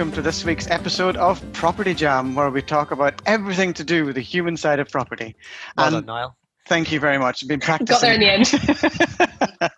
Welcome 0.00 0.14
to 0.14 0.22
this 0.22 0.46
week's 0.46 0.66
episode 0.70 1.14
of 1.18 1.42
Property 1.52 1.92
Jam, 1.92 2.34
where 2.34 2.48
we 2.48 2.62
talk 2.62 2.90
about 2.90 3.20
everything 3.26 3.74
to 3.74 3.84
do 3.84 4.06
with 4.06 4.14
the 4.14 4.22
human 4.22 4.56
side 4.56 4.80
of 4.80 4.88
property. 4.88 5.36
Well 5.76 5.88
and 5.88 5.94
done, 5.96 6.06
Niall. 6.06 6.36
thank 6.66 6.90
you 6.90 6.98
very 6.98 7.18
much. 7.18 7.44
I've 7.44 7.50
been 7.50 7.60
practicing. 7.60 7.92
Got 7.92 8.00
there 8.00 8.14
in 8.14 8.20
the 8.20 9.60
end. 9.60 9.70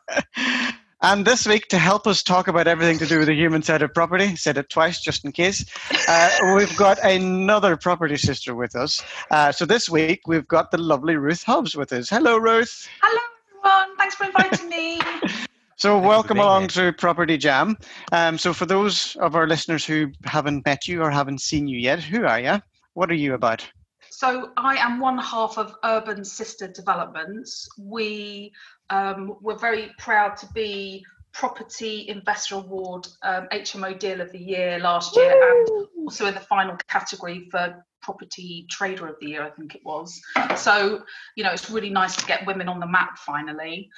and 1.03 1.27
this 1.27 1.45
week, 1.45 1.67
to 1.71 1.79
help 1.79 2.07
us 2.07 2.23
talk 2.23 2.47
about 2.47 2.69
everything 2.69 2.99
to 2.99 3.07
do 3.07 3.19
with 3.19 3.27
the 3.27 3.35
human 3.35 3.65
side 3.65 3.83
of 3.83 3.93
property, 3.93 4.37
said 4.37 4.57
it 4.59 4.71
twice 4.71 5.01
just 5.01 5.25
in 5.25 5.33
case, 5.33 5.65
uh, 6.09 6.31
we've 6.55 6.77
got 6.77 7.03
another 7.03 7.77
property 7.77 8.17
sister 8.17 8.55
with 8.55 8.77
us. 8.77 9.03
Uh, 9.33 9.51
so 9.51 9.67
this 9.67 9.91
week, 9.91 10.29
we've 10.29 10.47
got 10.47 10.71
the 10.71 10.79
lovely 10.79 11.17
Ruth 11.17 11.43
Hobbs 11.43 11.75
with 11.75 11.93
us. 11.93 12.09
Hello, 12.09 12.37
Ruth. 12.37 12.89
Hello, 13.03 13.23
everyone. 13.59 13.97
Thanks 13.97 14.15
for 14.15 14.27
inviting 14.27 14.69
me. 14.69 15.01
So, 15.83 16.01
for 16.01 16.07
welcome 16.07 16.39
along 16.39 16.69
here. 16.69 16.93
to 16.93 16.93
Property 16.93 17.37
Jam. 17.37 17.77
Um, 18.13 18.39
so, 18.39 18.53
for 18.53 18.67
those 18.67 19.17
of 19.17 19.35
our 19.35 19.49
listeners 19.49 19.85
who 19.85 20.13
haven't 20.25 20.65
met 20.65 20.87
you 20.87 21.03
or 21.03 21.11
haven't 21.11 21.41
seen 21.41 21.67
you 21.67 21.77
yet, 21.77 21.99
who 21.99 22.25
are 22.25 22.39
you? 22.39 22.63
What 22.95 23.11
are 23.11 23.17
you 23.17 23.35
about? 23.35 23.69
so, 24.09 24.53
I 24.57 24.77
am 24.77 25.01
one 25.01 25.19
half 25.19 25.59
of 25.59 25.75
Urban 25.85 26.25
Sister 26.25 26.69
Developments. 26.69 27.69
We 27.77 28.53
um, 28.91 29.35
were 29.41 29.59
very 29.59 29.91
proud 29.99 30.37
to 30.37 30.47
be 30.55 31.05
Property 31.33 32.09
Investor 32.09 32.57
Award 32.57 33.09
um, 33.23 33.49
HMO 33.53 33.99
Deal 33.99 34.21
of 34.21 34.33
the 34.33 34.39
Year 34.39 34.79
last 34.79 35.17
year, 35.17 35.33
and 35.33 35.87
also 36.05 36.27
in 36.27 36.35
the 36.35 36.41
final 36.41 36.77
category 36.89 37.49
for 37.51 37.85
Property 38.03 38.67
Trader 38.69 39.07
of 39.07 39.17
the 39.21 39.29
Year, 39.29 39.43
I 39.43 39.51
think 39.51 39.75
it 39.75 39.81
was. 39.85 40.21
So, 40.57 41.03
you 41.37 41.45
know, 41.45 41.53
it's 41.53 41.71
really 41.71 41.89
nice 41.89 42.17
to 42.17 42.27
get 42.27 42.47
women 42.47 42.69
on 42.69 42.81
the 42.81 42.87
map 42.87 43.17
finally. 43.17 43.89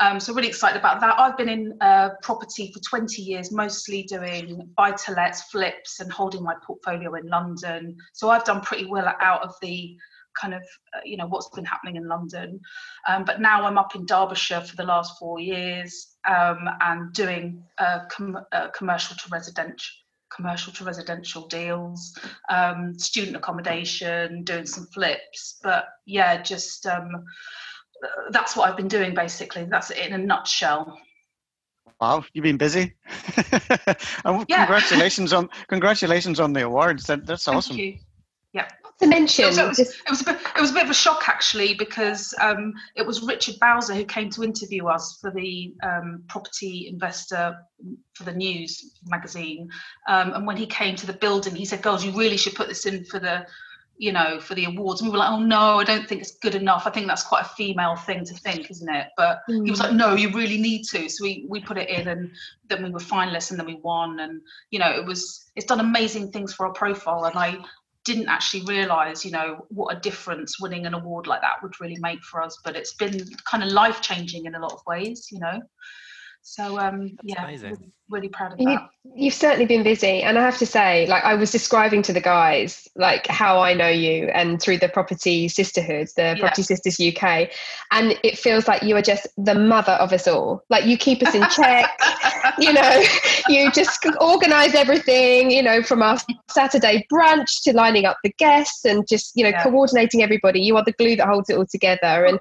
Um, 0.00 0.18
so 0.18 0.34
really 0.34 0.48
excited 0.48 0.78
about 0.78 1.00
that. 1.00 1.18
I've 1.18 1.36
been 1.36 1.48
in 1.48 1.78
uh, 1.80 2.10
property 2.22 2.72
for 2.72 2.80
20 2.80 3.22
years, 3.22 3.52
mostly 3.52 4.02
doing 4.02 4.68
buy-to-lets, 4.76 5.44
flips, 5.44 6.00
and 6.00 6.12
holding 6.12 6.42
my 6.42 6.54
portfolio 6.66 7.14
in 7.14 7.28
London. 7.28 7.96
So 8.12 8.30
I've 8.30 8.44
done 8.44 8.60
pretty 8.62 8.86
well 8.86 9.14
out 9.20 9.42
of 9.42 9.54
the 9.62 9.96
kind 10.40 10.54
of, 10.54 10.62
uh, 10.94 11.00
you 11.04 11.16
know, 11.16 11.26
what's 11.26 11.48
been 11.50 11.64
happening 11.64 11.96
in 11.96 12.08
London. 12.08 12.60
Um, 13.08 13.24
but 13.24 13.40
now 13.40 13.64
I'm 13.64 13.78
up 13.78 13.94
in 13.94 14.06
Derbyshire 14.06 14.62
for 14.62 14.76
the 14.76 14.84
last 14.84 15.18
four 15.18 15.40
years 15.40 16.16
um, 16.28 16.68
and 16.80 17.12
doing 17.12 17.62
uh, 17.78 18.00
com- 18.10 18.44
uh, 18.52 18.68
commercial 18.68 19.16
to 19.16 19.28
residential 19.30 19.92
commercial 20.34 20.72
to 20.72 20.82
residential 20.84 21.46
deals, 21.48 22.18
um, 22.48 22.98
student 22.98 23.36
accommodation, 23.36 24.42
doing 24.44 24.64
some 24.64 24.86
flips. 24.86 25.58
But 25.62 25.84
yeah, 26.06 26.40
just 26.42 26.86
um, 26.86 27.24
that's 28.30 28.56
what 28.56 28.68
I've 28.68 28.76
been 28.76 28.88
doing 28.88 29.14
basically. 29.14 29.64
That's 29.64 29.90
it 29.90 29.98
in 29.98 30.14
a 30.14 30.18
nutshell. 30.18 30.98
Wow, 32.00 32.24
you've 32.32 32.42
been 32.42 32.56
busy. 32.56 32.94
and 34.24 34.44
Yeah. 34.48 34.64
congratulations 34.64 35.32
on 35.32 35.48
congratulations 35.68 36.40
on 36.40 36.52
the 36.52 36.64
awards. 36.64 37.06
That, 37.06 37.26
that's 37.26 37.44
Thank 37.44 37.56
awesome. 37.56 37.76
you. 37.76 37.98
To 39.02 39.08
mention, 39.08 39.44
It 39.44 39.68
was, 39.68 39.78
it 39.78 40.10
was 40.10 40.20
a 40.22 40.24
bit. 40.24 40.38
It 40.56 40.60
was 40.60 40.70
a 40.70 40.74
bit 40.74 40.84
of 40.84 40.90
a 40.90 40.94
shock 40.94 41.28
actually 41.28 41.74
because 41.74 42.34
um, 42.40 42.72
it 42.96 43.06
was 43.06 43.22
Richard 43.22 43.56
Bowser 43.60 43.94
who 43.94 44.04
came 44.04 44.30
to 44.30 44.44
interview 44.44 44.86
us 44.86 45.18
for 45.20 45.30
the 45.30 45.74
um, 45.82 46.22
property 46.28 46.88
investor 46.88 47.56
for 48.14 48.24
the 48.24 48.32
news 48.32 48.98
magazine. 49.06 49.68
Um, 50.08 50.32
and 50.34 50.46
when 50.46 50.56
he 50.56 50.66
came 50.66 50.96
to 50.96 51.06
the 51.06 51.12
building, 51.12 51.54
he 51.54 51.64
said, 51.64 51.82
"Girls, 51.82 52.04
you 52.04 52.12
really 52.12 52.36
should 52.36 52.54
put 52.54 52.68
this 52.68 52.86
in 52.86 53.04
for 53.04 53.18
the." 53.18 53.46
You 53.98 54.10
know, 54.10 54.40
for 54.40 54.56
the 54.56 54.64
awards, 54.64 55.00
and 55.00 55.08
we 55.08 55.12
were 55.12 55.18
like, 55.18 55.30
"Oh 55.30 55.38
no, 55.38 55.78
I 55.78 55.84
don't 55.84 56.08
think 56.08 56.22
it's 56.22 56.36
good 56.38 56.56
enough. 56.56 56.86
I 56.86 56.90
think 56.90 57.06
that's 57.06 57.22
quite 57.22 57.42
a 57.44 57.48
female 57.50 57.94
thing 57.94 58.24
to 58.24 58.34
think, 58.34 58.68
isn't 58.68 58.92
it?" 58.92 59.08
But 59.16 59.42
he 59.46 59.70
was 59.70 59.78
like, 59.78 59.92
"No, 59.92 60.14
you 60.14 60.32
really 60.32 60.56
need 60.56 60.84
to." 60.84 61.08
So 61.08 61.22
we 61.22 61.46
we 61.48 61.60
put 61.60 61.78
it 61.78 61.88
in, 61.88 62.08
and 62.08 62.30
then 62.68 62.82
we 62.82 62.90
were 62.90 62.98
finalists, 62.98 63.50
and 63.50 63.60
then 63.60 63.66
we 63.66 63.78
won, 63.84 64.18
and 64.18 64.40
you 64.70 64.80
know, 64.80 64.90
it 64.90 65.04
was 65.04 65.52
it's 65.54 65.66
done 65.66 65.78
amazing 65.78 66.32
things 66.32 66.52
for 66.52 66.66
our 66.66 66.72
profile, 66.72 67.26
and 67.26 67.38
I 67.38 67.58
didn't 68.04 68.28
actually 68.28 68.64
realize, 68.64 69.24
you 69.24 69.30
know, 69.30 69.64
what 69.68 69.96
a 69.96 70.00
difference 70.00 70.60
winning 70.60 70.86
an 70.86 70.94
award 70.94 71.26
like 71.26 71.40
that 71.40 71.62
would 71.62 71.80
really 71.80 71.98
make 72.00 72.22
for 72.24 72.42
us. 72.42 72.58
But 72.64 72.76
it's 72.76 72.94
been 72.94 73.18
kind 73.44 73.62
of 73.62 73.70
life 73.70 74.00
changing 74.00 74.46
in 74.46 74.54
a 74.54 74.60
lot 74.60 74.72
of 74.72 74.80
ways, 74.86 75.28
you 75.30 75.38
know. 75.38 75.60
So 76.42 76.78
um, 76.78 77.16
yeah, 77.22 77.44
amazing. 77.44 77.92
Really, 78.12 78.28
proud 78.28 78.52
of 78.52 78.60
You- 78.60 78.68
that. 78.68 78.88
you've 79.16 79.34
certainly 79.34 79.66
been 79.66 79.82
busy. 79.82 80.22
And 80.22 80.38
I 80.38 80.42
have 80.42 80.58
to 80.58 80.66
say, 80.66 81.06
like, 81.06 81.24
I 81.24 81.34
was 81.34 81.50
describing 81.50 82.02
to 82.02 82.12
the 82.12 82.20
guys, 82.20 82.86
like, 82.94 83.26
how 83.26 83.58
I 83.60 83.74
know 83.74 83.88
you 83.88 84.28
and 84.32 84.60
through 84.62 84.78
the 84.78 84.88
Property 84.88 85.48
Sisterhood, 85.48 86.08
the 86.16 86.22
Yeah. 86.22 86.34
Property 86.38 86.62
Sisters 86.62 87.00
UK. 87.00 87.50
And 87.90 88.18
it 88.22 88.38
feels 88.38 88.68
like 88.68 88.82
you 88.82 88.96
are 88.96 89.02
just 89.02 89.26
the 89.36 89.54
mother 89.54 89.92
of 89.92 90.12
us 90.12 90.28
all. 90.28 90.62
Like, 90.70 90.84
you 90.84 90.96
keep 90.96 91.22
us 91.26 91.34
in 91.34 91.42
check. 91.50 91.90
you 92.58 92.72
know, 92.72 93.02
you 93.48 93.70
just 93.72 94.06
organize 94.20 94.74
everything, 94.74 95.50
you 95.50 95.62
know, 95.62 95.82
from 95.82 96.02
our 96.02 96.18
Saturday 96.50 97.06
brunch 97.12 97.62
to 97.64 97.72
lining 97.74 98.04
up 98.04 98.18
the 98.22 98.32
guests 98.38 98.84
and 98.84 99.06
just, 99.08 99.32
you 99.34 99.42
know, 99.42 99.50
Yeah. 99.50 99.62
coordinating 99.62 100.22
everybody. 100.22 100.60
You 100.60 100.76
are 100.76 100.84
the 100.84 100.92
glue 100.92 101.16
that 101.16 101.26
holds 101.26 101.48
it 101.50 101.56
all 101.56 101.66
together. 101.66 102.24
And 102.26 102.38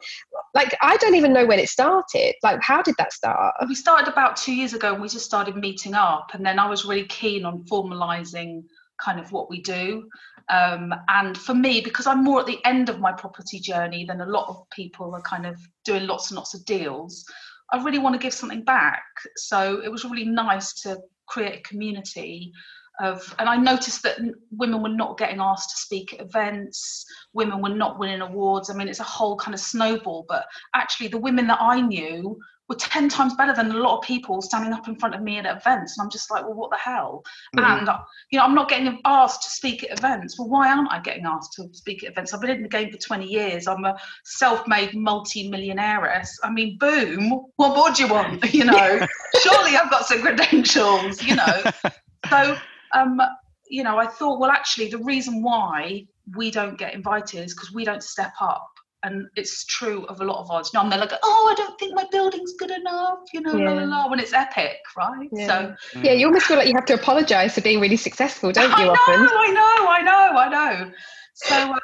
like, 0.53 0.75
I 0.81 0.97
don't 0.97 1.15
even 1.15 1.31
know 1.33 1.45
when 1.45 1.59
it 1.59 1.69
started. 1.69 2.35
Like, 2.43 2.59
how 2.61 2.81
did 2.81 2.95
that 2.97 3.13
start? 3.13 3.55
we 3.67 3.75
started 3.75 4.11
about 4.11 4.35
two 4.35 4.53
years 4.53 4.73
ago 4.73 4.93
and 4.93 5.01
we 5.01 5.07
just 5.07 5.25
started 5.25 5.55
meeting 5.61 5.93
up 5.93 6.31
and 6.33 6.45
then 6.45 6.59
i 6.59 6.67
was 6.67 6.85
really 6.85 7.05
keen 7.05 7.45
on 7.45 7.63
formalizing 7.65 8.63
kind 9.03 9.19
of 9.19 9.31
what 9.31 9.49
we 9.49 9.59
do. 9.61 10.07
Um, 10.49 10.93
and 11.07 11.37
for 11.37 11.53
me 11.53 11.81
because 11.81 12.07
i'm 12.07 12.23
more 12.23 12.41
at 12.41 12.45
the 12.45 12.59
end 12.65 12.89
of 12.89 12.99
my 12.99 13.11
property 13.11 13.59
journey 13.59 14.05
than 14.05 14.21
a 14.21 14.25
lot 14.25 14.49
of 14.49 14.69
people 14.69 15.15
are 15.15 15.21
kind 15.21 15.45
of 15.45 15.57
doing 15.85 16.07
lots 16.07 16.29
and 16.29 16.35
lots 16.35 16.53
of 16.53 16.65
deals 16.65 17.25
i 17.71 17.81
really 17.83 17.99
want 17.99 18.13
to 18.13 18.19
give 18.19 18.33
something 18.33 18.63
back. 18.63 19.03
So 19.37 19.81
it 19.83 19.91
was 19.91 20.03
really 20.03 20.25
nice 20.25 20.73
to 20.81 20.99
create 21.27 21.59
a 21.59 21.63
community 21.63 22.51
of 22.99 23.33
and 23.39 23.47
i 23.47 23.55
noticed 23.55 24.03
that 24.03 24.17
women 24.51 24.83
were 24.83 24.89
not 24.89 25.17
getting 25.17 25.39
asked 25.39 25.69
to 25.71 25.77
speak 25.77 26.13
at 26.13 26.21
events 26.21 27.05
women 27.33 27.61
were 27.61 27.69
not 27.69 27.97
winning 27.97 28.21
awards. 28.21 28.69
I 28.69 28.73
mean 28.73 28.89
it's 28.89 28.99
a 28.99 29.03
whole 29.03 29.37
kind 29.37 29.53
of 29.53 29.61
snowball 29.61 30.25
but 30.27 30.45
actually 30.75 31.07
the 31.07 31.17
women 31.17 31.47
that 31.47 31.61
i 31.61 31.79
knew 31.79 32.37
were 32.71 32.77
10 32.77 33.09
times 33.09 33.33
better 33.33 33.53
than 33.53 33.69
a 33.71 33.77
lot 33.77 33.97
of 33.97 34.03
people 34.05 34.41
standing 34.41 34.71
up 34.71 34.87
in 34.87 34.95
front 34.95 35.13
of 35.13 35.21
me 35.21 35.37
at 35.37 35.45
events. 35.45 35.97
And 35.97 36.03
i'm 36.05 36.09
just 36.09 36.31
like 36.31 36.43
well 36.43 36.53
what 36.53 36.71
the 36.71 36.77
hell? 36.77 37.23
Mhm. 37.55 37.79
and 37.79 37.89
uh, 37.89 37.99
you 38.31 38.39
know 38.39 38.45
i'm 38.45 38.55
not 38.55 38.69
getting 38.69 38.97
asked 39.03 39.43
to 39.43 39.49
speak 39.49 39.83
at 39.83 39.97
events. 39.99 40.39
Well 40.39 40.47
why 40.47 40.71
aren't 40.71 40.91
i 40.91 40.99
getting 41.01 41.25
asked 41.25 41.53
to 41.53 41.67
speak 41.73 42.03
at 42.03 42.11
events? 42.11 42.33
I've 42.33 42.39
been 42.41 42.51
in 42.51 42.63
the 42.63 42.69
game 42.69 42.89
for 42.91 42.97
20 42.97 43.25
years. 43.25 43.67
I'm 43.67 43.83
a 43.83 43.97
self-made 44.23 44.95
multi-millionairess. 44.95 46.29
I 46.43 46.49
mean 46.49 46.77
boom 46.77 47.29
what 47.57 47.75
more 47.75 47.91
do 47.91 48.03
you 48.03 48.09
want? 48.09 48.41
You 48.61 48.65
know 48.65 49.05
surely 49.43 49.75
i've 49.75 49.89
got 49.89 50.05
some 50.05 50.21
credentials 50.21 51.21
you 51.23 51.35
know. 51.35 51.63
So 52.29 52.55
um 52.93 53.19
you 53.67 53.83
know 53.83 53.97
i 53.97 54.07
thought 54.07 54.39
well 54.39 54.51
actually 54.51 54.87
the 54.89 54.99
reason 54.99 55.41
why 55.43 56.05
we 56.37 56.51
don't 56.51 56.77
get 56.77 56.93
invited 56.93 57.43
is 57.43 57.53
because 57.53 57.73
we 57.73 57.83
don't 57.83 58.03
step 58.03 58.33
up 58.39 58.71
and 59.03 59.27
it's 59.35 59.65
true 59.65 60.05
of 60.05 60.21
a 60.21 60.25
lot 60.25 60.39
of 60.39 60.51
us. 60.51 60.73
You 60.73 60.77
know, 60.77 60.83
and 60.83 60.91
they're 60.91 60.99
like, 60.99 61.13
"Oh, 61.23 61.49
I 61.51 61.55
don't 61.55 61.79
think 61.79 61.95
my 61.95 62.05
building's 62.11 62.53
good 62.53 62.71
enough," 62.71 63.19
you 63.33 63.41
know, 63.41 63.53
la 63.53 63.73
la 63.73 63.83
la. 63.83 64.09
When 64.09 64.19
it's 64.19 64.33
epic, 64.33 64.77
right? 64.97 65.29
Yeah. 65.31 65.47
So 65.47 65.75
Yeah, 66.03 66.13
you 66.13 66.27
almost 66.27 66.45
feel 66.45 66.57
like 66.57 66.67
you 66.67 66.75
have 66.75 66.85
to 66.85 66.93
apologize 66.93 67.55
for 67.55 67.61
being 67.61 67.79
really 67.79 67.97
successful, 67.97 68.51
don't 68.53 68.69
you, 68.69 68.75
I 68.75 68.83
know, 68.85 68.91
often? 68.91 69.27
I 69.31 69.51
know, 69.51 69.87
I 69.89 70.01
know, 70.01 70.37
I 70.37 70.49
know. 70.49 70.91
So, 71.33 71.55
um, 71.55 71.79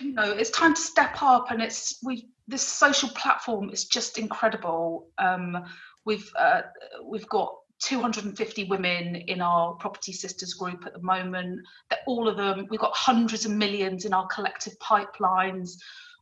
you 0.00 0.12
know, 0.12 0.30
it's 0.32 0.50
time 0.50 0.74
to 0.74 0.80
step 0.80 1.22
up, 1.22 1.50
and 1.50 1.62
it's 1.62 1.98
we. 2.04 2.28
This 2.50 2.62
social 2.62 3.10
platform 3.10 3.68
is 3.68 3.84
just 3.84 4.16
incredible. 4.16 5.08
Um, 5.18 5.64
we've 6.06 6.30
uh, 6.38 6.62
we've 7.04 7.28
got 7.28 7.52
250 7.82 8.64
women 8.64 9.16
in 9.16 9.40
our 9.40 9.74
property 9.74 10.12
sisters 10.12 10.54
group 10.54 10.84
at 10.86 10.92
the 10.92 11.02
moment. 11.02 11.60
That 11.90 12.00
all 12.06 12.28
of 12.28 12.36
them, 12.36 12.66
we've 12.70 12.80
got 12.80 12.94
hundreds 12.94 13.44
of 13.44 13.52
millions 13.52 14.04
in 14.04 14.12
our 14.12 14.26
collective 14.26 14.74
pipelines. 14.78 15.72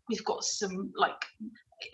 We've 0.09 0.25
got 0.25 0.45
some 0.45 0.93
like, 0.97 1.23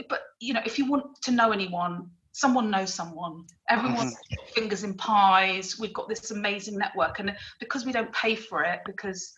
but 0.09 0.21
you 0.41 0.55
know, 0.55 0.63
if 0.65 0.79
you 0.79 0.91
want 0.91 1.05
to 1.23 1.31
know 1.31 1.53
anyone, 1.53 2.11
someone 2.33 2.71
knows 2.71 2.93
someone. 2.93 3.45
Everyone's 3.69 4.15
mm-hmm. 4.15 4.55
fingers 4.55 4.85
in 4.85 4.95
pies. 4.95 5.79
We've 5.79 5.95
got 5.95 6.09
this 6.09 6.31
amazing 6.31 6.77
network, 6.77 7.21
and 7.21 7.35
because 7.61 7.87
we 7.87 7.93
don't 7.93 8.13
pay 8.13 8.35
for 8.35 8.65
it, 8.65 8.81
because 8.87 9.33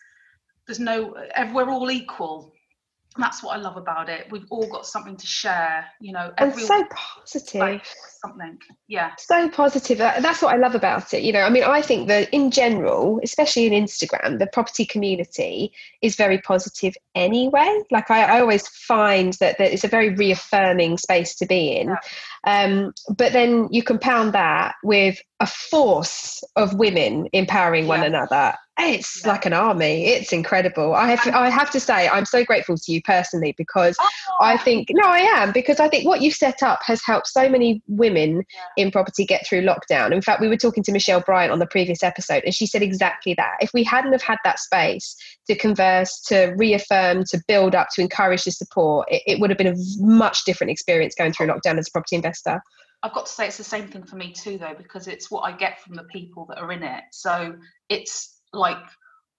there's 0.67 0.81
no, 0.81 1.15
we're 1.53 1.71
all 1.71 1.91
equal. 1.91 2.54
That's 3.17 3.43
what 3.43 3.57
I 3.57 3.61
love 3.61 3.77
about 3.77 4.09
it. 4.09 4.27
We've 4.31 4.47
all 4.51 4.69
got 4.69 4.87
something 4.87 5.17
to 5.17 5.27
share, 5.27 5.85
you 6.01 6.13
know. 6.13 6.33
And 6.39 6.55
so 6.55 6.85
positive. 6.91 7.81
Something, 8.21 8.59
yeah. 8.89 9.13
So 9.19 9.49
positive. 9.51 9.99
That's 9.99 10.43
what 10.43 10.53
I 10.53 10.57
love 10.57 10.75
about 10.75 11.15
it. 11.15 11.23
You 11.23 11.33
know, 11.33 11.43
I 11.43 11.51
mean, 11.51 11.63
I 11.63 11.81
think 11.81 12.09
that 12.09 12.29
in 12.33 12.51
general, 12.51 13.21
especially 13.23 13.67
in 13.67 13.85
Instagram, 13.85 14.39
the 14.39 14.49
property 14.49 14.85
community 14.85 15.73
is 16.03 16.17
very 16.17 16.39
positive 16.39 16.97
anyway. 17.15 17.83
Like 17.91 18.11
I, 18.11 18.25
I 18.25 18.41
always 18.41 18.67
find 18.67 19.35
that, 19.35 19.59
that 19.59 19.73
it's 19.73 19.85
a 19.85 19.89
very 19.89 20.11
reaffirming 20.11 20.99
space 20.99 21.37
to 21.37 21.47
be 21.47 21.77
in. 21.77 21.89
Yeah. 21.89 21.97
Um, 22.47 22.93
but 23.17 23.33
then 23.33 23.69
you 23.71 23.83
compound 23.83 24.33
that 24.35 24.75
with 24.83 25.21
a 25.41 25.47
force 25.47 26.43
of 26.57 26.75
women 26.75 27.29
empowering 27.33 27.87
one 27.87 28.01
yeah. 28.01 28.07
another 28.07 28.55
it's 28.79 29.25
yeah. 29.25 29.31
like 29.31 29.47
an 29.47 29.53
army 29.53 30.07
it's 30.07 30.33
incredible 30.33 30.95
i 30.95 31.09
have 31.09 31.35
i 31.35 31.49
have 31.49 31.71
to 31.71 31.79
say 31.79 32.09
i'm 32.09 32.25
so 32.25 32.45
grateful 32.45 32.77
to 32.77 32.93
you 32.93 33.01
personally 33.03 33.55
because 33.57 33.97
oh. 34.01 34.37
i 34.41 34.57
think 34.57 34.89
no 34.91 35.07
i 35.07 35.19
am 35.19 35.53
because 35.53 35.79
i 35.79 35.89
think 35.89 36.05
what 36.05 36.21
you've 36.23 36.35
set 36.35 36.61
up 36.63 36.81
has 36.85 37.01
helped 37.05 37.29
so 37.29 37.49
many 37.49 37.81
women 37.87 38.45
yeah. 38.55 38.85
in 38.85 38.91
property 38.91 39.25
get 39.25 39.47
through 39.47 39.63
lockdown 39.63 40.13
in 40.13 40.21
fact 40.21 40.41
we 40.41 40.49
were 40.49 40.57
talking 40.57 40.83
to 40.83 40.91
michelle 40.91 41.21
bryant 41.21 41.53
on 41.53 41.61
the 41.61 41.67
previous 41.67 42.03
episode 42.03 42.43
and 42.45 42.55
she 42.55 42.67
said 42.67 42.83
exactly 42.83 43.33
that 43.35 43.53
if 43.61 43.71
we 43.73 43.85
hadn't 43.85 44.13
have 44.13 44.23
had 44.23 44.39
that 44.43 44.59
space 44.59 45.15
to 45.47 45.55
converse 45.55 46.21
to 46.21 46.53
reaffirm 46.57 47.23
to 47.25 47.41
build 47.47 47.77
up 47.77 47.89
to 47.93 48.01
encourage 48.01 48.43
the 48.45 48.51
support 48.51 49.07
it, 49.09 49.23
it 49.27 49.41
would 49.41 49.51
have 49.51 49.59
been 49.59 49.69
a 49.69 49.77
much 49.99 50.45
different 50.45 50.71
experience 50.71 51.15
going 51.15 51.33
through 51.33 51.47
lockdown 51.47 51.79
as 51.79 51.87
a 51.87 51.93
property 51.93 52.17
investor 52.17 52.34
I've 53.03 53.13
got 53.13 53.27
to 53.27 53.33
say 53.33 53.47
it's 53.47 53.59
the 53.59 53.65
same 53.65 53.89
thing 53.89 54.05
for 54.05 54.17
me 54.17 54.33
too, 54.33 54.57
though, 54.57 54.75
because 54.77 55.09
it's 55.09 55.31
what 55.31 55.43
I 55.43 55.53
get 55.53 55.81
from 55.83 55.95
the 55.95 56.05
people 56.05 56.47
that 56.47 56.59
are 56.59 56.73
in 56.73 56.83
it. 56.83 57.05
So 57.13 57.55
it's 57.91 58.41
like 58.53 58.79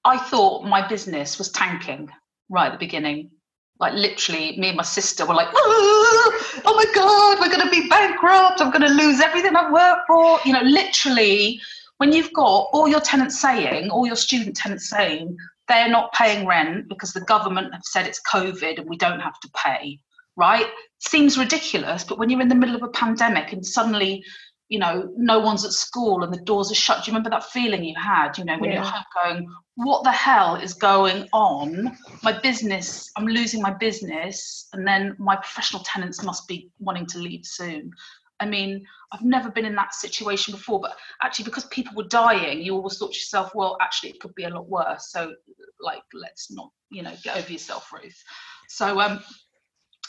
I 0.03 0.18
thought 0.18 0.65
my 0.65 0.88
business 0.88 1.39
was 1.39 1.51
tanking 1.51 2.09
right 2.50 2.68
at 2.68 2.74
the 2.74 2.77
beginning. 2.77 3.31
Like 3.80 3.94
literally, 3.94 4.57
me 4.57 4.69
and 4.69 4.77
my 4.77 4.83
sister 4.83 5.25
were 5.25 5.33
like, 5.33 5.50
oh, 5.53 6.62
oh 6.63 6.75
my 6.75 6.86
god, 6.94 7.39
we're 7.42 7.53
going 7.53 7.68
to 7.68 7.81
be 7.81 7.89
bankrupt. 7.89 8.62
I'm 8.62 8.71
going 8.71 8.88
to 8.88 9.03
lose 9.03 9.19
everything 9.19 9.56
I've 9.56 9.74
worked 9.74 10.07
for. 10.07 10.39
You 10.45 10.53
know, 10.53 10.62
literally, 10.62 11.59
when 11.98 12.13
you've 12.13 12.31
got 12.33 12.69
all 12.71 12.88
your 12.88 13.01
tenants 13.01 13.41
saying, 13.41 13.89
all 13.89 14.06
your 14.06 14.15
student 14.15 14.56
tenants 14.56 14.89
saying, 14.89 15.36
they're 15.68 15.89
not 15.89 16.13
paying 16.13 16.45
rent 16.45 16.88
because 16.88 17.13
the 17.13 17.21
government 17.21 17.74
have 17.74 17.83
said 17.83 18.06
it's 18.06 18.21
COVID 18.31 18.77
and 18.80 18.88
we 18.88 18.95
don't 18.95 19.19
have 19.19 19.39
to 19.39 19.50
pay. 19.56 20.00
Right? 20.38 20.68
Seems 21.07 21.38
ridiculous, 21.38 22.04
but 22.04 22.18
when 22.18 22.30
you're 22.30 22.42
in 22.42 22.48
the 22.48 22.56
middle 22.56 22.75
of 22.75 22.84
a 22.84 22.90
pandemic 22.90 23.54
and 23.54 23.66
suddenly 23.66 24.24
you 24.68 24.80
know, 24.80 25.12
no 25.16 25.40
one's 25.40 25.63
at 25.63 25.72
school 25.72 26.24
and 26.24 26.34
the 26.34 26.42
doors 26.42 26.72
are 26.72 26.75
shut. 26.75 27.04
Do 27.04 27.12
you 27.12 27.16
remember 27.16 27.30
that 27.30 27.46
feeling 27.46 27.84
you 27.84 27.96
had, 27.96 28.38
you 28.38 28.46
know, 28.46 28.57
when 28.57 28.72
yeah. 28.72 28.78
you're 28.78 28.84
home 28.84 29.04
going, 29.24 29.56
what 29.75 30.04
the 30.04 30.12
hell 30.12 30.56
is 30.56 30.74
going 30.74 31.28
on? 31.34 31.96
My 32.24 32.40
business, 32.40 33.12
I'm 33.16 33.28
losing 33.28 33.62
my 33.62 33.74
business, 33.74 34.68
and 34.74 34.88
then 34.88 35.16
my 35.19 35.36
professional 35.36 35.84
tenants 35.84 36.24
must 36.24 36.48
be 36.48 36.72
wanting 36.80 37.06
to 37.08 37.19
leave 37.19 37.46
soon. 37.46 37.92
I 38.40 38.48
mean, 38.48 38.84
I've 39.13 39.22
never 39.22 39.50
been 39.51 39.66
in 39.66 39.75
that 39.75 39.94
situation 39.94 40.54
before, 40.54 40.80
but 40.80 40.98
actually, 41.22 41.46
because 41.46 41.66
people 41.66 41.96
were 41.96 42.08
dying, 42.08 42.62
you 42.62 42.74
always 42.74 42.98
thought 42.98 43.12
to 43.12 43.18
yourself, 43.18 43.51
well, 43.54 43.78
actually, 43.81 44.10
it 44.10 44.19
could 44.19 44.36
be 44.36 44.44
a 44.46 44.50
lot 44.50 44.68
worse. 44.68 45.12
So, 45.12 45.34
like, 45.80 46.01
let's 46.13 46.51
not, 46.51 46.72
you 46.90 47.04
know, 47.04 47.13
get 47.24 47.38
over 47.38 47.51
yourself, 47.51 47.94
Ruth. 47.94 48.22
So, 48.68 49.00
um, 49.00 49.24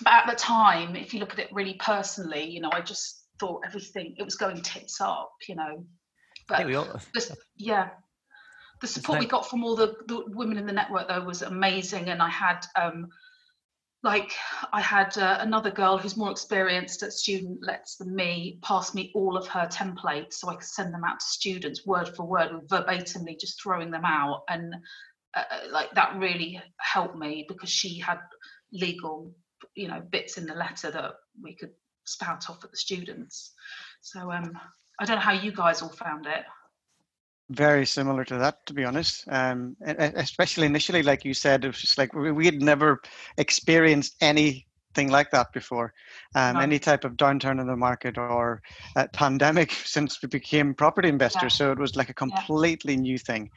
but 0.02 0.12
at 0.12 0.26
the 0.26 0.37
time, 0.37 0.96
if 0.96 1.14
you 1.14 1.20
look 1.20 1.32
at 1.32 1.38
it 1.38 1.48
really 1.52 1.75
personally, 1.75 2.44
you 2.44 2.60
know, 2.60 2.70
I 2.72 2.81
just 2.81 3.25
thought 3.38 3.62
everything 3.64 4.14
it 4.19 4.25
was 4.25 4.37
going 4.37 4.60
tits 4.62 5.00
up, 5.00 5.32
you 5.48 5.54
know. 5.54 5.84
But 6.48 6.72
all, 6.75 6.84
the, 7.14 7.37
yeah, 7.56 7.90
the 8.81 8.87
support 8.87 9.19
we 9.19 9.26
got 9.26 9.48
from 9.48 9.64
all 9.64 9.75
the, 9.75 9.96
the, 10.06 10.25
women 10.28 10.58
in 10.58 10.66
the 10.66 10.72
network 10.72 11.08
though 11.08 11.25
was 11.25 11.43
amazing, 11.43 12.08
and 12.08 12.22
I 12.22 12.28
had 12.28 12.66
um, 12.81 13.08
like 14.02 14.32
I 14.72 14.81
had 14.81 15.16
uh, 15.16 15.38
another 15.40 15.70
girl 15.70 15.99
who's 15.99 16.16
more 16.16 16.31
experienced 16.31 17.02
at 17.02 17.12
student 17.12 17.58
lets 17.62 17.96
than 17.96 18.14
me 18.14 18.58
pass 18.62 18.94
me 18.94 19.10
all 19.14 19.37
of 19.37 19.49
her 19.49 19.66
templates 19.66 20.34
so 20.34 20.49
I 20.49 20.56
could 20.56 20.64
send 20.64 20.92
them 20.92 21.04
out 21.04 21.20
to 21.20 21.26
students 21.26 21.87
word 21.87 22.14
for 22.14 22.25
word, 22.25 22.50
verbatimly 22.69 23.40
just 23.40 23.62
throwing 23.62 23.90
them 23.90 24.04
out, 24.04 24.42
and 24.49 24.75
uh, 25.34 25.44
uh, 25.50 25.72
like 25.72 25.92
that 25.94 26.16
really 26.19 26.60
helped 26.78 27.16
me 27.16 27.46
because 27.49 27.70
she 27.70 27.99
had 27.99 28.19
legal 28.72 29.32
you 29.76 29.88
know 29.88 30.02
bits 30.11 30.38
in 30.38 30.46
the 30.46 30.55
letter 30.55 30.90
that 30.90 31.12
we 31.43 31.55
could 31.55 31.73
spout 32.05 32.49
off 32.49 32.64
at 32.64 32.70
the 32.70 32.76
students. 32.76 33.52
So 34.00 34.32
um, 34.32 34.58
I 34.99 35.05
don't 35.05 35.17
know 35.17 35.23
how 35.23 35.32
you 35.32 35.52
guys 35.52 35.82
all 35.82 35.90
found 35.90 36.26
it. 36.26 36.44
Very 37.50 37.87
similar 37.87 38.25
to 38.25 38.38
that, 38.38 38.67
to 38.67 38.75
be 38.75 38.84
honest. 38.84 39.25
Um, 39.28 39.76
especially 39.87 40.67
initially, 40.67 41.02
like 41.02 41.25
you 41.25 41.34
said, 41.34 41.64
it 41.64 41.69
was 41.69 41.81
just 41.81 41.99
like 41.99 42.12
we, 42.12 42.44
had 42.44 42.61
never 42.61 43.00
experienced 43.38 44.17
anything 44.20 45.11
like 45.11 45.31
that 45.31 45.52
before. 45.52 45.93
Um, 46.34 46.55
no. 46.55 46.61
Any 46.61 46.81
type 46.81 47.05
of 47.05 47.12
downturn 47.12 47.61
in 47.61 47.69
the 47.69 47.76
market 47.76 48.19
or 48.19 48.62
pandemic 49.12 49.70
since 49.84 50.20
we 50.20 50.28
became 50.28 50.75
property 50.75 51.08
investors. 51.08 51.55
Yeah. 51.55 51.67
So 51.67 51.73
it 51.73 51.78
was 51.78 51.94
like 51.94 52.08
a 52.08 52.14
completely 52.14 52.94
yeah. 52.94 53.00
new 53.00 53.19
thing. 53.19 53.50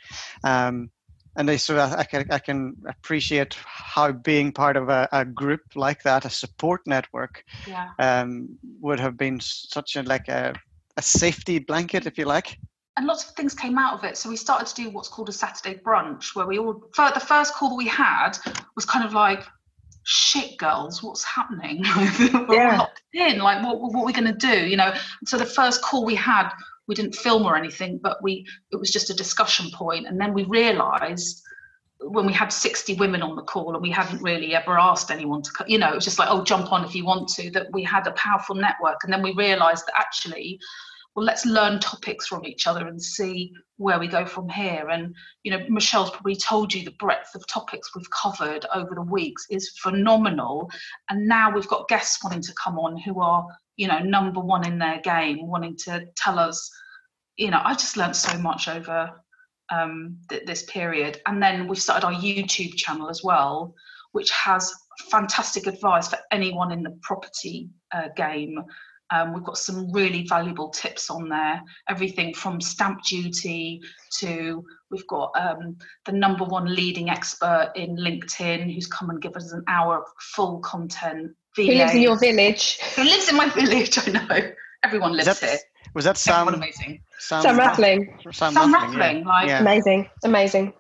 Um, 0.44 0.92
and 1.40 1.50
I, 1.50 1.56
so 1.56 1.78
I, 1.78 2.00
I, 2.00 2.04
can, 2.04 2.26
I 2.30 2.38
can 2.38 2.76
appreciate 2.86 3.54
how 3.64 4.12
being 4.12 4.52
part 4.52 4.76
of 4.76 4.90
a, 4.90 5.08
a 5.14 5.24
group 5.24 5.62
like 5.74 6.04
that, 6.04 6.26
a 6.26 6.30
support 6.30 6.82
network, 6.86 7.46
yeah. 7.66 7.92
um, 7.98 8.60
would 8.82 9.00
have 9.00 9.16
been 9.16 9.40
such 9.40 9.96
a 9.96 10.04
like 10.04 10.28
a, 10.28 10.54
a 10.98 11.02
safety 11.02 11.58
blanket, 11.60 12.06
if 12.06 12.18
you 12.18 12.26
like. 12.26 12.60
And 12.98 13.08
lots 13.08 13.30
of 13.30 13.36
things 13.36 13.56
came 13.56 13.78
out 13.78 13.94
of 13.94 14.04
it. 14.04 14.18
So 14.18 14.30
we 14.30 14.36
started 14.36 14.68
to 14.68 14.76
do 14.76 14.90
what's 14.90 15.08
called 15.08 15.30
a 15.30 15.32
Saturday 15.32 15.80
brunch, 15.80 16.36
where 16.36 16.46
we 16.46 16.60
all 16.60 16.74
the 16.74 17.24
first 17.26 17.54
call 17.54 17.70
that 17.70 17.76
we 17.76 17.88
had 17.88 18.32
was 18.76 18.84
kind 18.84 19.06
of 19.06 19.14
like, 19.14 19.46
"Shit, 20.04 20.58
girls, 20.58 21.02
what's 21.02 21.24
happening? 21.24 21.86
We're 22.50 22.56
yeah. 22.56 22.80
locked 22.80 23.02
in. 23.14 23.40
Like, 23.40 23.64
what, 23.64 23.80
what 23.80 23.96
are 23.96 24.06
we 24.06 24.12
going 24.12 24.28
to 24.28 24.34
do? 24.34 24.68
You 24.68 24.76
know." 24.76 24.94
So 25.24 25.38
the 25.38 25.46
first 25.46 25.82
call 25.82 26.04
we 26.04 26.16
had 26.16 26.50
we 26.90 26.96
didn't 26.96 27.16
film 27.16 27.46
or 27.46 27.56
anything, 27.56 28.00
but 28.02 28.22
we 28.22 28.46
it 28.72 28.76
was 28.78 28.92
just 28.92 29.12
a 29.12 29.14
discussion 29.14 29.70
point. 29.72 30.08
And 30.08 30.20
then 30.20 30.34
we 30.34 30.44
realised 30.46 31.42
when 32.02 32.26
we 32.26 32.34
had 32.34 32.52
60 32.52 32.96
women 32.96 33.22
on 33.22 33.36
the 33.36 33.44
call 33.44 33.74
and 33.74 33.82
we 33.82 33.92
hadn't 33.92 34.24
really 34.24 34.56
ever 34.56 34.80
asked 34.80 35.12
anyone 35.12 35.42
to 35.42 35.52
you 35.68 35.78
know 35.78 35.92
it 35.92 35.96
was 35.96 36.06
just 36.06 36.18
like 36.18 36.30
oh 36.32 36.44
jump 36.44 36.72
on 36.72 36.86
if 36.86 36.96
you 36.96 37.06
want 37.06 37.28
to 37.28 37.52
that 37.52 37.68
we 37.74 37.84
had 37.84 38.08
a 38.08 38.12
powerful 38.14 38.56
network. 38.56 38.98
And 39.04 39.14
then 39.14 39.22
we 39.22 39.34
realized 39.34 39.86
that 39.86 40.00
actually 40.00 40.60
well 41.14 41.26
let's 41.26 41.46
learn 41.46 41.80
topics 41.80 42.26
from 42.26 42.44
each 42.44 42.66
other 42.66 42.88
and 42.88 43.02
see 43.02 43.54
where 43.78 44.00
we 44.00 44.08
go 44.08 44.26
from 44.26 44.50
here. 44.50 44.90
And 44.90 45.14
you 45.44 45.52
know 45.52 45.64
michelle's 45.70 46.10
probably 46.10 46.38
told 46.38 46.74
you 46.74 46.84
the 46.84 47.00
breadth 47.00 47.36
of 47.36 47.46
topics 47.46 47.96
we've 47.96 48.10
covered 48.10 48.66
over 48.74 48.96
the 48.96 49.04
weeks 49.04 49.46
is 49.52 49.78
phenomenal. 49.78 50.72
And 51.10 51.28
now 51.28 51.52
we've 51.54 51.68
got 51.68 51.88
guests 51.88 52.24
wanting 52.24 52.42
to 52.42 52.54
come 52.64 52.80
on 52.80 52.98
who 52.98 53.22
are 53.22 53.46
you 53.80 53.88
know 53.88 54.00
number 54.00 54.42
one 54.42 54.68
in 54.68 54.78
their 54.78 55.00
game 55.02 55.48
wanting 55.48 55.76
to 55.76 56.06
tell 56.18 56.38
us 56.38 56.70
you 57.38 57.50
know 57.50 57.62
i 57.64 57.74
just 57.74 57.96
learned 57.96 58.16
so 58.16 58.38
much 58.38 58.68
over 58.68 59.10
um, 59.72 60.18
th- 60.30 60.46
this 60.46 60.64
period 60.64 61.22
and 61.28 61.42
then 61.42 61.68
we've 61.68 61.82
started 61.82 62.06
our 62.06 62.14
youtube 62.14 62.76
channel 62.76 63.10
as 63.10 63.24
well 63.24 63.74
which 64.12 64.32
has 64.32 64.74
fantastic 65.10 65.66
advice 65.66 66.10
for 66.10 66.18
anyone 66.32 66.72
in 66.72 66.84
the 66.84 67.00
property 67.04 67.70
uh, 67.94 68.10
game 68.18 68.62
um, 69.12 69.34
we've 69.34 69.44
got 69.44 69.58
some 69.58 69.92
really 69.94 70.26
valuable 70.28 70.70
tips 70.70 71.10
on 71.10 71.30
there 71.30 71.62
everything 71.88 72.34
from 72.34 72.60
stamp 72.60 73.02
duty 73.04 73.80
to 74.20 74.66
we've 74.92 75.08
got 75.08 75.32
um, 75.40 75.78
the 76.06 76.12
number 76.12 76.44
one 76.44 76.66
leading 76.76 77.10
expert 77.10 77.72
in 77.76 77.96
linkedin 77.96 78.74
who's 78.74 78.88
come 78.88 79.10
and 79.10 79.22
give 79.22 79.36
us 79.36 79.54
an 79.54 79.64
hour 79.68 80.00
of 80.00 80.06
full 80.36 80.60
content. 80.60 81.32
Who 81.68 81.74
lives 81.74 81.94
in 81.94 82.02
your 82.02 82.20
village? 82.20 82.80
Who 82.96 83.04
lives 83.04 83.30
in 83.30 83.36
my 83.36 83.50
village? 83.50 83.98
I 83.98 84.12
know. 84.12 84.52
Everyone 84.84 85.14
lives 85.14 85.26
that, 85.26 85.40
here. 85.40 85.60
Was 85.94 86.06
that 86.06 86.18
Sam? 86.18 86.48
Everyone 86.48 86.56
amazing. 86.56 87.02
Sam, 87.20 87.42
Sam 87.42 87.58
Rathling. 87.58 88.34
Sam, 88.34 88.54
Sam 88.54 88.74
Rathling. 88.74 89.20
Yeah. 89.20 89.28
Like, 89.28 89.48
yeah. 89.48 89.60
Amazing. 89.60 90.10
Amazing. 90.24 90.74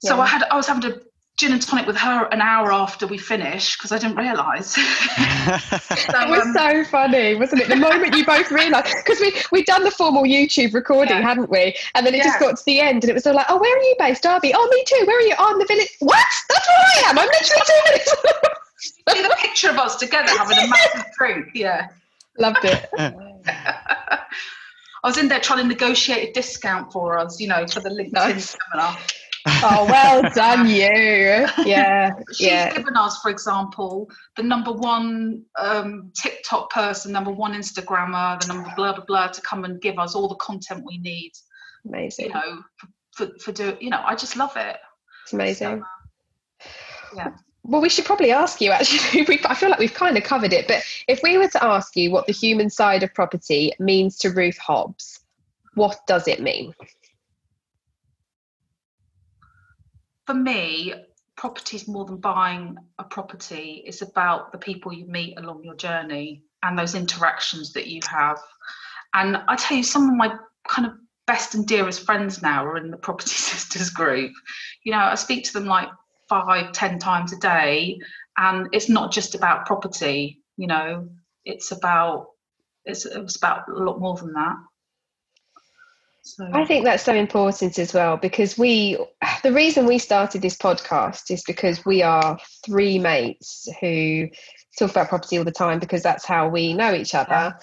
So 0.00 0.16
yeah. 0.16 0.22
I 0.22 0.26
had 0.26 0.42
I 0.50 0.56
was 0.56 0.66
having 0.66 0.90
a 0.90 0.96
gin 1.40 1.52
and 1.52 1.62
tonic 1.62 1.86
with 1.86 1.96
her 1.96 2.26
an 2.26 2.42
hour 2.42 2.70
after 2.70 3.06
we 3.06 3.16
finished 3.16 3.78
because 3.78 3.92
I 3.92 3.98
didn't 3.98 4.16
realise. 4.16 4.74
so, 4.74 4.80
it 4.82 6.28
was 6.28 6.46
um, 6.46 6.52
so 6.52 6.84
funny, 6.84 7.34
wasn't 7.34 7.62
it? 7.62 7.68
The 7.68 7.76
moment 7.76 8.14
you 8.14 8.26
both 8.26 8.50
realised 8.50 8.94
because 8.94 9.20
we 9.20 9.32
we'd 9.50 9.64
done 9.64 9.84
the 9.84 9.90
formal 9.90 10.24
YouTube 10.24 10.74
recording, 10.74 11.16
yeah. 11.16 11.22
hadn't 11.22 11.50
we? 11.50 11.74
And 11.94 12.06
then 12.06 12.14
it 12.14 12.18
yeah. 12.18 12.24
just 12.24 12.40
got 12.40 12.56
to 12.58 12.62
the 12.66 12.80
end, 12.80 13.04
and 13.04 13.10
it 13.10 13.14
was 13.14 13.26
all 13.26 13.34
like, 13.34 13.46
"Oh, 13.48 13.58
where 13.58 13.74
are 13.74 13.82
you 13.82 13.96
based, 13.98 14.22
Derby? 14.22 14.52
Oh, 14.54 14.68
me 14.70 14.84
too. 14.84 15.06
Where 15.06 15.18
are 15.18 15.22
you? 15.22 15.34
Oh, 15.38 15.52
in 15.52 15.58
the 15.58 15.66
village. 15.66 15.96
What? 16.00 16.26
That's 16.50 16.68
where 16.68 17.06
I 17.06 17.10
am. 17.10 17.18
I'm 17.18 17.26
literally 17.26 17.62
two 17.66 17.80
minutes." 17.86 18.14
See 18.80 19.22
the 19.22 19.36
picture 19.38 19.70
of 19.70 19.78
us 19.78 19.96
together 19.96 20.30
having 20.36 20.58
a 20.58 20.68
massive 20.68 21.06
drink. 21.18 21.48
Yeah. 21.54 21.88
Loved 22.38 22.64
it. 22.64 22.88
I 22.98 25.08
was 25.08 25.18
in 25.18 25.28
there 25.28 25.40
trying 25.40 25.62
to 25.62 25.68
negotiate 25.68 26.30
a 26.30 26.32
discount 26.32 26.92
for 26.92 27.18
us, 27.18 27.40
you 27.40 27.48
know, 27.48 27.66
for 27.66 27.80
the 27.80 27.90
LinkedIn 27.90 28.12
nice. 28.12 28.56
seminar. 28.72 28.98
oh, 29.46 29.86
well 29.88 30.22
done, 30.34 30.68
you. 30.68 31.46
Yeah. 31.64 32.12
She's 32.32 32.46
yeah. 32.46 32.74
given 32.74 32.96
us, 32.96 33.18
for 33.20 33.30
example, 33.30 34.08
the 34.36 34.42
number 34.42 34.72
one 34.72 35.44
um, 35.58 36.12
TikTok 36.14 36.70
person, 36.70 37.12
number 37.12 37.30
one 37.30 37.52
Instagrammer, 37.52 38.40
the 38.40 38.48
number 38.48 38.72
blah, 38.76 38.94
blah, 38.94 39.04
blah, 39.06 39.28
to 39.28 39.40
come 39.42 39.64
and 39.64 39.80
give 39.80 39.98
us 39.98 40.14
all 40.14 40.28
the 40.28 40.36
content 40.36 40.84
we 40.86 40.98
need. 40.98 41.32
Amazing. 41.86 42.26
You 42.26 42.34
know, 42.34 42.62
for, 42.76 42.88
for, 43.16 43.38
for 43.38 43.52
do, 43.52 43.76
you 43.80 43.90
know, 43.90 44.02
I 44.04 44.14
just 44.14 44.36
love 44.36 44.56
it. 44.56 44.76
It's 45.24 45.32
amazing. 45.32 45.82
So, 46.60 46.68
yeah 47.16 47.30
Well, 47.70 47.80
we 47.80 47.88
should 47.88 48.04
probably 48.04 48.32
ask 48.32 48.60
you 48.60 48.72
actually. 48.72 49.38
I 49.44 49.54
feel 49.54 49.70
like 49.70 49.78
we've 49.78 49.94
kind 49.94 50.18
of 50.18 50.24
covered 50.24 50.52
it, 50.52 50.66
but 50.66 50.82
if 51.06 51.22
we 51.22 51.38
were 51.38 51.46
to 51.46 51.64
ask 51.64 51.94
you 51.94 52.10
what 52.10 52.26
the 52.26 52.32
human 52.32 52.68
side 52.68 53.04
of 53.04 53.14
property 53.14 53.72
means 53.78 54.18
to 54.18 54.30
Ruth 54.30 54.58
Hobbs, 54.58 55.20
what 55.74 56.04
does 56.08 56.26
it 56.26 56.42
mean? 56.42 56.74
For 60.26 60.34
me, 60.34 60.94
property 61.36 61.76
is 61.76 61.86
more 61.86 62.04
than 62.04 62.16
buying 62.16 62.76
a 62.98 63.04
property. 63.04 63.84
It's 63.86 64.02
about 64.02 64.50
the 64.50 64.58
people 64.58 64.92
you 64.92 65.06
meet 65.06 65.38
along 65.38 65.62
your 65.62 65.76
journey 65.76 66.42
and 66.64 66.76
those 66.76 66.96
interactions 66.96 67.72
that 67.74 67.86
you 67.86 68.00
have. 68.10 68.40
And 69.14 69.36
I 69.46 69.54
tell 69.54 69.76
you, 69.76 69.84
some 69.84 70.10
of 70.10 70.16
my 70.16 70.34
kind 70.66 70.88
of 70.88 70.94
best 71.28 71.54
and 71.54 71.64
dearest 71.68 72.04
friends 72.04 72.42
now 72.42 72.66
are 72.66 72.76
in 72.76 72.90
the 72.90 72.96
Property 72.96 73.30
Sisters 73.36 73.90
group. 73.90 74.32
You 74.82 74.90
know, 74.90 74.98
I 74.98 75.14
speak 75.14 75.44
to 75.44 75.52
them 75.52 75.66
like 75.66 75.88
five, 76.30 76.72
ten 76.72 76.98
times 76.98 77.32
a 77.34 77.38
day, 77.38 78.00
and 78.38 78.68
it's 78.72 78.88
not 78.88 79.12
just 79.12 79.34
about 79.34 79.66
property. 79.66 80.40
You 80.56 80.68
know, 80.68 81.08
it's 81.44 81.72
about 81.72 82.28
it's 82.86 83.04
it's 83.04 83.36
about 83.36 83.68
a 83.68 83.72
lot 83.72 84.00
more 84.00 84.16
than 84.16 84.32
that. 84.32 84.56
So. 86.22 86.48
I 86.52 86.64
think 86.64 86.84
that's 86.84 87.02
so 87.02 87.14
important 87.14 87.78
as 87.78 87.92
well 87.92 88.16
because 88.16 88.56
we, 88.56 88.96
the 89.42 89.52
reason 89.52 89.86
we 89.86 89.98
started 89.98 90.42
this 90.42 90.56
podcast 90.56 91.30
is 91.30 91.42
because 91.42 91.84
we 91.84 92.02
are 92.02 92.38
three 92.64 92.98
mates 92.98 93.68
who 93.80 94.28
talk 94.78 94.90
about 94.90 95.08
property 95.08 95.38
all 95.38 95.44
the 95.44 95.50
time 95.50 95.78
because 95.78 96.02
that's 96.02 96.24
how 96.24 96.48
we 96.48 96.72
know 96.72 96.94
each 96.94 97.14
other. 97.14 97.58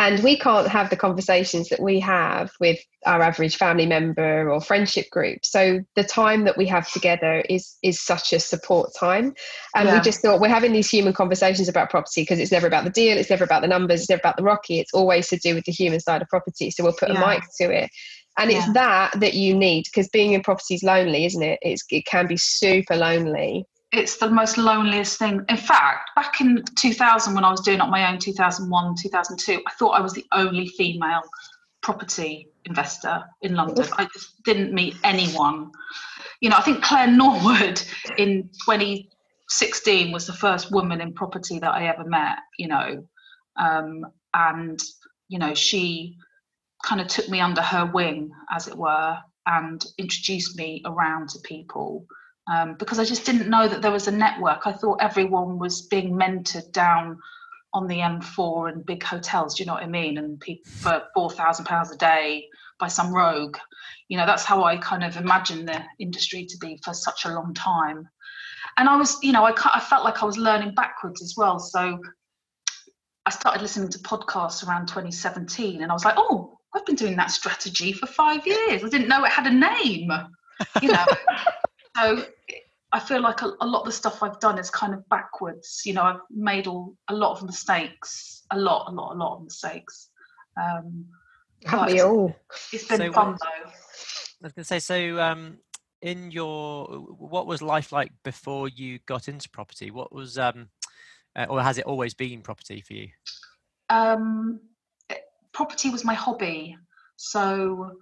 And 0.00 0.24
we 0.24 0.38
can't 0.38 0.66
have 0.66 0.88
the 0.88 0.96
conversations 0.96 1.68
that 1.68 1.78
we 1.78 2.00
have 2.00 2.52
with 2.58 2.78
our 3.04 3.20
average 3.20 3.56
family 3.56 3.84
member 3.84 4.50
or 4.50 4.58
friendship 4.58 5.10
group 5.10 5.44
so 5.44 5.80
the 5.94 6.04
time 6.04 6.44
that 6.44 6.56
we 6.56 6.66
have 6.66 6.90
together 6.90 7.42
is 7.50 7.76
is 7.82 8.00
such 8.00 8.32
a 8.32 8.40
support 8.40 8.90
time 8.98 9.34
and 9.74 9.88
yeah. 9.88 9.94
we 9.94 10.00
just 10.00 10.20
thought 10.20 10.40
we're 10.40 10.48
having 10.48 10.72
these 10.72 10.90
human 10.90 11.12
conversations 11.12 11.68
about 11.68 11.90
property 11.90 12.22
because 12.22 12.38
it's 12.38 12.52
never 12.52 12.66
about 12.66 12.84
the 12.84 12.90
deal 12.90 13.16
it's 13.16 13.30
never 13.30 13.44
about 13.44 13.62
the 13.62 13.68
numbers 13.68 14.00
it's 14.00 14.10
never 14.10 14.20
about 14.20 14.36
the 14.36 14.42
rocky 14.42 14.80
it's 14.80 14.92
always 14.92 15.28
to 15.28 15.36
do 15.38 15.54
with 15.54 15.64
the 15.64 15.72
human 15.72 16.00
side 16.00 16.20
of 16.20 16.28
property 16.28 16.70
so 16.70 16.82
we'll 16.82 16.92
put 16.92 17.10
yeah. 17.10 17.22
a 17.22 17.26
mic 17.26 17.42
to 17.58 17.70
it 17.70 17.90
and 18.38 18.50
yeah. 18.50 18.58
it's 18.58 18.72
that 18.72 19.18
that 19.20 19.34
you 19.34 19.54
need 19.54 19.84
because 19.84 20.08
being 20.08 20.32
in 20.32 20.42
property 20.42 20.74
is 20.74 20.82
lonely 20.82 21.24
isn't 21.24 21.42
it 21.42 21.58
it's, 21.62 21.84
it 21.90 22.04
can 22.04 22.26
be 22.26 22.36
super 22.36 22.96
lonely 22.96 23.64
it's 23.92 24.18
the 24.18 24.30
most 24.30 24.56
loneliest 24.56 25.18
thing. 25.18 25.44
In 25.48 25.56
fact, 25.56 26.10
back 26.14 26.40
in 26.40 26.62
2000, 26.76 27.34
when 27.34 27.44
I 27.44 27.50
was 27.50 27.60
doing 27.60 27.80
up 27.80 27.88
my 27.88 28.10
own 28.10 28.18
2001, 28.18 28.94
2002, 28.96 29.62
I 29.66 29.70
thought 29.72 29.98
I 29.98 30.00
was 30.00 30.12
the 30.12 30.26
only 30.32 30.68
female 30.68 31.22
property 31.82 32.48
investor 32.66 33.24
in 33.42 33.54
London. 33.54 33.86
I 33.98 34.04
just 34.12 34.42
didn't 34.44 34.72
meet 34.72 34.96
anyone. 35.02 35.72
You 36.40 36.50
know, 36.50 36.56
I 36.56 36.62
think 36.62 36.82
Claire 36.82 37.08
Norwood 37.08 37.82
in 38.16 38.48
2016 38.64 40.12
was 40.12 40.26
the 40.26 40.32
first 40.34 40.70
woman 40.70 41.00
in 41.00 41.12
property 41.12 41.58
that 41.58 41.74
I 41.74 41.88
ever 41.88 42.04
met, 42.04 42.38
you 42.58 42.68
know. 42.68 43.04
Um, 43.56 44.06
and, 44.34 44.80
you 45.28 45.38
know, 45.40 45.54
she 45.54 46.16
kind 46.84 47.00
of 47.00 47.08
took 47.08 47.28
me 47.28 47.40
under 47.40 47.60
her 47.60 47.86
wing, 47.86 48.30
as 48.50 48.68
it 48.68 48.76
were, 48.76 49.18
and 49.46 49.84
introduced 49.98 50.56
me 50.56 50.82
around 50.86 51.30
to 51.30 51.40
people 51.40 52.06
um, 52.50 52.74
because 52.74 52.98
I 52.98 53.04
just 53.04 53.24
didn't 53.24 53.48
know 53.48 53.68
that 53.68 53.80
there 53.80 53.92
was 53.92 54.08
a 54.08 54.12
network. 54.12 54.66
I 54.66 54.72
thought 54.72 54.98
everyone 55.00 55.58
was 55.58 55.82
being 55.82 56.12
mentored 56.14 56.72
down 56.72 57.20
on 57.72 57.86
the 57.86 57.98
M4 57.98 58.72
and 58.72 58.84
big 58.84 59.04
hotels. 59.04 59.54
Do 59.54 59.62
you 59.62 59.66
know 59.68 59.74
what 59.74 59.84
I 59.84 59.86
mean? 59.86 60.18
And 60.18 60.40
people 60.40 60.70
for 60.72 61.02
four 61.14 61.30
thousand 61.30 61.66
pounds 61.66 61.92
a 61.92 61.96
day 61.96 62.48
by 62.80 62.88
some 62.88 63.14
rogue. 63.14 63.56
You 64.08 64.16
know, 64.16 64.26
that's 64.26 64.44
how 64.44 64.64
I 64.64 64.78
kind 64.78 65.04
of 65.04 65.16
imagined 65.16 65.68
the 65.68 65.80
industry 66.00 66.44
to 66.46 66.58
be 66.58 66.80
for 66.82 66.92
such 66.92 67.24
a 67.24 67.32
long 67.32 67.54
time. 67.54 68.08
And 68.76 68.88
I 68.88 68.96
was, 68.96 69.16
you 69.22 69.30
know, 69.30 69.44
I, 69.44 69.52
I 69.72 69.78
felt 69.78 70.04
like 70.04 70.20
I 70.20 70.26
was 70.26 70.36
learning 70.36 70.74
backwards 70.74 71.22
as 71.22 71.34
well. 71.36 71.60
So 71.60 72.00
I 73.26 73.30
started 73.30 73.62
listening 73.62 73.90
to 73.90 73.98
podcasts 74.00 74.66
around 74.66 74.88
2017, 74.88 75.82
and 75.82 75.92
I 75.92 75.94
was 75.94 76.04
like, 76.04 76.14
oh, 76.16 76.58
I've 76.74 76.86
been 76.86 76.96
doing 76.96 77.16
that 77.16 77.30
strategy 77.30 77.92
for 77.92 78.06
five 78.06 78.44
years. 78.44 78.82
I 78.82 78.88
didn't 78.88 79.08
know 79.08 79.24
it 79.24 79.30
had 79.30 79.46
a 79.46 79.52
name. 79.52 80.10
You 80.82 80.92
know. 80.92 81.06
so 81.96 82.24
I 82.92 83.00
feel 83.00 83.20
like 83.20 83.42
a, 83.42 83.52
a, 83.60 83.66
lot 83.66 83.80
of 83.80 83.86
the 83.86 83.92
stuff 83.92 84.22
I've 84.22 84.40
done 84.40 84.58
is 84.58 84.68
kind 84.70 84.94
of 84.94 85.08
backwards. 85.08 85.82
You 85.84 85.94
know, 85.94 86.02
I've 86.02 86.20
made 86.30 86.66
all 86.66 86.96
a 87.08 87.14
lot 87.14 87.36
of 87.36 87.44
mistakes, 87.44 88.44
a 88.50 88.58
lot, 88.58 88.90
a 88.90 88.94
lot, 88.94 89.14
a 89.14 89.18
lot 89.18 89.36
of 89.36 89.44
mistakes. 89.44 90.08
Um, 90.60 91.06
Have 91.66 91.90
we 91.90 92.00
all? 92.00 92.34
It's 92.72 92.88
been 92.88 92.98
so 92.98 93.12
fun 93.12 93.36
though. 93.40 93.70
I 93.70 94.46
was 94.46 94.52
going 94.52 94.62
to 94.62 94.64
say, 94.64 94.78
so 94.78 95.20
um, 95.20 95.58
in 96.02 96.30
your, 96.30 96.86
what 96.86 97.46
was 97.46 97.62
life 97.62 97.92
like 97.92 98.10
before 98.24 98.68
you 98.68 98.98
got 99.06 99.28
into 99.28 99.48
property? 99.50 99.90
What 99.90 100.12
was, 100.12 100.38
um, 100.38 100.68
uh, 101.36 101.46
or 101.48 101.62
has 101.62 101.78
it 101.78 101.84
always 101.84 102.14
been 102.14 102.40
property 102.40 102.80
for 102.80 102.94
you? 102.94 103.08
Um, 103.90 104.60
property 105.52 105.90
was 105.90 106.04
my 106.04 106.14
hobby. 106.14 106.76
So 107.16 107.92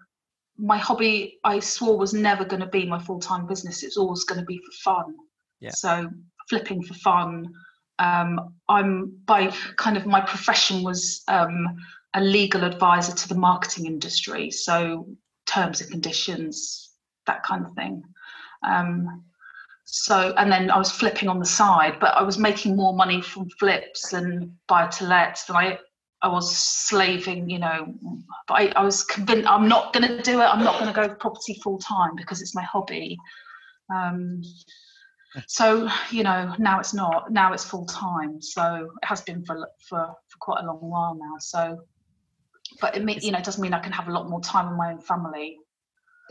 my 0.59 0.77
hobby 0.77 1.39
I 1.45 1.61
swore 1.61 1.97
was 1.97 2.13
never 2.13 2.45
going 2.45 2.61
to 2.61 2.67
be 2.67 2.85
my 2.85 2.99
full 2.99 3.21
time 3.21 3.47
business. 3.47 3.83
It's 3.83 3.97
always 3.97 4.25
going 4.25 4.41
to 4.41 4.47
be 4.47 4.59
for 4.59 4.73
fun. 4.93 5.15
Yeah. 5.61 5.71
So 5.71 6.11
flipping 6.49 6.83
for 6.83 6.95
fun. 6.95 7.53
Um, 7.99 8.55
I'm 8.69 9.17
by 9.27 9.53
kind 9.77 9.97
of 9.97 10.07
my 10.07 10.21
profession 10.21 10.83
was 10.83 11.23
um, 11.29 11.77
a 12.15 12.21
legal 12.21 12.65
advisor 12.65 13.15
to 13.15 13.29
the 13.29 13.35
marketing 13.35 13.87
industry. 13.87 14.51
So 14.51 15.09
terms 15.47 15.81
and 15.81 15.91
conditions, 15.91 16.91
that 17.27 17.43
kind 17.43 17.65
of 17.65 17.73
thing. 17.75 18.03
Um, 18.63 19.25
so 19.85 20.35
and 20.37 20.53
then 20.53 20.71
I 20.71 20.79
was 20.79 20.91
flipping 20.91 21.29
on 21.29 21.39
the 21.39 21.47
side, 21.47 21.99
but 22.01 22.15
I 22.15 22.23
was 22.23 22.39
making 22.39 22.77
more 22.77 22.95
money 22.95 23.23
from 23.23 23.49
flips 23.59 24.13
and 24.13 24.53
buy 24.67 24.87
to 24.89 25.07
lets 25.07 25.45
than 25.45 25.57
I 25.57 25.79
I 26.21 26.29
was 26.29 26.57
slaving, 26.57 27.49
you 27.49 27.61
know, 27.61 27.95
but 28.49 28.55
I, 28.55 28.67
I 28.75 28.85
was 28.85 29.05
convinced 29.05 29.49
I'm 29.49 29.69
not 29.69 29.93
going 29.93 30.09
to 30.09 30.21
do 30.23 30.41
it. 30.41 30.45
I'm 30.45 30.65
not 30.65 30.81
going 30.81 30.93
to 30.93 31.09
go 31.09 31.15
property 31.15 31.61
full 31.63 31.79
time 31.79 32.17
because 32.17 32.43
it's 32.43 32.55
my 32.57 32.63
hobby. 32.63 33.17
Um, 33.95 34.43
so 35.47 35.89
you 36.11 36.25
know, 36.25 36.55
now 36.59 36.81
it's 36.81 36.93
not. 36.93 37.31
Now 37.31 37.53
it's 37.53 37.65
full 37.65 37.87
time. 37.87 38.43
So 38.43 38.91
it 39.01 39.07
has 39.07 39.21
been 39.21 39.45
for, 39.45 39.69
for 39.89 40.07
for 40.29 40.39
quite 40.41 40.65
a 40.65 40.67
long 40.67 40.81
while 40.81 41.15
now. 41.15 41.37
So, 41.39 41.79
but 42.81 42.97
it 42.97 43.05
mean, 43.05 43.21
you 43.23 43.31
know, 43.31 43.39
it 43.39 43.45
doesn't 43.45 43.63
mean 43.63 43.75
I 43.75 43.79
can 43.79 43.93
have 43.93 44.09
a 44.09 44.13
lot 44.13 44.29
more 44.29 44.41
time 44.41 44.71
with 44.71 44.77
my 44.77 44.93
own 44.93 45.01
family. 45.01 45.57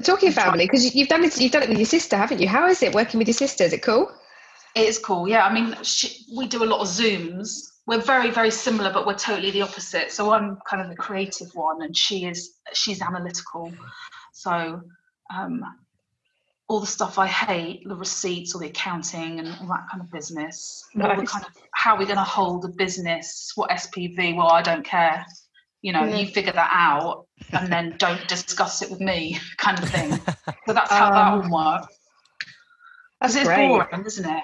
Talking 0.04 0.32
family, 0.32 0.66
because 0.66 0.94
you've 0.94 1.08
done 1.08 1.24
it. 1.24 1.40
You've 1.40 1.54
done 1.54 1.64
it 1.64 1.70
with 1.70 1.78
your 1.78 1.86
sister, 1.86 2.18
haven't 2.18 2.40
you? 2.40 2.48
How 2.48 2.68
is 2.68 2.84
it 2.84 2.94
working 2.94 3.20
with 3.20 3.28
your 3.28 3.36
sister? 3.36 3.64
Is 3.64 3.74
it 3.74 3.84
cool? 3.84 4.12
It 4.76 4.88
is 4.88 5.00
cool. 5.00 5.28
Yeah, 5.28 5.46
I 5.46 5.54
mean, 5.54 5.76
she, 5.82 6.26
we 6.36 6.48
do 6.48 6.64
a 6.64 6.66
lot 6.66 6.82
of 6.82 6.88
zooms 6.88 7.77
we're 7.88 8.02
very 8.02 8.30
very 8.30 8.52
similar 8.52 8.92
but 8.94 9.08
we're 9.08 9.16
totally 9.16 9.50
the 9.52 9.62
opposite. 9.62 10.12
So 10.12 10.32
i'm 10.32 10.58
kind 10.70 10.84
of 10.84 10.90
the 10.90 10.96
creative 10.96 11.50
one 11.54 11.82
and 11.82 11.96
she 11.96 12.26
is 12.26 12.56
she's 12.74 13.02
analytical. 13.02 13.74
So 14.34 14.82
um, 15.34 15.64
all 16.70 16.80
the 16.82 16.88
stuff 16.88 17.18
i 17.18 17.26
hate 17.26 17.88
the 17.88 17.96
receipts 17.96 18.54
or 18.54 18.60
the 18.60 18.68
accounting 18.68 19.40
and 19.40 19.48
all 19.48 19.68
that 19.68 19.86
kind 19.90 20.02
of 20.02 20.12
business 20.12 20.86
nice. 20.94 21.10
all 21.10 21.22
the 21.22 21.26
kind 21.26 21.46
of 21.46 21.52
how 21.74 21.98
we're 21.98 22.06
going 22.06 22.18
to 22.18 22.24
hold 22.24 22.66
a 22.66 22.68
business 22.68 23.54
what 23.56 23.70
spv 23.70 24.36
well 24.36 24.50
i 24.50 24.62
don't 24.62 24.84
care. 24.86 25.26
You 25.82 25.94
know 25.94 26.04
you 26.04 26.28
figure 26.28 26.52
that 26.52 26.72
out 26.74 27.28
and 27.54 27.72
then 27.72 27.96
don't 27.98 28.28
discuss 28.28 28.82
it 28.82 28.90
with 28.90 29.00
me 29.00 29.40
kind 29.58 29.82
of 29.82 29.88
thing. 29.90 30.12
So 30.66 30.74
that's 30.74 30.92
how 30.92 31.08
um, 31.08 31.14
that 31.14 31.50
one 31.50 31.52
works. 31.52 31.96
That's 33.22 33.36
it's 33.36 33.46
great. 33.46 33.68
boring 33.68 34.06
isn't 34.06 34.26
it 34.30 34.44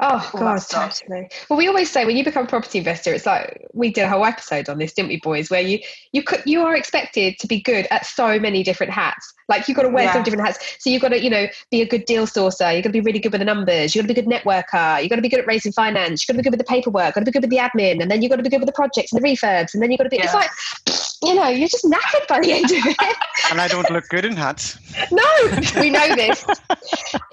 Oh 0.00 0.28
god, 0.32 0.58
totally. 0.68 1.28
Well, 1.48 1.56
we 1.56 1.68
always 1.68 1.88
say 1.88 2.04
when 2.04 2.16
you 2.16 2.24
become 2.24 2.46
a 2.46 2.48
property 2.48 2.78
investor, 2.78 3.14
it's 3.14 3.26
like 3.26 3.64
we 3.74 3.92
did 3.92 4.02
a 4.02 4.08
whole 4.08 4.24
episode 4.24 4.68
on 4.68 4.78
this, 4.78 4.92
didn't 4.92 5.08
we, 5.08 5.20
boys? 5.20 5.50
Where 5.50 5.60
you 5.60 5.78
you 6.12 6.24
could 6.24 6.42
you 6.44 6.62
are 6.62 6.74
expected 6.74 7.38
to 7.38 7.46
be 7.46 7.60
good 7.60 7.86
at 7.92 8.04
so 8.04 8.40
many 8.40 8.64
different 8.64 8.92
hats. 8.92 9.32
Like 9.48 9.68
you've 9.68 9.76
got 9.76 9.84
to 9.84 9.90
wear 9.90 10.04
yeah. 10.04 10.12
some 10.12 10.24
different 10.24 10.44
hats. 10.44 10.76
So 10.80 10.90
you've 10.90 11.00
got 11.00 11.10
to 11.10 11.22
you 11.22 11.30
know 11.30 11.46
be 11.70 11.80
a 11.80 11.86
good 11.86 12.06
deal 12.06 12.26
sourcer. 12.26 12.74
You've 12.74 12.82
got 12.82 12.88
to 12.88 12.92
be 12.92 13.02
really 13.02 13.20
good 13.20 13.30
with 13.30 13.40
the 13.40 13.44
numbers. 13.44 13.94
You've 13.94 14.04
got 14.04 14.08
to 14.08 14.14
be 14.14 14.20
a 14.20 14.24
good 14.24 14.32
networker. 14.32 15.00
You've 15.00 15.10
got 15.10 15.16
to 15.16 15.22
be 15.22 15.28
good 15.28 15.40
at 15.40 15.46
raising 15.46 15.70
finance. 15.70 16.22
You've 16.22 16.34
got 16.34 16.38
to 16.38 16.42
be 16.42 16.50
good 16.50 16.58
with 16.58 16.66
the 16.66 16.72
paperwork. 16.72 17.06
You've 17.06 17.14
got 17.14 17.20
to 17.20 17.26
be 17.26 17.30
good 17.30 17.42
with 17.42 17.50
the 17.50 17.58
admin, 17.58 18.02
and 18.02 18.10
then 18.10 18.20
you've 18.20 18.30
got 18.30 18.36
to 18.36 18.42
be 18.42 18.50
good 18.50 18.60
with 18.60 18.66
the 18.66 18.72
projects 18.72 19.12
and 19.12 19.22
the 19.22 19.28
refurbs, 19.28 19.74
and 19.74 19.82
then 19.82 19.92
you've 19.92 19.98
got 19.98 20.04
to 20.04 20.10
be. 20.10 20.16
Yeah. 20.16 20.24
It's 20.24 20.34
like 20.34 20.50
you 21.26 21.34
know, 21.34 21.48
you're 21.48 21.68
just 21.68 21.84
knackered 21.84 22.26
by 22.28 22.40
the 22.40 22.52
end 22.52 22.64
of 22.64 22.72
it. 22.72 23.16
and 23.50 23.60
I 23.60 23.68
don't 23.68 23.90
look 23.90 24.08
good 24.08 24.24
in 24.24 24.36
hats. 24.36 24.78
No, 25.10 25.24
we 25.80 25.90
know 25.90 26.14
this. 26.14 26.44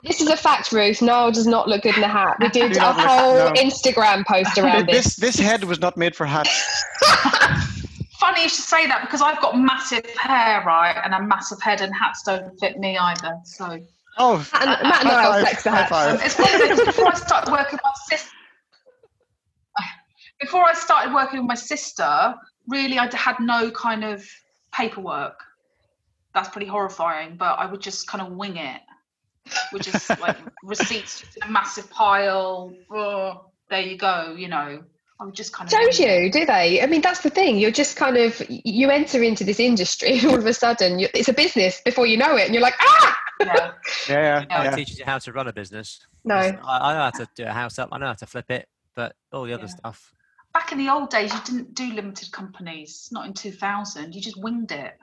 this 0.03 0.21
is 0.21 0.27
a 0.27 0.37
fact, 0.37 0.71
Ruth. 0.71 1.01
Noel 1.01 1.31
does 1.31 1.47
not 1.47 1.67
look 1.67 1.83
good 1.83 1.97
in 1.97 2.03
a 2.03 2.07
hat. 2.07 2.37
We 2.39 2.49
did 2.49 2.77
a 2.77 2.93
whole 2.93 3.35
no. 3.35 3.53
Instagram 3.53 4.25
post 4.25 4.57
around 4.57 4.87
this. 4.87 5.15
This 5.15 5.35
this 5.35 5.39
head 5.39 5.63
was 5.63 5.79
not 5.79 5.97
made 5.97 6.15
for 6.15 6.25
hats. 6.25 6.83
Funny 8.19 8.43
you 8.43 8.49
should 8.49 8.65
say 8.65 8.85
that 8.87 9.01
because 9.01 9.21
I've 9.21 9.41
got 9.41 9.57
massive 9.57 10.05
hair, 10.15 10.63
right, 10.65 10.95
and 11.03 11.13
a 11.13 11.21
massive 11.23 11.61
head, 11.61 11.81
and 11.81 11.93
hats 11.95 12.21
don't 12.23 12.57
fit 12.59 12.77
me 12.77 12.97
either. 12.97 13.39
So. 13.45 13.79
Oh, 14.17 14.47
and 14.53 14.69
uh, 14.69 14.77
Matt 14.83 15.01
and 15.01 15.09
I 15.09 15.41
flex 15.41 15.63
the 15.63 15.71
hats. 15.71 15.91
Um, 15.91 16.19
it's 16.21 16.37
one 16.37 16.85
before 16.85 17.07
I 17.07 17.15
started 17.15 17.51
working 17.51 17.73
with 17.73 17.81
my 17.83 17.93
sister. 18.09 18.29
Before 20.39 20.65
I 20.65 20.73
started 20.73 21.13
working 21.13 21.39
with 21.39 21.47
my 21.47 21.55
sister, 21.55 22.35
really 22.67 22.97
I 22.97 23.13
had 23.15 23.37
no 23.39 23.71
kind 23.71 24.03
of 24.03 24.25
paperwork. 24.73 25.39
That's 26.33 26.49
pretty 26.49 26.67
horrifying, 26.67 27.35
but 27.35 27.59
I 27.59 27.65
would 27.65 27.81
just 27.81 28.07
kind 28.07 28.25
of 28.25 28.33
wing 28.33 28.57
it. 28.57 28.81
We're 29.73 29.79
just 29.79 30.09
like 30.19 30.37
receipts 30.63 31.23
in 31.35 31.49
a 31.49 31.51
massive 31.51 31.89
pile. 31.89 32.73
Oh, 32.89 33.45
there 33.69 33.81
you 33.81 33.97
go. 33.97 34.35
You 34.37 34.47
know, 34.47 34.83
I'm 35.19 35.31
just 35.33 35.51
kind 35.53 35.67
of 35.67 35.71
Don't 35.71 35.99
you? 35.99 36.31
Do 36.31 36.45
they? 36.45 36.81
I 36.81 36.85
mean, 36.85 37.01
that's 37.01 37.21
the 37.21 37.29
thing. 37.29 37.57
You're 37.57 37.71
just 37.71 37.97
kind 37.97 38.17
of 38.17 38.41
you 38.49 38.89
enter 38.89 39.21
into 39.21 39.43
this 39.43 39.59
industry, 39.59 40.19
all 40.25 40.35
of 40.37 40.45
a 40.45 40.53
sudden, 40.53 40.99
you, 40.99 41.07
it's 41.13 41.27
a 41.29 41.33
business 41.33 41.81
before 41.83 42.05
you 42.05 42.17
know 42.17 42.35
it, 42.37 42.45
and 42.45 42.53
you're 42.53 42.63
like, 42.63 42.75
ah. 42.79 43.17
Yeah. 43.39 43.71
Yeah, 44.07 44.15
yeah, 44.15 44.45
Yeah. 44.49 44.61
It 44.61 44.65
yeah. 44.65 44.75
teaches 44.75 44.99
you 44.99 45.05
how 45.05 45.17
to 45.17 45.31
run 45.33 45.47
a 45.47 45.53
business. 45.53 46.05
No. 46.23 46.35
I, 46.35 46.49
I 46.63 46.93
know 46.93 46.99
how 47.01 47.09
to 47.11 47.27
do 47.35 47.43
a 47.45 47.51
house 47.51 47.77
up. 47.79 47.89
I 47.91 47.97
know 47.97 48.05
how 48.07 48.13
to 48.13 48.25
flip 48.25 48.49
it, 48.51 48.67
but 48.95 49.15
all 49.33 49.43
the 49.43 49.53
other 49.53 49.63
Yeah. 49.63 49.69
stuff. 49.69 50.13
Back 50.53 50.71
in 50.71 50.77
the 50.77 50.89
old 50.89 51.09
days, 51.09 51.33
you 51.33 51.39
didn't 51.45 51.73
do 51.75 51.93
limited 51.93 52.31
companies. 52.31 53.07
Not 53.11 53.25
in 53.25 53.33
2000. 53.33 54.13
You 54.13 54.21
just 54.21 54.41
winged 54.41 54.71
it. 54.71 54.97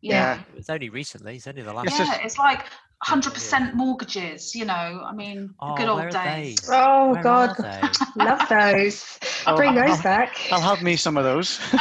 You 0.00 0.10
Yeah. 0.12 0.38
It's 0.56 0.70
only 0.70 0.88
recently. 0.88 1.36
It's 1.36 1.46
only 1.46 1.62
the 1.62 1.72
last. 1.72 1.86
It's 1.88 1.98
yeah, 1.98 2.04
just- 2.06 2.20
it's 2.22 2.38
like 2.38 2.66
100% 3.04 3.74
mortgages. 3.74 4.54
You 4.54 4.66
know, 4.66 5.02
I 5.04 5.12
mean, 5.12 5.48
the 5.48 5.54
Oh, 5.66 5.74
good 5.76 5.88
old 5.88 6.10
days. 6.10 6.60
they? 6.60 6.74
Oh 6.76 7.12
Where 7.12 7.22
God, 7.22 7.56
love 8.16 8.48
those. 8.48 9.18
I'll 9.46 9.56
bring 9.56 9.76
I'll- 9.78 9.88
those 9.88 10.00
back. 10.02 10.36
I'll 10.52 10.60
have 10.60 10.82
me 10.82 10.96
some 10.96 11.16
of 11.16 11.24
those. 11.24 11.58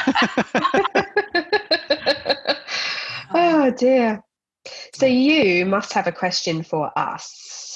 oh 3.33 3.71
dear. 3.77 4.21
So 4.95 5.05
you 5.05 5.65
must 5.65 5.93
have 5.93 6.07
a 6.07 6.11
question 6.11 6.63
for 6.63 6.91
us. 6.97 7.72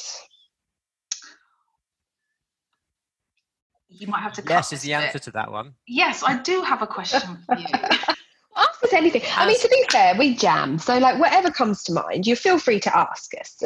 You 3.99 4.07
might 4.07 4.21
have 4.21 4.33
to. 4.33 4.41
cut 4.41 4.53
Yes, 4.53 4.65
is 4.67 4.69
this 4.71 4.81
the 4.83 4.89
bit. 4.89 5.03
answer 5.03 5.19
to 5.19 5.31
that 5.31 5.51
one. 5.51 5.73
Yes, 5.87 6.23
I 6.25 6.37
do 6.41 6.61
have 6.61 6.81
a 6.81 6.87
question 6.87 7.37
for 7.45 7.57
you. 7.57 7.65
Ask 8.57 8.83
us 8.83 8.93
anything. 8.93 9.21
I 9.35 9.45
mean, 9.47 9.59
to 9.59 9.67
be 9.69 9.85
fair, 9.91 10.15
we 10.17 10.35
jam. 10.35 10.79
So, 10.79 10.97
like, 10.97 11.19
whatever 11.19 11.51
comes 11.51 11.83
to 11.83 11.93
mind, 11.93 12.25
you 12.25 12.35
feel 12.35 12.57
free 12.57 12.79
to 12.81 12.97
ask 12.97 13.31
us. 13.39 13.61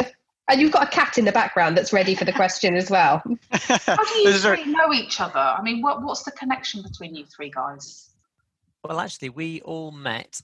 And 0.49 0.59
you've 0.59 0.73
got 0.73 0.83
a 0.83 0.91
cat 0.91 1.17
in 1.17 1.23
the 1.23 1.31
background 1.31 1.77
that's 1.77 1.93
ready 1.93 2.13
for 2.13 2.25
the 2.25 2.33
question 2.33 2.75
as 2.75 2.89
well. 2.89 3.21
How 3.51 3.95
do 3.95 4.19
you 4.19 4.25
This 4.25 4.35
is 4.35 4.45
our- 4.45 4.57
three 4.57 4.65
know 4.71 4.91
each 4.93 5.21
other? 5.21 5.39
I 5.39 5.61
mean, 5.61 5.81
what, 5.81 6.01
what's 6.03 6.23
the 6.23 6.31
connection 6.31 6.81
between 6.81 7.15
you 7.15 7.25
three 7.25 7.49
guys? 7.49 8.09
Well, 8.83 8.99
actually, 8.99 9.29
we 9.29 9.61
all 9.61 9.91
met 9.91 10.41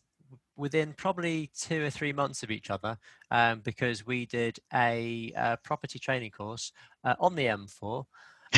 within 0.55 0.93
probably 0.93 1.49
two 1.59 1.83
or 1.83 1.89
three 1.89 2.13
months 2.13 2.41
of 2.41 2.49
each 2.49 2.69
other 2.69 2.97
um, 3.31 3.59
because 3.59 4.05
we 4.07 4.25
did 4.27 4.59
a, 4.73 5.31
uh 5.35 5.55
property 5.57 5.99
training 5.99 6.31
course 6.31 6.71
uh, 7.03 7.15
on 7.19 7.35
the 7.35 7.43
M4. 7.45 8.05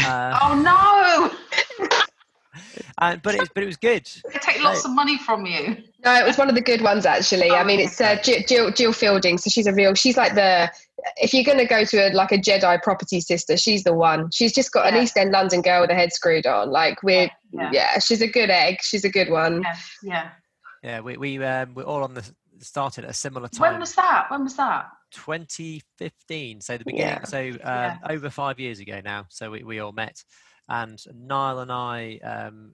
Uh, 0.06 0.40
Oh 0.42 1.32
no! 1.82 1.88
and, 3.00 3.22
but 3.24 3.36
it 3.36 3.40
was 3.40 3.50
but 3.54 3.64
it 3.64 3.66
was 3.68 3.78
good. 3.78 4.10
They 4.32 4.40
take 4.40 4.62
lots 4.64 4.86
of 4.86 4.92
money 4.92 5.18
from 5.18 5.46
you. 5.46 5.78
No, 6.06 6.14
it 6.16 6.26
was 6.26 6.38
one 6.38 6.50
of 6.50 6.56
the 6.56 6.62
good 6.62 6.82
ones 6.82 7.06
actually. 7.06 7.50
I 7.50 7.62
Oh, 7.62 7.64
mean, 7.66 7.80
it's 7.80 8.00
uh, 8.00 8.18
Gill, 8.24 8.42
Gill 8.48 8.72
Gill 8.72 8.94
Fielding, 8.94 9.38
so 9.38 9.50
she's 9.50 9.68
a 9.68 9.74
real. 9.74 9.94
She's 9.96 10.18
like 10.18 10.36
the. 10.36 10.72
If 11.16 11.34
you're 11.34 11.46
going 11.46 11.58
to 11.60 11.66
go 11.66 11.86
to 11.86 11.98
a, 11.98 12.14
like 12.14 12.34
a 12.34 12.38
Jedi 12.38 12.82
property 12.84 13.22
sister, 13.22 13.56
she's 13.56 13.84
the 13.86 13.94
one. 13.94 14.30
She's 14.32 14.52
just 14.54 14.74
got 14.74 14.92
an 14.94 15.02
East 15.02 15.16
End 15.16 15.32
London 15.32 15.62
girl 15.62 15.80
with 15.82 15.90
her 15.92 15.96
head 15.96 16.12
screwed 16.12 16.46
on. 16.46 16.72
Like 16.72 17.02
we're, 17.04 17.30
Yeah. 17.54 17.70
yeah, 17.72 18.00
she's 18.00 18.22
a 18.22 18.28
good 18.28 18.50
egg. 18.50 18.80
She's 18.82 19.06
a 19.06 19.10
good 19.10 19.30
one. 19.30 19.62
Yeah, 19.64 19.76
yeah. 20.04 20.30
Yeah, 20.84 21.00
we 21.00 21.16
we 21.18 21.44
um, 21.44 21.74
we're 21.74 21.84
all 21.84 22.04
on 22.04 22.14
the 22.16 22.30
started 22.60 23.06
at 23.06 23.12
a 23.12 23.14
similar 23.14 23.48
time. 23.48 23.72
When 23.72 23.80
was 23.80 23.96
that? 23.96 24.26
When 24.30 24.44
was 24.44 24.56
that? 24.58 24.88
2015 25.12 26.62
so 26.62 26.78
the 26.78 26.86
beginning 26.86 27.20
Yeah. 27.20 27.24
so 27.24 27.40
um, 27.40 27.56
Yeah. 27.64 27.98
over 28.10 28.30
five 28.30 28.60
years 28.60 28.80
ago 28.80 29.02
now 29.04 29.26
so 29.30 29.52
we, 29.52 29.64
we 29.64 29.80
all 29.80 29.92
met 29.92 30.24
and 30.68 31.00
niall 31.14 31.60
and 31.60 31.72
i 31.72 32.18
um, 32.24 32.74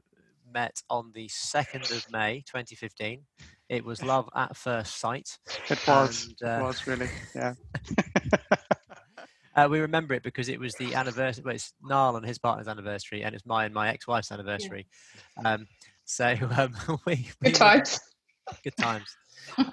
met 0.54 0.82
on 0.90 1.12
the 1.14 1.28
2nd 1.30 1.96
of 1.96 2.12
may 2.12 2.44
2015 2.46 3.22
it 3.70 3.84
was 3.84 4.04
love 4.04 4.30
at 4.36 4.56
first 4.56 5.00
sight 5.00 5.38
It 5.70 5.80
was. 5.88 6.28
And, 6.42 6.50
uh, 6.50 6.60
it 6.60 6.64
was 6.64 6.86
really. 6.88 7.10
Yeah. 7.36 7.54
uh, 9.56 9.68
we 9.70 9.80
remember 9.80 10.14
it 10.14 10.24
because 10.24 10.50
it 10.50 10.60
was 10.60 10.76
the 10.76 10.94
anniversary 10.94 11.44
well, 11.46 11.56
it's 11.56 11.74
niall 11.82 12.16
and 12.18 12.26
his 12.26 12.38
partner's 12.38 12.68
anniversary 12.68 13.24
and 13.24 13.34
it's 13.34 13.46
my 13.46 13.66
and 13.66 13.74
my 13.74 13.90
ex-wife's 13.90 14.32
anniversary 14.32 14.88
um, 15.46 15.66
so 16.04 16.36
um, 16.58 16.74
we, 17.06 17.28
we 17.42 17.52
Good 17.52 17.54
were- 17.54 17.58
times. 17.60 18.00
good 18.64 18.78
times 18.78 19.08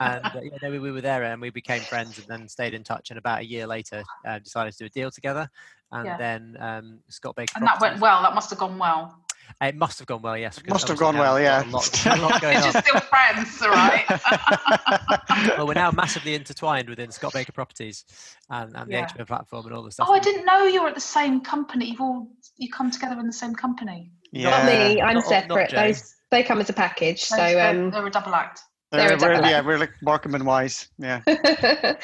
and 0.00 0.24
uh, 0.24 0.30
yeah, 0.42 0.50
no, 0.62 0.70
we, 0.70 0.78
we 0.78 0.92
were 0.92 1.00
there 1.00 1.22
and 1.24 1.40
we 1.40 1.50
became 1.50 1.80
friends 1.82 2.18
and 2.18 2.26
then 2.28 2.48
stayed 2.48 2.74
in 2.74 2.82
touch 2.84 3.10
and 3.10 3.18
about 3.18 3.40
a 3.40 3.44
year 3.44 3.66
later 3.66 4.02
uh, 4.26 4.38
decided 4.38 4.72
to 4.72 4.78
do 4.78 4.86
a 4.86 4.88
deal 4.90 5.10
together 5.10 5.48
and 5.92 6.06
Yeah. 6.06 6.16
then 6.16 6.56
um, 6.60 6.98
Scott 7.08 7.36
Baker 7.36 7.52
And 7.56 7.66
that 7.66 7.80
went 7.80 8.00
well. 8.00 8.22
That 8.22 8.34
must 8.34 8.50
have 8.50 8.58
gone 8.58 8.78
well. 8.78 9.18
it 9.60 9.76
must 9.76 9.98
have 9.98 10.06
gone 10.08 10.22
well 10.22 10.36
yes 10.38 10.60
Must 10.66 10.88
have 10.88 10.96
gone 10.98 11.18
well, 11.18 11.38
yeah. 11.40 11.62
a 11.64 11.68
lot, 11.68 12.06
a 12.06 12.16
lot 12.16 12.40
going 12.40 12.54
You're 12.62 12.72
just 12.72 12.86
still 12.86 13.00
friends, 13.00 13.60
all 13.62 13.70
right? 13.70 14.04
well 15.56 15.66
we're 15.66 15.74
now 15.74 15.90
massively 15.90 16.34
intertwined 16.34 16.88
within 16.88 17.10
Scott 17.10 17.32
Baker 17.32 17.52
Properties 17.52 18.04
and, 18.50 18.74
and 18.76 18.88
the 18.88 18.94
Yeah. 18.94 19.06
HMO 19.08 19.26
platform 19.26 19.66
and 19.66 19.74
all 19.74 19.82
the 19.82 19.90
stuff 19.90 20.06
oh, 20.08 20.14
I 20.14 20.18
didn't 20.18 20.44
know 20.46 20.64
you 20.64 20.82
were 20.82 20.88
at 20.88 20.94
the 20.94 21.00
same 21.00 21.40
company. 21.40 21.90
You've 21.90 22.00
all 22.00 22.28
you 22.56 22.70
come 22.70 22.90
together 22.90 23.18
in 23.20 23.26
the 23.26 23.32
same 23.32 23.54
company. 23.54 24.10
yeah. 24.30 24.50
Not 24.50 24.66
me. 24.66 25.00
I'm 25.00 25.14
Not- 25.14 25.24
not 25.24 25.24
separate. 25.28 25.70
Jane. 25.70 25.88
Those 25.88 26.14
they 26.30 26.42
come 26.42 26.60
as 26.60 26.70
a 26.70 26.72
package. 26.72 27.22
So 27.24 27.36
um, 27.60 27.90
they're 27.90 28.06
a 28.06 28.10
double 28.10 28.34
act. 28.34 28.62
They're 28.92 29.16
They're, 29.16 29.40
we're, 29.40 29.48
yeah, 29.48 29.60
we're 29.62 29.78
like 29.78 29.92
Morecambe 30.02 30.34
and 30.34 30.44
Wise. 30.46 30.88
Yeah. 30.98 31.22
little 31.26 31.96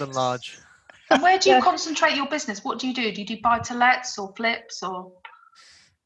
and 0.00 0.14
large 0.14 0.58
And 1.10 1.22
where 1.22 1.38
do 1.38 1.50
you 1.50 1.56
Yeah. 1.56 1.60
concentrate 1.60 2.16
your 2.16 2.26
business? 2.28 2.64
What 2.64 2.78
do 2.78 2.88
you 2.88 2.94
do? 2.94 3.12
Do 3.12 3.20
you 3.20 3.26
do 3.26 3.36
buy 3.42 3.58
to 3.58 3.74
lets 3.74 4.18
or 4.18 4.32
flips 4.34 4.82
or? 4.82 5.12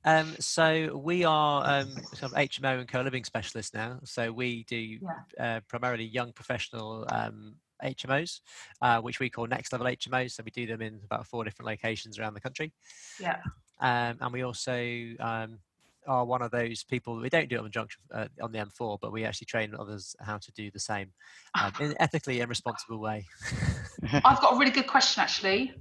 Um, 0.05 0.35
so 0.41 1.01
we 1.03 1.25
are 1.25 1.65
um, 1.65 1.95
sort 2.15 2.33
of 2.33 2.39
HMO 2.39 2.81
and 2.81 2.89
co-living 2.89 3.25
specialists 3.25 3.73
now. 3.73 4.01
So 4.05 4.33
we 4.33 4.65
do 4.65 4.99
uh, 5.39 5.61
primarily 5.69 6.05
young 6.05 6.33
professional 6.33 7.07
um, 7.09 7.55
HMOs, 7.83 8.41
uh, 8.83 9.01
which 9.01 9.21
we 9.21 9.31
call 9.31 9.47
next 9.47 9.73
level 9.73 9.87
HMOs. 9.87 10.33
So 10.33 10.43
we 10.45 10.51
do 10.51 10.67
them 10.67 10.83
in 10.83 11.01
about 11.05 11.27
four 11.27 11.45
different 11.45 11.69
locations 11.69 12.19
around 12.19 12.35
the 12.35 12.41
country. 12.41 12.73
Yeah. 13.21 13.37
Um, 13.81 14.19
and 14.21 14.33
we 14.33 14.43
also 14.43 14.73
um, 15.21 15.59
are 16.07 16.25
one 16.25 16.43
of 16.43 16.51
those 16.51 16.85
people. 16.85 17.17
We 17.17 17.29
don't 17.29 17.49
do 17.49 17.57
it 17.57 17.59
on 17.59 17.65
the 17.65 17.71
junction 17.71 18.01
uh, 18.15 18.27
on 18.43 18.53
the 18.53 18.59
M4, 18.59 18.99
but 19.01 19.13
we 19.13 19.25
actually 19.25 19.47
train 19.47 19.75
others 19.79 20.15
how 20.21 20.39
to 20.39 20.53
do 20.53 20.71
the 20.71 20.81
same 20.81 21.13
um, 21.61 21.73
in 21.81 21.91
an 21.91 21.97
ethically 22.01 22.41
and 22.41 22.49
responsible 22.49 22.99
way. 23.01 23.25
I've 24.13 24.41
got 24.41 24.55
a 24.55 24.59
really 24.59 24.71
good 24.73 24.87
question 24.87 25.23
actually. 25.23 25.75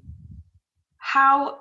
How 0.98 1.60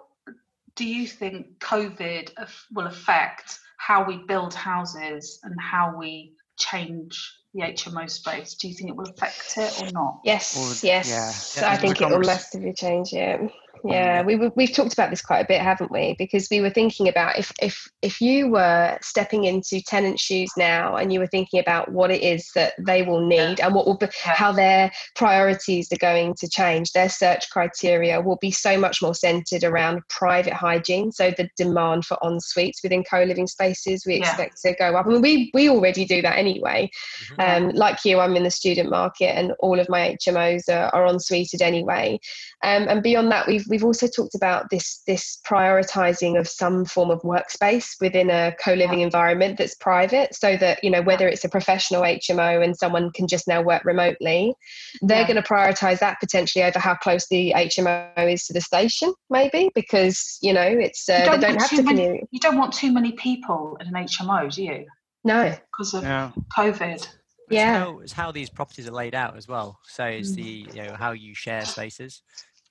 do 0.76 0.86
you 0.86 1.06
think 1.06 1.58
COVID 1.58 2.30
will 2.72 2.86
affect 2.86 3.58
how 3.76 4.04
we 4.04 4.18
build 4.18 4.54
houses 4.54 5.40
and 5.42 5.54
how 5.60 5.96
we 5.98 6.32
change 6.58 7.38
the 7.52 7.62
HMO 7.62 8.08
space? 8.08 8.54
Do 8.54 8.68
you 8.68 8.74
think 8.74 8.90
it 8.90 8.96
will 8.96 9.08
affect 9.10 9.54
it 9.56 9.82
or 9.82 9.90
not? 9.92 10.20
yes, 10.24 10.56
Or- 10.56 10.86
yes. 10.86 11.56
yeah, 11.60 11.70
I 11.70 11.76
think 11.76 12.00
it 12.00 12.04
will 12.04 12.20
become- 12.20 12.26
massively 12.26 12.72
change 12.72 13.12
it. 13.12 13.40
Yeah. 13.84 13.92
Yeah, 13.92 14.22
we 14.22 14.36
we- 14.36 14.50
we've 14.54 14.72
talked 14.72 14.92
about 14.92 15.10
this 15.10 15.22
quite 15.22 15.40
a 15.40 15.46
bit, 15.46 15.60
haven't 15.60 15.90
we? 15.90 16.14
Because 16.18 16.48
we 16.50 16.60
were 16.60 16.70
thinking 16.70 17.08
about 17.08 17.38
if 17.38 17.52
if 17.60 17.88
if 18.02 18.20
you 18.20 18.48
were 18.48 18.98
stepping 19.02 19.44
into 19.44 19.80
tenant 19.82 20.20
shoes 20.20 20.50
now, 20.56 20.96
and 20.96 21.12
you 21.12 21.18
were 21.20 21.26
thinking 21.26 21.58
about 21.60 21.90
what 21.90 22.10
it 22.10 22.22
is 22.22 22.50
that 22.54 22.74
they 22.78 23.02
will 23.02 23.20
need 23.26 23.60
and 23.60 23.74
what 23.74 23.86
will 23.86 23.96
be, 23.96 24.06
Yeah. 24.26 24.34
how 24.34 24.52
their 24.52 24.90
priorities 25.16 25.88
are 25.92 25.96
going 25.96 26.34
to 26.34 26.48
change, 26.48 26.92
their 26.92 27.08
search 27.08 27.50
criteria 27.50 28.20
will 28.20 28.38
be 28.40 28.50
so 28.50 28.76
much 28.78 29.02
more 29.02 29.14
centered 29.14 29.64
around 29.64 30.02
private 30.08 30.52
hygiene. 30.52 31.10
So 31.12 31.30
the 31.30 31.48
demand 31.56 32.04
for 32.04 32.18
en 32.24 32.40
suites 32.40 32.82
within 32.82 33.02
co-living 33.04 33.46
spaces 33.46 34.04
we 34.06 34.14
Yeah. 34.16 34.20
expect 34.28 34.60
to 34.62 34.74
go 34.74 34.96
up. 34.96 35.06
I 35.06 35.08
mean, 35.10 35.22
we 35.22 35.50
we 35.54 35.68
already 35.68 36.04
do 36.04 36.22
that 36.22 36.38
anyway. 36.38 36.90
Mhm. 37.38 37.56
Um, 37.56 37.68
like 37.70 38.04
you, 38.04 38.20
I'm 38.20 38.36
in 38.36 38.44
the 38.44 38.50
student 38.50 38.90
market, 38.90 39.36
and 39.36 39.52
all 39.60 39.80
of 39.80 39.88
my 39.88 40.16
HMOs 40.20 40.68
are, 40.68 40.88
are 40.94 41.06
en 41.06 41.18
suited 41.18 41.62
anyway. 41.62 42.18
Um, 42.62 42.86
and 42.88 43.02
beyond 43.02 43.30
that, 43.32 43.46
we've 43.46 43.61
we've 43.68 43.84
also 43.84 44.06
talked 44.06 44.34
about 44.34 44.70
this 44.70 45.02
this 45.06 45.38
prioritizing 45.46 46.38
of 46.38 46.48
some 46.48 46.84
form 46.84 47.10
of 47.10 47.20
workspace 47.22 47.88
within 48.00 48.30
a 48.30 48.54
co-living 48.62 49.00
environment 49.00 49.58
that's 49.58 49.74
private, 49.74 50.34
so 50.34 50.56
that 50.56 50.82
you 50.84 50.90
know 50.90 51.02
whether 51.02 51.28
it's 51.28 51.44
a 51.44 51.48
professional 51.48 52.02
HMO 52.02 52.62
and 52.64 52.76
someone 52.76 53.10
can 53.12 53.26
just 53.26 53.46
now 53.48 53.62
work 53.62 53.84
remotely, 53.84 54.54
they're 55.02 55.20
Yeah. 55.20 55.26
going 55.26 55.42
to 55.42 55.48
prioritize 55.48 55.98
that 56.00 56.20
potentially 56.20 56.62
over 56.64 56.78
how 56.78 56.94
close 56.94 57.26
the 57.28 57.52
HMO 57.56 58.32
is 58.32 58.46
to 58.46 58.52
the 58.52 58.60
station, 58.60 59.12
maybe 59.30 59.70
because 59.74 60.38
you 60.42 60.52
know 60.52 60.62
it's 60.66 61.08
uh, 61.08 61.12
You 61.12 61.18
they 61.18 61.24
don't 61.26 61.40
don't 61.40 61.50
want 61.50 61.60
have 61.62 61.70
too 61.70 61.76
to 61.76 61.82
many- 61.82 62.04
commute. 62.06 62.28
You 62.30 62.40
don't 62.40 62.56
want 62.58 62.72
too 62.72 62.92
many 62.92 63.12
people 63.12 63.76
in 63.80 63.88
an 63.88 63.94
HMO, 63.94 64.52
do 64.54 64.62
you? 64.62 64.86
No, 65.24 65.54
Because 65.72 65.94
of 65.94 66.02
yeah. 66.02 66.32
COVID. 66.56 67.06
It's 67.48 67.58
yeah. 67.58 67.80
how, 67.80 67.98
it's 68.00 68.12
how 68.12 68.32
these 68.32 68.48
properties 68.48 68.88
are 68.88 68.92
laid 68.92 69.14
out 69.14 69.36
as 69.36 69.46
well. 69.46 69.78
So 69.86 70.04
it's 70.04 70.30
Mm. 70.32 70.36
the 70.36 70.42
you 70.74 70.82
know 70.84 70.94
how 70.94 71.12
you 71.12 71.34
share 71.34 71.64
spaces. 71.64 72.22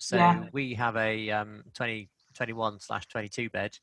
So 0.02 0.18
Yeah. 0.18 0.50
we 0.52 0.74
have 0.76 0.96
a 0.98 1.30
um, 1.30 1.64
20, 1.74 2.10
21 2.34 2.80
slash 2.80 3.08
22 3.08 3.50
bed 3.50 3.78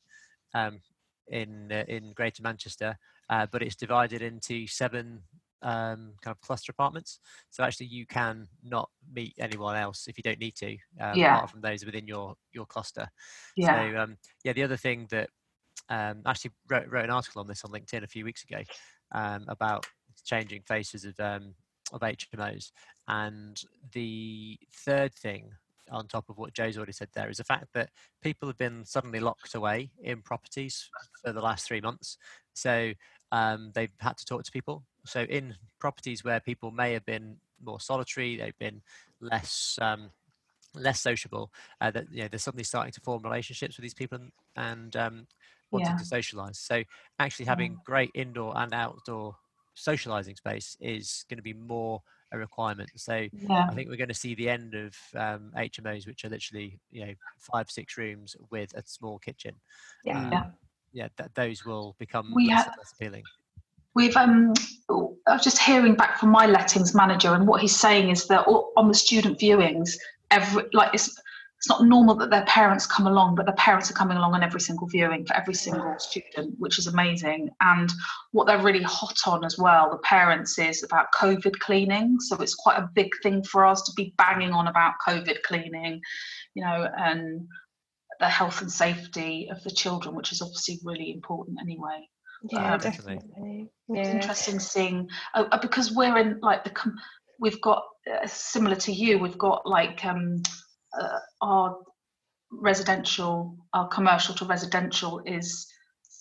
um, 0.53 0.81
in 1.27 1.71
uh, 1.71 1.85
in 1.87 2.13
Greater 2.13 2.43
Manchester, 2.43 2.97
uh, 3.29 3.47
but 3.51 3.63
it's 3.63 3.75
divided 3.75 4.21
into 4.21 4.67
seven 4.67 5.23
um, 5.61 6.15
kind 6.21 6.35
of 6.35 6.41
cluster 6.41 6.71
apartments. 6.71 7.19
So 7.51 7.63
actually, 7.63 7.87
you 7.87 8.05
can 8.05 8.47
not 8.63 8.89
meet 9.11 9.35
anyone 9.39 9.75
else 9.77 10.07
if 10.07 10.17
you 10.17 10.23
don't 10.23 10.39
need 10.39 10.55
to, 10.57 10.77
um, 10.99 11.21
Yeah. 11.21 11.23
apart 11.23 11.49
from 11.49 11.61
those 11.61 11.85
within 11.85 12.07
your 12.07 12.35
your 12.51 12.65
cluster. 12.65 13.07
Yeah. 13.55 13.85
So 13.85 13.97
um, 13.97 14.17
yeah, 14.43 14.53
the 14.53 14.63
other 14.63 14.77
thing 14.77 15.07
that 15.11 15.29
um, 15.89 16.21
actually 16.25 16.51
wrote, 16.69 16.87
wrote 16.89 17.05
an 17.05 17.11
article 17.11 17.41
on 17.41 17.47
this 17.47 17.63
on 17.65 17.71
LinkedIn 17.71 18.03
a 18.03 18.07
few 18.07 18.25
weeks 18.25 18.43
ago 18.43 18.61
um, 19.13 19.45
about 19.47 19.85
changing 20.25 20.63
faces 20.63 21.05
of 21.05 21.19
um, 21.19 21.55
of 21.93 22.03
HMOs, 22.03 22.71
and 23.07 23.61
the 23.93 24.59
third 24.73 25.13
thing 25.15 25.51
on 25.91 26.07
top 26.07 26.29
of 26.29 26.37
what 26.37 26.53
Jay's 26.53 26.77
already 26.77 26.91
said 26.91 27.09
there 27.13 27.29
is 27.29 27.37
the 27.37 27.43
fact 27.43 27.67
that 27.73 27.89
people 28.21 28.47
have 28.47 28.57
been 28.57 28.85
suddenly 28.85 29.19
locked 29.19 29.55
away 29.55 29.91
in 30.01 30.21
properties 30.21 30.89
for 31.23 31.31
the 31.31 31.41
last 31.41 31.67
three 31.67 31.81
months. 31.81 32.17
So 32.53 32.93
um, 33.31 33.71
they've 33.73 33.91
had 33.99 34.17
to 34.17 34.25
talk 34.25 34.43
to 34.43 34.51
people. 34.51 34.83
So 35.05 35.21
in 35.21 35.55
properties 35.79 36.23
where 36.23 36.39
people 36.39 36.71
may 36.71 36.93
have 36.93 37.05
been 37.05 37.37
more 37.63 37.79
solitary, 37.79 38.35
they've 38.37 38.57
been 38.59 38.81
less 39.21 39.77
um, 39.81 40.11
less 40.75 41.01
sociable. 41.01 41.51
Uh, 41.81 41.91
that 41.91 42.05
you 42.11 42.21
know 42.21 42.27
they're 42.27 42.39
suddenly 42.39 42.63
starting 42.63 42.91
to 42.93 43.01
form 43.01 43.23
relationships 43.23 43.77
with 43.77 43.83
these 43.83 43.93
people 43.93 44.19
and, 44.19 44.31
and 44.55 44.95
um, 44.95 45.27
wanting 45.71 45.93
Yeah. 45.93 45.97
to 45.97 46.05
socialize. 46.05 46.59
So 46.59 46.83
actually 47.19 47.45
having 47.45 47.79
great 47.85 48.11
indoor 48.13 48.57
and 48.57 48.73
outdoor 48.73 49.35
socializing 49.75 50.35
space 50.35 50.75
is 50.79 51.25
going 51.29 51.37
to 51.37 51.43
be 51.43 51.53
more 51.53 52.01
a 52.31 52.37
requirement. 52.37 52.89
So 52.95 53.27
Yeah. 53.31 53.67
I 53.69 53.73
think 53.73 53.89
we're 53.89 53.97
going 53.97 54.09
to 54.09 54.13
see 54.13 54.35
the 54.35 54.49
end 54.49 54.75
of 54.75 54.95
um, 55.15 55.51
HMOs, 55.55 56.07
which 56.07 56.25
are 56.25 56.29
literally 56.29 56.79
you 56.91 57.05
know 57.05 57.13
five 57.37 57.69
six 57.69 57.97
rooms 57.97 58.35
with 58.49 58.73
a 58.75 58.83
small 58.85 59.19
kitchen. 59.19 59.55
Yeah. 60.03 60.17
Um, 60.17 60.31
Yeah. 60.31 60.43
yeah, 60.91 61.07
th- 61.17 61.29
those 61.35 61.65
will 61.65 61.95
become 61.99 62.33
We 62.35 62.47
less 62.47 62.65
and 62.65 62.75
less 62.77 62.93
appealing. 62.93 63.23
We've 63.95 64.15
um, 64.15 64.53
I 65.27 65.33
was 65.33 65.43
just 65.43 65.59
hearing 65.59 65.95
back 65.95 66.19
from 66.19 66.29
my 66.29 66.45
lettings 66.45 66.95
manager, 66.95 67.33
and 67.33 67.47
what 67.47 67.61
he's 67.61 67.75
saying 67.75 68.09
is 68.09 68.27
that 68.27 68.41
on 68.47 68.87
the 68.87 68.93
student 68.93 69.39
viewings, 69.39 69.97
every 70.31 70.63
like 70.73 70.93
it's 70.93 71.19
it's 71.59 71.67
not 71.67 71.83
normal 71.83 72.15
that 72.15 72.29
their 72.29 72.45
parents 72.45 72.85
come 72.85 73.05
along, 73.05 73.35
but 73.35 73.45
the 73.45 73.51
parents 73.53 73.91
are 73.91 73.93
coming 73.93 74.15
along 74.15 74.33
on 74.33 74.43
every 74.43 74.61
single 74.61 74.87
viewing 74.87 75.25
for 75.25 75.35
every 75.35 75.53
single 75.53 75.93
student, 75.99 76.55
which 76.57 76.79
is 76.79 76.87
amazing. 76.87 77.49
And 77.59 77.91
what 78.31 78.47
they're 78.47 78.63
really 78.63 78.81
hot 78.81 79.17
on 79.27 79.43
as 79.43 79.57
well, 79.57 79.89
the 79.91 79.97
parents, 79.97 80.57
is 80.57 80.83
about 80.83 81.07
COVID 81.13 81.59
cleaning. 81.59 82.17
So 82.21 82.37
it's 82.37 82.55
quite 82.55 82.77
a 82.79 82.89
big 82.95 83.09
thing 83.23 83.43
for 83.43 83.65
us 83.65 83.81
to 83.81 83.91
be 83.97 84.13
banging 84.17 84.53
on 84.53 84.67
about 84.67 84.93
COVID 85.05 85.41
cleaning, 85.43 85.99
you 86.55 86.63
know, 86.63 86.87
and 86.97 87.45
the 88.21 88.29
health 88.29 88.61
and 88.61 88.71
safety 88.71 89.49
of 89.51 89.61
the 89.65 89.71
children, 89.71 90.15
which 90.15 90.31
is 90.31 90.41
obviously 90.41 90.79
really 90.85 91.11
important 91.11 91.57
anyway 91.61 92.07
Yeah, 92.51 92.73
Um, 92.75 92.79
definitely. 92.79 93.69
it's 93.89 94.07
Yeah. 94.07 94.15
interesting 94.15 94.59
seeing 94.59 95.09
uh, 95.33 95.45
uh, 95.51 95.59
because 95.59 95.91
we're 95.91 96.17
in 96.17 96.39
like 96.41 96.63
the 96.63 96.69
com- 96.69 96.97
we've 97.39 97.59
got 97.61 97.83
uh, 98.09 98.25
similar 98.27 98.75
to 98.75 98.91
you 98.93 99.19
we've 99.19 99.37
got 99.37 99.65
like 99.65 100.05
um 100.05 100.41
uh, 100.99 101.19
our 101.41 101.77
residential 102.51 103.55
our 103.73 103.87
commercial 103.87 104.33
to 104.35 104.45
residential 104.45 105.21
is 105.25 105.67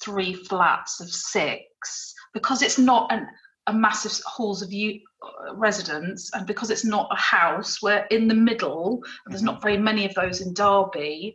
three 0.02 0.35
flats 0.35 1.00
of 1.00 1.11
six. 1.11 2.14
Because 2.35 2.62
it's 2.62 2.78
not 2.78 3.11
an 3.12 3.26
a 3.66 3.72
massive 3.72 4.18
halls 4.24 4.62
of 4.62 4.72
you 4.72 4.98
uh, 5.22 5.54
residents 5.54 6.31
and 6.33 6.46
because 6.46 6.70
it's 6.70 6.87
not 6.87 7.07
a 7.12 7.16
house 7.16 7.83
we're 7.83 8.07
in 8.11 8.26
the 8.26 8.35
middle 8.35 9.02
there's 9.26 9.42
not 9.42 9.61
very 9.61 9.76
many 9.76 10.07
of 10.07 10.14
those 10.14 10.40
in 10.40 10.54
derby 10.54 11.35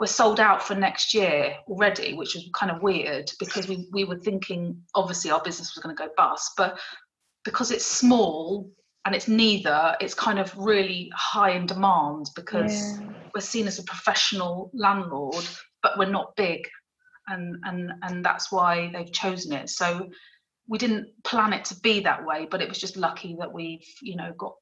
we're 0.00 0.06
sold 0.06 0.40
out 0.40 0.62
for 0.62 0.74
next 0.74 1.14
year 1.14 1.54
already, 1.68 2.14
which 2.14 2.36
is 2.36 2.48
kind 2.54 2.72
of 2.72 2.82
weird 2.82 3.30
because 3.38 3.68
we, 3.68 3.86
we 3.92 4.04
were 4.04 4.18
thinking 4.18 4.76
obviously 4.94 5.30
our 5.30 5.42
business 5.42 5.74
was 5.74 5.82
going 5.82 5.94
to 5.94 6.02
go 6.02 6.10
bust, 6.16 6.52
but 6.56 6.78
because 7.44 7.70
it's 7.70 7.86
small 7.86 8.70
and 9.04 9.14
it's 9.14 9.28
neither, 9.28 9.96
it's 10.00 10.14
kind 10.14 10.38
of 10.38 10.56
really 10.56 11.10
high 11.14 11.50
in 11.50 11.66
demand 11.66 12.30
because 12.34 12.72
Yeah. 12.72 13.14
we're 13.34 13.40
seen 13.40 13.66
as 13.66 13.78
a 13.78 13.84
professional 13.84 14.70
landlord, 14.72 15.44
but 15.82 15.98
we're 15.98 16.10
not 16.10 16.34
big, 16.36 16.66
and 17.28 17.56
and 17.64 17.92
and 18.02 18.24
that's 18.24 18.50
why 18.50 18.90
they've 18.92 19.12
chosen 19.12 19.52
it. 19.52 19.68
So 19.68 20.08
we 20.68 20.78
didn't 20.78 21.08
plan 21.24 21.52
it 21.52 21.64
to 21.66 21.80
be 21.80 22.00
that 22.00 22.24
way, 22.24 22.46
but 22.50 22.62
it 22.62 22.68
was 22.68 22.78
just 22.78 22.96
lucky 22.96 23.36
that 23.38 23.52
we've 23.52 23.86
you 24.00 24.16
know 24.16 24.32
got 24.38 24.54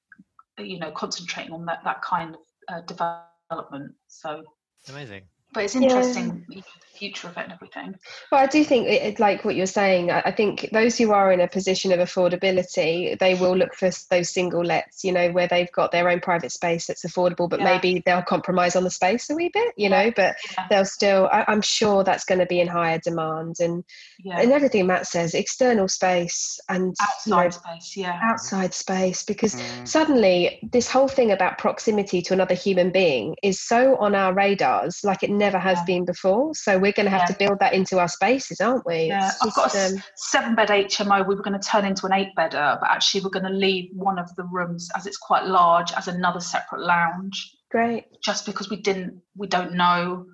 you 0.59 0.79
know 0.79 0.91
concentrating 0.91 1.53
on 1.53 1.65
that 1.67 1.85
that 1.85 2.03
kind 2.03 2.35
of 2.35 2.41
uh, 2.69 2.81
development. 2.83 3.93
So 4.09 4.43
Amazing. 4.89 5.23
But 5.53 5.65
it's 5.65 5.75
Yeah. 5.75 5.83
interesting 5.83 6.45
the 6.49 6.62
future 6.99 7.29
of 7.29 7.37
it 7.37 7.45
and 7.45 7.53
everything. 7.53 7.95
Well, 8.31 8.43
I 8.43 8.47
do 8.47 8.62
think, 8.65 8.87
it, 8.87 9.03
it- 9.03 9.21
like 9.21 9.45
what 9.45 9.57
you're 9.57 9.67
saying, 9.67 10.11
I, 10.11 10.21
I 10.27 10.31
think 10.31 10.69
those 10.73 10.97
who 10.99 11.12
are 11.12 11.33
in 11.33 11.41
a 11.41 11.49
position 11.49 11.91
of 11.93 11.99
affordability, 11.99 13.19
they 13.19 13.35
will 13.35 13.57
look 13.57 13.75
for 13.75 13.91
those 14.11 14.31
single 14.31 14.65
lets, 14.65 15.03
you 15.05 15.12
know, 15.12 15.31
where 15.33 15.49
they've 15.49 15.73
got 15.73 15.91
their 15.91 16.09
own 16.09 16.21
private 16.21 16.53
space 16.53 16.87
that's 16.87 17.05
affordable, 17.05 17.49
but 17.49 17.61
Yeah. 17.61 17.65
maybe 17.65 18.03
they'll 18.05 18.23
compromise 18.23 18.77
on 18.77 18.85
the 18.85 18.91
space 18.91 19.29
a 19.31 19.35
wee 19.35 19.51
bit, 19.53 19.75
you 19.77 19.88
know, 19.88 20.11
but 20.15 20.37
Yeah. 20.53 20.67
they'll 20.71 20.85
still, 20.85 21.29
I, 21.33 21.45
I'm 21.49 21.62
sure 21.62 22.05
that's 22.05 22.25
going 22.25 22.41
to 22.41 22.47
be 22.47 22.61
in 22.61 22.69
higher 22.69 22.99
demand. 22.99 23.57
And, 23.61 23.85
Yeah, 24.25 24.41
and 24.41 24.53
everything 24.53 24.87
Matt 24.87 25.07
says, 25.07 25.35
external 25.35 25.88
space 25.88 26.61
and 26.69 26.95
you 27.27 27.33
know, 27.35 27.38
outside 27.38 27.55
space. 27.55 27.97
Yeah, 27.97 28.21
outside 28.23 28.75
space, 28.75 29.25
because 29.25 29.55
Mm. 29.55 29.88
suddenly 29.88 30.61
this 30.73 30.88
whole 30.91 31.09
thing 31.09 31.33
about 31.33 31.59
proximity 31.59 32.23
to 32.23 32.35
another 32.35 32.55
human 32.55 32.91
being 32.93 33.35
is 33.43 33.61
so 33.61 33.97
on 33.97 34.15
our 34.15 34.33
radars 34.33 35.01
like 35.05 35.23
it 35.23 35.31
never 35.45 35.59
has 35.69 35.79
Yeah. 35.79 35.91
been 35.93 36.05
before 36.13 36.45
so 36.65 36.71
we're 36.85 36.97
going 36.99 37.11
to 37.11 37.17
have 37.19 37.27
Yeah. 37.27 37.33
to 37.35 37.37
build 37.43 37.59
that 37.63 37.73
into 37.79 37.95
our 38.03 38.09
spaces 38.19 38.61
aren't 38.67 38.87
we 38.91 38.99
yeah. 39.15 39.29
It's 39.29 39.43
I've 39.45 39.55
got 39.61 39.75
a 39.75 39.87
um, 39.87 40.03
seven 40.35 40.53
bed 40.59 40.69
HMO. 40.69 41.17
We 41.29 41.35
were 41.37 41.43
going 41.49 41.59
to 41.63 41.69
turn 41.73 41.85
into 41.91 42.07
an 42.09 42.13
eight 42.21 42.33
bedder, 42.39 42.69
but 42.81 42.89
actually 42.97 43.23
we're 43.23 43.37
going 43.39 43.51
to 43.53 43.59
leave 43.67 43.87
one 44.11 44.19
of 44.25 44.29
the 44.39 44.45
rooms 44.57 44.83
as 44.97 45.07
it's 45.09 45.21
quite 45.29 45.45
large 45.61 45.91
as 46.01 46.07
another 46.09 46.41
separate 46.41 46.83
lounge, 46.95 47.37
great 47.71 48.05
just 48.29 48.47
because 48.47 48.69
we 48.71 48.79
didn't, 48.89 49.13
we 49.37 49.47
don't 49.57 49.73
know. 49.75 50.27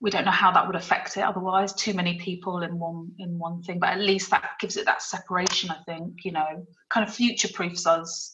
We 0.00 0.10
don't 0.10 0.26
know 0.26 0.38
how 0.44 0.50
that 0.52 0.66
would 0.66 0.76
affect 0.76 1.16
it 1.16 1.22
otherwise. 1.22 1.72
Too 1.72 1.94
many 1.94 2.14
people 2.18 2.54
in 2.66 2.78
one 2.78 3.00
in 3.18 3.38
one 3.38 3.62
thing, 3.62 3.78
but 3.78 3.90
at 3.90 4.00
least 4.00 4.30
that 4.32 4.44
gives 4.60 4.76
it 4.76 4.84
that 4.86 5.00
separation. 5.02 5.70
I 5.70 5.78
think 5.88 6.24
you 6.26 6.32
know, 6.32 6.66
kind 6.90 7.06
of 7.08 7.14
future 7.14 7.48
proofs 7.58 7.86
us. 7.86 8.33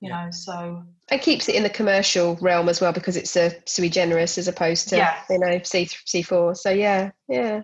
You 0.00 0.10
Yeah. 0.10 0.26
know, 0.26 0.30
so 0.30 0.82
it 1.10 1.22
keeps 1.22 1.48
it 1.48 1.56
in 1.56 1.62
the 1.64 1.70
commercial 1.70 2.36
realm 2.36 2.68
as 2.68 2.80
well 2.80 2.92
because 2.92 3.16
it's 3.16 3.34
a 3.36 3.52
sui 3.66 3.88
generis 3.88 4.38
as 4.38 4.46
opposed 4.46 4.88
to 4.90 4.96
Yeah. 4.96 5.18
you 5.28 5.38
know 5.40 5.58
c 5.64 5.86
c4 5.86 6.56
so 6.56 6.70
yeah 6.70 7.10
yeah 7.28 7.62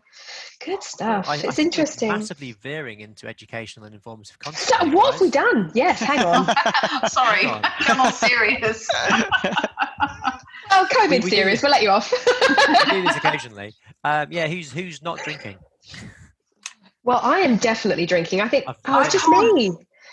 good 0.65 0.83
stuff 0.83 1.29
I- 1.29 1.33
I 1.33 1.37
it's 1.37 1.43
think 1.57 1.59
interesting 1.59 2.09
Massively 2.09 2.53
veering 2.53 3.01
into 3.01 3.29
educational 3.29 3.87
and 3.87 3.95
informative 3.95 4.39
content. 4.41 4.67
So 4.67 4.89
what 4.97 5.13
have 5.13 5.21
we 5.21 5.31
done 5.31 5.71
yes 5.75 6.01
hang 6.01 6.25
on 6.25 6.47
sorry, 7.09 7.43
Come 7.43 7.51
on. 7.53 7.63
I'm 7.87 8.01
all 8.01 8.11
serious. 8.11 8.89
oh 10.73 10.89
covid 10.91 11.11
We- 11.11 11.19
we 11.21 11.31
do 11.31 11.37
series 11.37 11.55
this. 11.61 11.63
we'll 11.63 11.73
let 11.73 11.83
you 11.83 11.91
off 11.91 12.13
We 12.87 12.91
do 12.91 13.03
this 13.03 13.17
occasionally. 13.17 13.75
Um, 14.03 14.33
yeah, 14.33 14.49
who's 14.49 14.73
who's 14.73 15.03
not 15.03 15.19
drinking? 15.23 15.59
well 17.05 17.21
i 17.23 17.39
am 17.41 17.57
definitely 17.59 18.07
drinking 18.07 18.41
i 18.41 18.49
think 18.49 18.65
I've- 18.67 18.79
oh 18.87 19.01
it's 19.03 19.13
just 19.13 19.29
me 19.29 19.71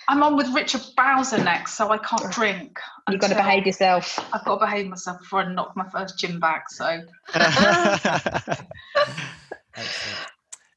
I'm 0.07 0.23
on 0.23 0.35
with 0.35 0.49
Richard 0.53 0.81
Bowser 0.97 1.37
next, 1.43 1.73
so 1.73 1.89
I 1.89 1.97
can't 1.97 2.31
drink. 2.31 2.79
you've 3.09 3.21
got 3.21 3.29
to 3.29 3.35
behave 3.35 3.65
yourself 3.65 4.19
I've 4.33 4.43
got 4.45 4.59
to 4.59 4.65
behave 4.65 4.87
myself 4.87 5.19
before 5.19 5.41
I 5.43 5.53
knock 5.53 5.75
my 5.75 5.87
first 5.89 6.17
gym 6.19 6.39
bag. 6.39 6.61
So 6.69 7.01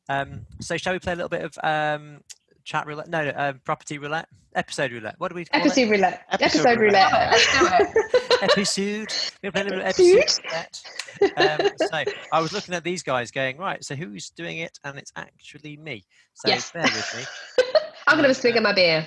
Um, 0.09 0.45
so 0.61 0.77
shall 0.77 0.93
we 0.93 0.99
play 0.99 1.15
a 1.15 1.17
little 1.17 1.31
bit 1.31 1.43
of 1.43 1.59
um, 1.63 2.21
chat 2.65 2.87
roulette? 2.87 3.09
No, 3.09 3.25
no 3.25 3.33
um, 3.37 3.61
property 3.65 3.97
roulette, 3.99 4.29
episode 4.55 4.93
roulette. 4.93 5.15
What 5.19 5.29
do 5.31 5.35
we 5.35 5.47
call 5.47 5.61
episode 5.63 5.81
it? 5.81 5.91
roulette 5.91 6.23
Episode 6.31 6.45
episode 6.69 6.79
roulette. 6.81 7.13
roulette 7.13 7.31
let's 7.33 7.59
do 7.59 7.67
it. 8.35 8.43
episode. 8.43 9.15
We're 9.43 9.53
playing 9.53 9.69
a 9.69 9.71
little 9.71 9.87
Episode. 9.87 10.19
episode 10.19 10.43
roulette. 10.45 11.61
Um, 11.61 11.71
so 11.89 12.05
I 12.33 12.41
was 12.41 12.53
looking 12.53 12.75
at 12.75 12.85
these 12.85 13.03
guys, 13.03 13.31
going 13.31 13.57
right. 13.57 13.83
So 13.83 13.95
who's 13.95 14.29
doing 14.31 14.59
it? 14.59 14.79
And 14.85 14.99
it's 14.99 15.13
actually 15.17 15.79
me. 15.79 16.05
So 16.35 16.49
Yes. 16.51 16.71
bear 16.71 16.83
with 16.83 17.15
me. 17.17 17.64
I'm 18.07 18.15
going 18.15 18.23
to 18.23 18.29
have 18.29 18.37
swig 18.37 18.57
of 18.57 18.63
my 18.63 18.73
beer 18.73 19.07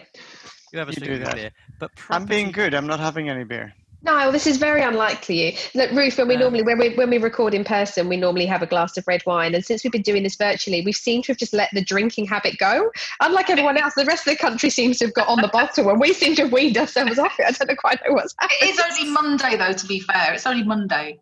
You 0.74 0.80
have 0.80 0.90
a 0.90 0.92
You 0.92 0.98
swig 0.98 1.08
do 1.10 1.14
of 1.14 1.20
your 1.20 1.28
that. 1.28 1.36
beer. 1.36 1.52
But 1.80 1.92
I'm 2.10 2.26
being 2.26 2.52
good. 2.52 2.74
I'm 2.74 2.88
not 2.88 3.00
having 3.00 3.30
any 3.30 3.44
beer. 3.46 3.74
No, 4.04 4.32
this 4.32 4.46
is 4.46 4.58
very 4.58 4.82
unlikely. 4.84 5.36
You 5.52 5.58
look, 5.76 5.92
Ruth. 5.92 6.18
When 6.18 6.28
we 6.28 6.36
Um, 6.36 6.42
normally 6.42 6.64
when 6.64 6.78
we 6.78 6.94
when 6.96 7.10
we 7.10 7.18
record 7.18 7.54
in 7.54 7.64
person, 7.64 8.10
we 8.10 8.18
normally 8.18 8.46
have 8.46 8.62
a 8.62 8.66
glass 8.68 8.98
of 8.98 9.08
red 9.08 9.24
wine, 9.26 9.56
and 9.56 9.64
since 9.66 9.84
we've 9.84 9.92
been 9.94 10.02
doing 10.12 10.24
this 10.24 10.36
virtually, 10.36 10.82
we've 10.86 10.96
seemed 10.96 11.24
to 11.26 11.32
have 11.32 11.38
just 11.38 11.54
let 11.54 11.70
the 11.74 11.82
drinking 11.84 12.26
habit 12.28 12.58
go. 12.60 12.92
Unlike 13.22 13.50
everyone 13.50 13.78
else, 13.78 13.94
the 13.96 14.06
rest 14.06 14.28
of 14.28 14.32
the 14.34 14.38
country 14.38 14.70
seems 14.70 15.00
to 15.00 15.06
have 15.06 15.14
got 15.14 15.28
on 15.30 15.40
the 15.42 15.48
bottle, 15.48 15.90
and 15.90 16.00
we 16.00 16.14
seem 16.14 16.36
to 16.36 16.44
have 16.44 16.52
weaned 16.52 16.78
ourselves 16.78 17.18
off 17.18 17.40
it. 17.40 17.46
I 17.48 17.52
don't 17.52 17.68
know 17.70 17.76
quite 17.76 18.00
know 18.06 18.14
what's 18.14 18.36
happened. 18.40 18.60
It 18.62 18.70
is 18.76 18.80
only 18.80 19.12
Monday, 19.12 19.56
though. 19.58 19.74
To 19.74 19.86
be 19.88 20.00
fair, 20.02 20.34
it's 20.34 20.46
only 20.46 20.64
Monday. 20.64 21.20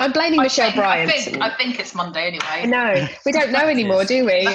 I'm 0.00 0.12
blaming 0.12 0.40
I 0.40 0.44
Michelle 0.44 0.70
think, 0.70 0.76
Bryant. 0.82 1.10
I 1.10 1.20
think, 1.20 1.42
I 1.42 1.50
think 1.56 1.78
it's 1.80 1.94
Monday 1.94 2.26
anyway. 2.28 2.62
I 2.62 2.66
know 2.66 3.08
we 3.26 3.32
don't 3.32 3.50
know 3.52 3.66
anymore, 3.68 4.04
do 4.04 4.24
we? 4.24 4.48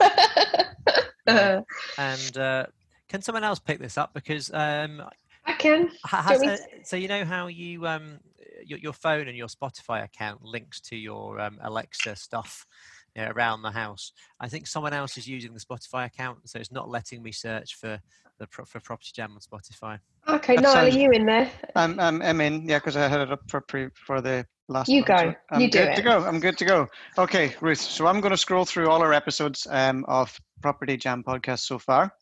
No. 1.26 1.34
It's- 1.34 1.64
No. 1.98 2.02
Uh, 2.04 2.16
And 2.16 2.36
uh, 2.38 2.66
can 3.08 3.22
someone 3.22 3.44
else 3.44 3.58
pick 3.58 3.78
this 3.78 3.96
up? 3.98 4.12
Because 4.14 4.50
um, 4.52 5.02
I 5.44 5.52
can. 5.52 5.90
ha- 6.04 6.24
Do 6.28 6.44
you 6.44 6.50
has, 6.50 6.60
uh, 6.60 6.64
so 6.84 6.96
you 6.96 7.08
know 7.08 7.24
how 7.24 7.46
you 7.46 7.86
um, 7.86 8.18
your, 8.64 8.78
your 8.78 8.92
phone 8.92 9.28
and 9.28 9.36
your 9.36 9.48
Spotify 9.48 10.04
account 10.04 10.42
links 10.42 10.80
to 10.82 10.96
your 10.96 11.38
um, 11.40 11.58
Alexa 11.62 12.16
stuff 12.16 12.66
you 13.14 13.22
know, 13.24 13.30
around 13.30 13.62
the 13.62 13.70
house. 13.70 14.12
I 14.40 14.48
think 14.48 14.66
someone 14.66 14.92
else 14.92 15.16
is 15.16 15.26
using 15.28 15.54
the 15.54 15.60
Spotify 15.60 16.06
account, 16.06 16.48
so 16.48 16.58
it's 16.58 16.72
not 16.72 16.88
letting 16.88 17.22
me 17.22 17.32
search 17.32 17.76
for 17.76 18.00
the 18.38 18.46
for 18.48 18.80
Property 18.80 19.12
Jam 19.14 19.32
on 19.32 19.40
Spotify. 19.40 19.98
Okay, 20.28 20.56
That 20.56 20.62
Niall, 20.62 20.76
are 20.86 20.88
you 20.88 21.10
in 21.12 21.24
there? 21.24 21.50
I'm, 21.76 21.98
I'm, 22.00 22.20
I'm 22.20 22.40
in, 22.40 22.68
yeah, 22.68 22.78
because 22.78 22.96
I 22.96 23.06
had 23.08 23.20
it 23.20 23.30
up 23.32 23.40
for 23.48 23.60
pre, 23.60 23.88
for 23.94 24.20
the 24.20 24.44
last 24.68 24.88
You 24.90 25.02
one, 25.02 25.06
go. 25.06 25.34
I'm 25.52 25.60
You 25.60 25.70
do 25.70 25.78
good 25.78 25.88
it. 25.90 25.96
to 25.96 26.02
go. 26.02 26.24
I'm 26.24 26.40
good 26.40 26.58
to 26.58 26.64
go. 26.64 26.88
Okay, 27.16 27.54
Ruth. 27.60 27.80
So 27.80 28.06
I'm 28.08 28.20
going 28.20 28.32
to 28.32 28.36
scroll 28.36 28.64
through 28.66 28.90
all 28.90 29.00
our 29.02 29.12
episodes 29.14 29.66
um, 29.70 30.04
of 30.08 30.36
Property 30.62 30.96
Jam 30.96 31.22
podcast 31.22 31.60
so 31.60 31.78
far. 31.78 32.12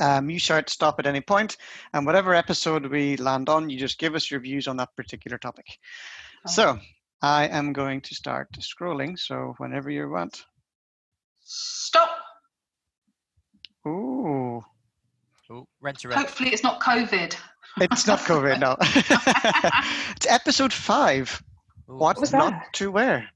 Um, 0.00 0.30
you 0.30 0.38
shout 0.38 0.70
stop 0.70 0.98
at 0.98 1.06
any 1.06 1.20
point, 1.20 1.56
and 1.92 2.06
whatever 2.06 2.34
episode 2.34 2.86
we 2.86 3.16
land 3.18 3.48
on, 3.50 3.68
you 3.68 3.78
just 3.78 3.98
give 3.98 4.14
us 4.14 4.30
your 4.30 4.40
views 4.40 4.66
on 4.66 4.76
that 4.78 4.96
particular 4.96 5.36
topic. 5.36 5.66
So 6.46 6.78
I 7.20 7.48
am 7.48 7.74
going 7.74 8.00
to 8.00 8.14
start 8.14 8.48
scrolling. 8.60 9.18
So 9.18 9.54
whenever 9.58 9.90
you 9.90 10.08
want. 10.08 10.44
Stop. 11.42 12.08
Ooh, 13.86 14.62
Oh, 15.52 15.66
rent 15.80 15.98
to 15.98 16.08
rent. 16.08 16.20
Hopefully, 16.20 16.50
it's 16.50 16.62
not 16.62 16.80
COVID. 16.80 17.34
it's 17.80 18.06
not 18.06 18.20
COVID 18.20 18.60
now. 18.60 18.76
it's 20.16 20.26
episode 20.28 20.72
five. 20.72 21.42
Ooh, 21.90 21.96
What 21.96 22.20
was 22.20 22.32
not 22.32 22.52
that? 22.52 22.72
to 22.74 22.92
wear? 22.92 23.28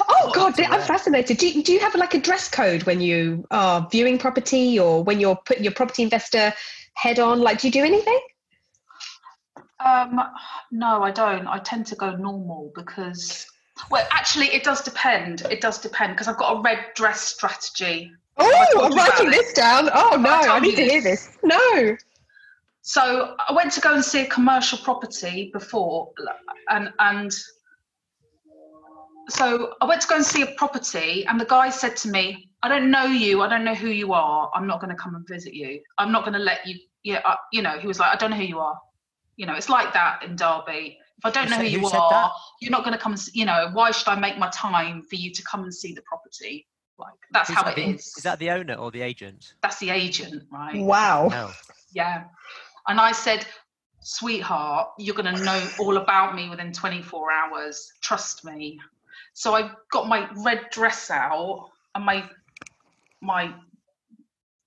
Oh 0.00 0.32
God, 0.34 0.58
I'm 0.58 0.80
fascinated. 0.80 1.38
Do 1.38 1.48
you, 1.48 1.62
do 1.62 1.72
you 1.72 1.80
have 1.80 1.94
like 1.94 2.14
a 2.14 2.20
dress 2.20 2.48
code 2.48 2.84
when 2.84 3.00
you 3.00 3.44
are 3.50 3.86
viewing 3.90 4.18
property 4.18 4.78
or 4.78 5.02
when 5.04 5.20
you're 5.20 5.36
putting 5.36 5.64
your 5.64 5.72
property 5.72 6.02
investor 6.02 6.52
head 6.94 7.18
on? 7.18 7.40
Like, 7.40 7.60
do 7.60 7.68
you 7.68 7.72
do 7.72 7.84
anything? 7.84 8.18
Um, 9.84 10.20
no, 10.70 11.02
I 11.02 11.10
don't. 11.10 11.46
I 11.46 11.58
tend 11.58 11.86
to 11.86 11.96
go 11.96 12.14
normal 12.16 12.72
because, 12.74 13.46
well, 13.90 14.06
actually, 14.10 14.46
it 14.46 14.64
does 14.64 14.82
depend. 14.82 15.42
It 15.50 15.60
does 15.60 15.80
depend 15.80 16.14
because 16.14 16.28
I've 16.28 16.38
got 16.38 16.58
a 16.58 16.60
red 16.60 16.78
dress 16.94 17.20
strategy. 17.20 18.10
Oh, 18.38 18.66
I'm 18.84 18.92
you 18.92 18.98
about 18.98 19.08
writing 19.10 19.28
it? 19.28 19.32
this 19.32 19.52
down. 19.52 19.90
Oh 19.92 20.16
no, 20.18 20.30
I 20.30 20.56
I, 20.56 20.60
need 20.60 20.78
you 20.78 20.84
to 20.84 20.90
hear 20.90 21.02
this. 21.02 21.26
this. 21.26 21.38
No. 21.42 21.96
So 22.80 23.36
I 23.48 23.52
went 23.52 23.72
to 23.72 23.80
go 23.80 23.94
and 23.94 24.04
see 24.04 24.22
a 24.22 24.26
commercial 24.26 24.78
property 24.78 25.50
before, 25.52 26.12
and 26.70 26.92
and 26.98 27.32
so 29.28 29.74
I 29.80 29.84
went 29.86 30.02
to 30.02 30.08
go 30.08 30.16
and 30.16 30.24
see 30.24 30.42
a 30.42 30.46
property, 30.56 31.24
and 31.26 31.40
the 31.40 31.44
guy 31.44 31.70
said 31.70 31.96
to 31.98 32.08
me, 32.08 32.50
"I 32.62 32.68
don't 32.68 32.90
know 32.90 33.04
you. 33.04 33.42
I 33.42 33.48
don't 33.48 33.64
know 33.64 33.74
who 33.74 33.88
you 33.88 34.12
are. 34.12 34.50
I'm 34.54 34.66
not 34.66 34.80
going 34.80 34.90
to 34.90 35.00
come 35.02 35.14
and 35.14 35.26
visit 35.28 35.54
you. 35.54 35.80
I'm 35.98 36.12
not 36.12 36.22
going 36.24 36.34
to 36.34 36.38
let 36.38 36.66
you. 36.66 36.76
Yeah, 37.04 37.20
I, 37.24 37.36
you 37.52 37.62
know." 37.62 37.78
He 37.78 37.86
was 37.86 37.98
like, 37.98 38.14
"I 38.14 38.16
don't 38.16 38.30
know 38.30 38.36
who 38.36 38.44
you 38.44 38.58
are. 38.58 38.78
You 39.36 39.46
know, 39.46 39.54
it's 39.54 39.68
like 39.68 39.92
that 39.94 40.22
in 40.22 40.36
Derby. 40.36 40.98
If 41.18 41.24
I 41.26 41.30
don't 41.30 41.44
Who 41.44 41.50
know 41.50 41.56
who 41.56 41.62
said- 41.64 41.72
you 41.72 41.80
who 41.80 41.86
are, 41.86 42.10
that? 42.10 42.30
you're 42.60 42.70
not 42.70 42.84
going 42.84 42.92
to 42.92 42.98
come 42.98 43.12
and. 43.12 43.22
You 43.32 43.44
know, 43.46 43.70
why 43.72 43.90
should 43.92 44.08
I 44.08 44.16
make 44.18 44.38
my 44.38 44.50
time 44.50 45.02
for 45.02 45.16
you 45.16 45.30
to 45.32 45.42
come 45.44 45.62
and 45.62 45.72
see 45.74 45.94
the 45.94 46.02
property? 46.02 46.66
Like 46.98 47.14
that's 47.32 47.48
Who's 47.48 47.56
how 47.56 47.62
that 47.64 47.78
it 47.78 47.86
the- 47.86 47.94
is. 47.94 48.12
Is 48.16 48.22
that 48.24 48.38
the 48.38 48.50
owner 48.50 48.74
or 48.74 48.90
the 48.90 49.02
agent? 49.02 49.54
that's 49.62 49.78
the 49.78 49.90
agent, 49.90 50.42
right? 50.52 50.80
Wow. 50.80 51.28
No. 51.28 51.50
Yeah. 51.94 52.24
And 52.88 53.00
I 53.00 53.12
said, 53.12 53.46
sweetheart, 54.00 54.88
you're 54.98 55.14
going 55.14 55.34
to 55.34 55.42
know 55.44 55.68
all 55.80 55.96
about 55.96 56.34
me 56.34 56.48
within 56.50 56.72
24 56.72 57.30
hours. 57.32 57.92
Trust 58.02 58.44
me. 58.44 58.78
So 59.34 59.54
I 59.54 59.70
got 59.90 60.08
my 60.08 60.28
red 60.44 60.68
dress 60.70 61.10
out 61.10 61.70
and 61.94 62.04
my 62.04 62.28
my 63.20 63.54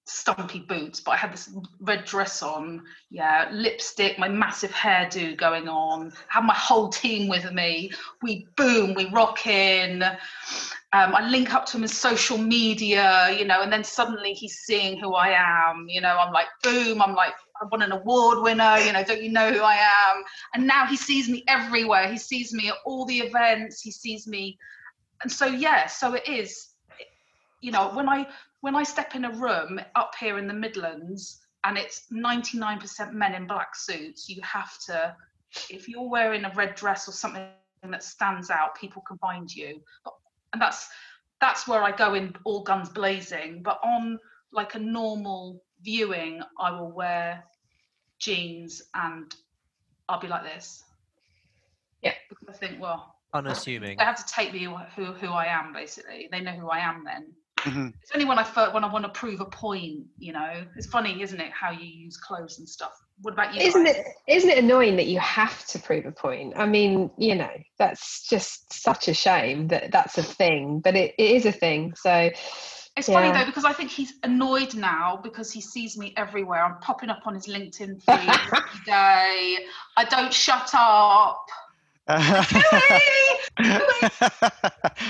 stumpy 0.05 0.59
boots, 0.59 0.99
but 0.99 1.11
I 1.11 1.17
had 1.17 1.33
this 1.33 1.51
red 1.81 2.05
dress 2.05 2.41
on. 2.41 2.83
Yeah, 3.09 3.49
lipstick, 3.51 4.17
my 4.19 4.29
massive 4.29 4.71
hairdo 4.71 5.37
going 5.37 5.67
on. 5.67 6.13
Had 6.27 6.41
my 6.45 6.53
whole 6.53 6.89
team 6.89 7.27
with 7.27 7.51
me. 7.51 7.91
We 8.21 8.47
boom, 8.55 8.93
we 8.93 9.09
rock 9.09 9.45
in. 9.47 10.03
Um, 10.95 11.13
I 11.13 11.27
link 11.27 11.53
up 11.53 11.65
to 11.65 11.77
him 11.77 11.83
in 11.83 11.89
social 11.89 12.37
media, 12.37 13.35
you 13.37 13.43
know, 13.43 13.61
and 13.61 13.73
then 13.73 13.83
suddenly 13.83 14.31
he's 14.31 14.59
seeing 14.59 14.97
who 14.97 15.13
I 15.13 15.31
am. 15.31 15.87
You 15.89 15.99
know, 15.99 16.15
I'm 16.17 16.31
like, 16.31 16.47
boom, 16.63 17.01
I'm 17.01 17.13
like, 17.13 17.33
I 17.61 17.65
won 17.69 17.81
an 17.81 17.91
award 17.91 18.41
winner, 18.41 18.77
you 18.77 18.93
know, 18.93 19.03
don't 19.03 19.21
you 19.21 19.29
know 19.29 19.51
who 19.51 19.59
I 19.59 19.75
am? 19.75 20.23
And 20.53 20.65
now 20.65 20.85
he 20.85 20.95
sees 20.95 21.27
me 21.27 21.43
everywhere. 21.49 22.07
He 22.07 22.17
sees 22.17 22.53
me 22.53 22.69
at 22.69 22.75
all 22.85 23.05
the 23.05 23.19
events. 23.19 23.81
He 23.81 23.91
sees 23.91 24.25
me. 24.25 24.57
And 25.21 25.29
so, 25.29 25.47
yeah, 25.47 25.87
so 25.87 26.13
it 26.13 26.29
is, 26.29 26.69
you 27.59 27.73
know, 27.73 27.89
when 27.93 28.07
I 28.07 28.27
when 28.61 28.77
I 28.77 28.83
step 28.83 29.15
in 29.15 29.25
a 29.25 29.31
room 29.31 29.81
up 29.95 30.13
here 30.17 30.37
in 30.37 30.47
the 30.47 30.53
Midlands 30.53 31.41
and 31.65 31.77
it's 31.77 32.03
99% 32.09 33.11
men 33.11 33.35
in 33.35 33.47
black 33.47 33.75
suits, 33.75 34.29
you 34.29 34.41
have 34.43 34.71
to, 34.85 35.13
if 35.69 35.89
you're 35.89 36.09
wearing 36.09 36.45
a 36.45 36.53
red 36.55 36.73
dress 36.75 37.05
or 37.09 37.11
something 37.11 37.43
that 37.83 38.01
stands 38.01 38.49
out, 38.49 38.75
people 38.75 39.03
can 39.05 39.17
find 39.17 39.53
you. 39.53 39.81
But, 40.05 40.13
and 40.55 40.61
that's 40.61 40.87
that's 41.41 41.67
where 41.67 41.83
I 41.83 41.91
go 41.91 42.13
in 42.13 42.33
all 42.45 42.63
guns 42.63 42.87
blazing. 42.87 43.61
But 43.61 43.77
on 43.83 44.17
like 44.53 44.75
a 44.75 44.79
normal 44.79 45.61
viewing, 45.81 46.41
I 46.57 46.71
will 46.71 46.93
wear 46.93 47.43
jeans 48.19 48.81
and 48.93 49.35
I'll 50.07 50.21
be 50.21 50.29
like 50.29 50.43
this. 50.43 50.85
Yeah. 52.01 52.13
Because 52.29 52.47
I 52.47 52.53
think, 52.53 52.79
well, 52.81 53.15
Unassuming. 53.33 53.97
they 53.97 54.03
have 54.05 54.25
to 54.25 54.33
take 54.33 54.53
me 54.53 54.63
who 54.95 55.05
who 55.05 55.27
I 55.27 55.47
am. 55.47 55.73
Basically, 55.73 56.29
they 56.31 56.39
know 56.39 56.53
who 56.53 56.69
I 56.69 56.79
am. 56.79 57.03
Then 57.03 57.33
Mhm. 57.57 57.93
it's 58.01 58.11
only 58.13 58.25
when 58.25 58.39
I 58.39 58.43
when 58.69 58.85
I 58.85 58.91
want 58.93 59.03
to 59.03 59.09
prove 59.09 59.41
a 59.41 59.45
point. 59.45 60.05
You 60.17 60.31
know, 60.31 60.65
it's 60.77 60.87
funny, 60.87 61.21
isn't 61.21 61.41
it, 61.41 61.51
how 61.51 61.71
you 61.71 61.85
use 61.85 62.15
clothes 62.15 62.59
and 62.59 62.69
stuff. 62.69 62.93
What 63.21 63.33
about 63.33 63.53
you? 63.53 63.61
Isn't 63.61 63.85
guys? 63.85 63.95
it 63.95 64.07
isn't 64.27 64.49
it 64.49 64.57
annoying 64.57 64.97
that 64.97 65.07
you 65.07 65.19
have 65.19 65.65
to 65.67 65.79
prove 65.79 66.05
a 66.05 66.11
point? 66.11 66.53
I 66.57 66.65
mean, 66.65 67.09
you 67.17 67.35
know, 67.35 67.51
that's 67.77 68.27
just 68.27 68.73
such 68.73 69.07
a 69.07 69.13
shame 69.13 69.67
that 69.69 69.91
that's 69.91 70.17
a 70.17 70.23
thing, 70.23 70.79
but 70.79 70.95
it, 70.95 71.15
it 71.17 71.31
is 71.31 71.45
a 71.45 71.51
thing. 71.51 71.93
So 71.95 72.29
It's 72.97 73.07
funny 73.07 73.31
though 73.31 73.45
because 73.45 73.65
I 73.65 73.73
think 73.73 73.91
he's 73.91 74.13
annoyed 74.23 74.75
now 74.75 75.19
because 75.23 75.51
he 75.51 75.61
sees 75.61 75.97
me 75.97 76.13
everywhere. 76.17 76.63
I'm 76.63 76.79
popping 76.79 77.09
up 77.09 77.21
on 77.25 77.35
his 77.35 77.47
LinkedIn 77.47 78.03
feed 78.03 78.09
every 78.09 78.59
day. 78.85 79.57
I 79.97 80.05
don't 80.09 80.33
shut 80.33 80.71
up. 80.73 81.45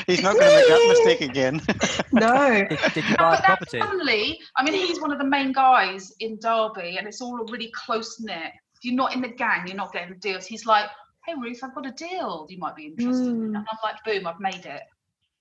He's 0.07 0.23
not 0.23 0.37
going 0.39 0.49
to 0.49 0.55
make 0.55 0.67
that 0.67 0.85
mistake 0.87 1.21
again. 1.21 1.61
no. 2.13 2.65
Did, 2.69 2.79
did 2.93 3.03
you 3.09 3.17
buy 3.17 3.35
a 3.35 3.37
but 3.37 3.41
then 3.41 3.57
property? 3.57 3.79
suddenly, 3.79 4.39
I 4.55 4.63
mean, 4.63 4.73
he's 4.73 5.01
one 5.01 5.11
of 5.11 5.17
the 5.17 5.25
main 5.25 5.51
guys 5.51 6.13
in 6.19 6.39
Derby, 6.41 6.95
and 6.97 7.05
it's 7.07 7.21
all 7.21 7.35
a 7.41 7.51
really 7.51 7.71
close 7.75 8.21
knit. 8.21 8.51
If 8.75 8.83
you're 8.83 8.95
not 8.95 9.13
in 9.13 9.21
the 9.21 9.27
gang, 9.27 9.67
you're 9.67 9.75
not 9.75 9.91
getting 9.91 10.09
the 10.09 10.19
deals. 10.19 10.45
He's 10.45 10.65
like, 10.65 10.85
"Hey 11.25 11.33
Ruth, 11.41 11.59
I've 11.63 11.75
got 11.75 11.85
a 11.85 11.91
deal. 11.91 12.45
You 12.49 12.59
might 12.59 12.75
be 12.75 12.85
interested." 12.85 13.27
in." 13.27 13.41
Mm. 13.41 13.45
And 13.45 13.57
I'm 13.57 13.65
like, 13.83 14.03
"Boom, 14.05 14.27
I've 14.27 14.39
made 14.39 14.65
it." 14.65 14.81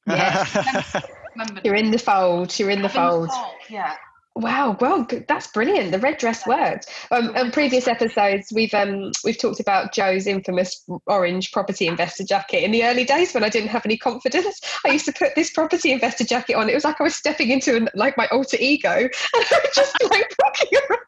Yes. 0.06 0.96
Remember, 1.36 1.60
You're 1.64 1.74
in 1.74 1.90
the 1.90 1.98
fold. 1.98 2.58
You're 2.58 2.70
in 2.70 2.82
the 2.82 2.88
I'm 2.88 2.94
fold. 2.94 3.30
Yeah. 3.68 3.94
Wow, 4.36 4.76
well, 4.80 5.06
that's 5.28 5.46
brilliant. 5.46 5.92
The 5.92 6.00
red 6.00 6.18
dress 6.18 6.44
worked. 6.44 6.88
Um, 7.12 7.28
on 7.36 7.52
previous 7.52 7.86
episodes, 7.86 8.52
we've 8.52 8.74
um, 8.74 9.12
we've 9.22 9.38
talked 9.38 9.60
about 9.60 9.92
Joe's 9.94 10.26
infamous 10.26 10.84
orange 11.06 11.52
property 11.52 11.86
investor 11.86 12.24
jacket. 12.24 12.64
In 12.64 12.72
the 12.72 12.82
early 12.84 13.04
days, 13.04 13.32
when 13.32 13.44
I 13.44 13.48
didn't 13.48 13.68
have 13.68 13.86
any 13.86 13.96
confidence, 13.96 14.60
I 14.84 14.90
used 14.90 15.04
to 15.04 15.12
put 15.12 15.36
this 15.36 15.52
property 15.52 15.92
investor 15.92 16.24
jacket 16.24 16.54
on. 16.54 16.68
It 16.68 16.74
was 16.74 16.82
like 16.82 17.00
I 17.00 17.04
was 17.04 17.14
stepping 17.14 17.50
into 17.50 17.76
an, 17.76 17.88
like 17.94 18.16
my 18.16 18.26
alter 18.32 18.56
ego, 18.58 18.90
and 18.98 19.10
I 19.34 19.60
was 19.64 19.72
just 19.72 19.94
like 20.10 20.34
walking 20.42 20.78
around. 20.78 21.00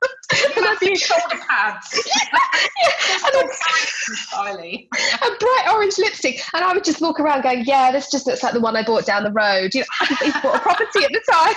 And 0.57 0.65
I'd 0.67 0.79
be 0.81 0.95
shoulder 0.95 1.43
pads. 1.49 2.01
yeah, 2.17 3.17
and, 3.27 3.35
I'd- 3.37 3.53
and 4.89 5.39
bright 5.41 5.67
orange 5.73 5.99
lipstick, 5.99 6.41
and 6.55 6.65
I 6.65 6.73
would 6.73 6.85
just 6.85 7.01
walk 7.01 7.19
around 7.19 7.43
going, 7.43 7.65
"Yeah, 7.65 7.91
this 7.91 8.09
just 8.09 8.27
looks 8.29 8.45
like 8.45 8.53
the 8.53 8.61
one 8.61 8.77
I 8.77 8.85
bought 8.85 9.05
down 9.05 9.25
the 9.25 9.33
road." 9.33 9.75
You 9.75 9.81
know, 9.81 9.87
I 10.01 10.05
hadn't 10.05 10.29
even 10.29 10.41
bought 10.43 10.57
a 10.57 10.61
property 10.61 11.05
at 11.05 11.11
the 11.11 11.21
time. 11.33 11.55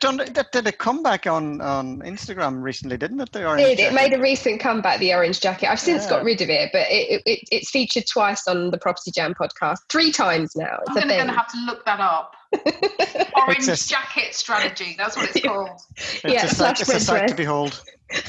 Done, 0.00 0.16
that 0.16 0.50
did 0.50 0.66
a 0.66 0.72
comeback 0.72 1.28
on, 1.28 1.60
on 1.60 2.00
Instagram 2.00 2.60
recently, 2.60 2.96
didn't 2.96 3.20
it? 3.20 3.30
The 3.30 3.46
orange 3.46 3.62
It, 3.62 3.78
it 3.78 3.92
made 3.94 4.12
a 4.12 4.18
recent 4.20 4.60
comeback, 4.60 4.98
the 4.98 5.14
orange 5.14 5.38
jacket. 5.40 5.70
I've 5.70 5.78
since 5.78 6.04
Yeah. 6.04 6.10
got 6.10 6.24
rid 6.24 6.42
of 6.42 6.50
it, 6.50 6.70
but 6.72 6.88
it, 6.90 7.22
it, 7.24 7.40
it's 7.52 7.70
featured 7.70 8.04
twice 8.10 8.48
on 8.48 8.72
the 8.72 8.78
Property 8.78 9.12
Jam 9.12 9.32
podcast, 9.34 9.78
three 9.88 10.10
times 10.10 10.56
now. 10.56 10.78
It's 10.88 10.96
I'm 11.00 11.08
gonna, 11.08 11.32
have 11.32 11.46
to 11.52 11.58
look 11.66 11.84
that 11.84 12.00
up. 12.00 12.34
Orange 13.36 13.68
a- 13.68 13.76
jacket 13.76 14.34
strategy. 14.34 14.96
That's 14.98 15.16
what 15.16 15.26
it's 15.30 15.36
Yeah. 15.44 15.50
called. 15.50 15.80
It's 15.96 16.24
Yeah, 16.24 16.46
a 16.46 16.48
slash 16.48 16.80
it's 16.80 16.90
a 16.90 16.92
red 16.94 17.02
sight 17.02 17.28
to 17.28 17.34
behold. 17.36 17.80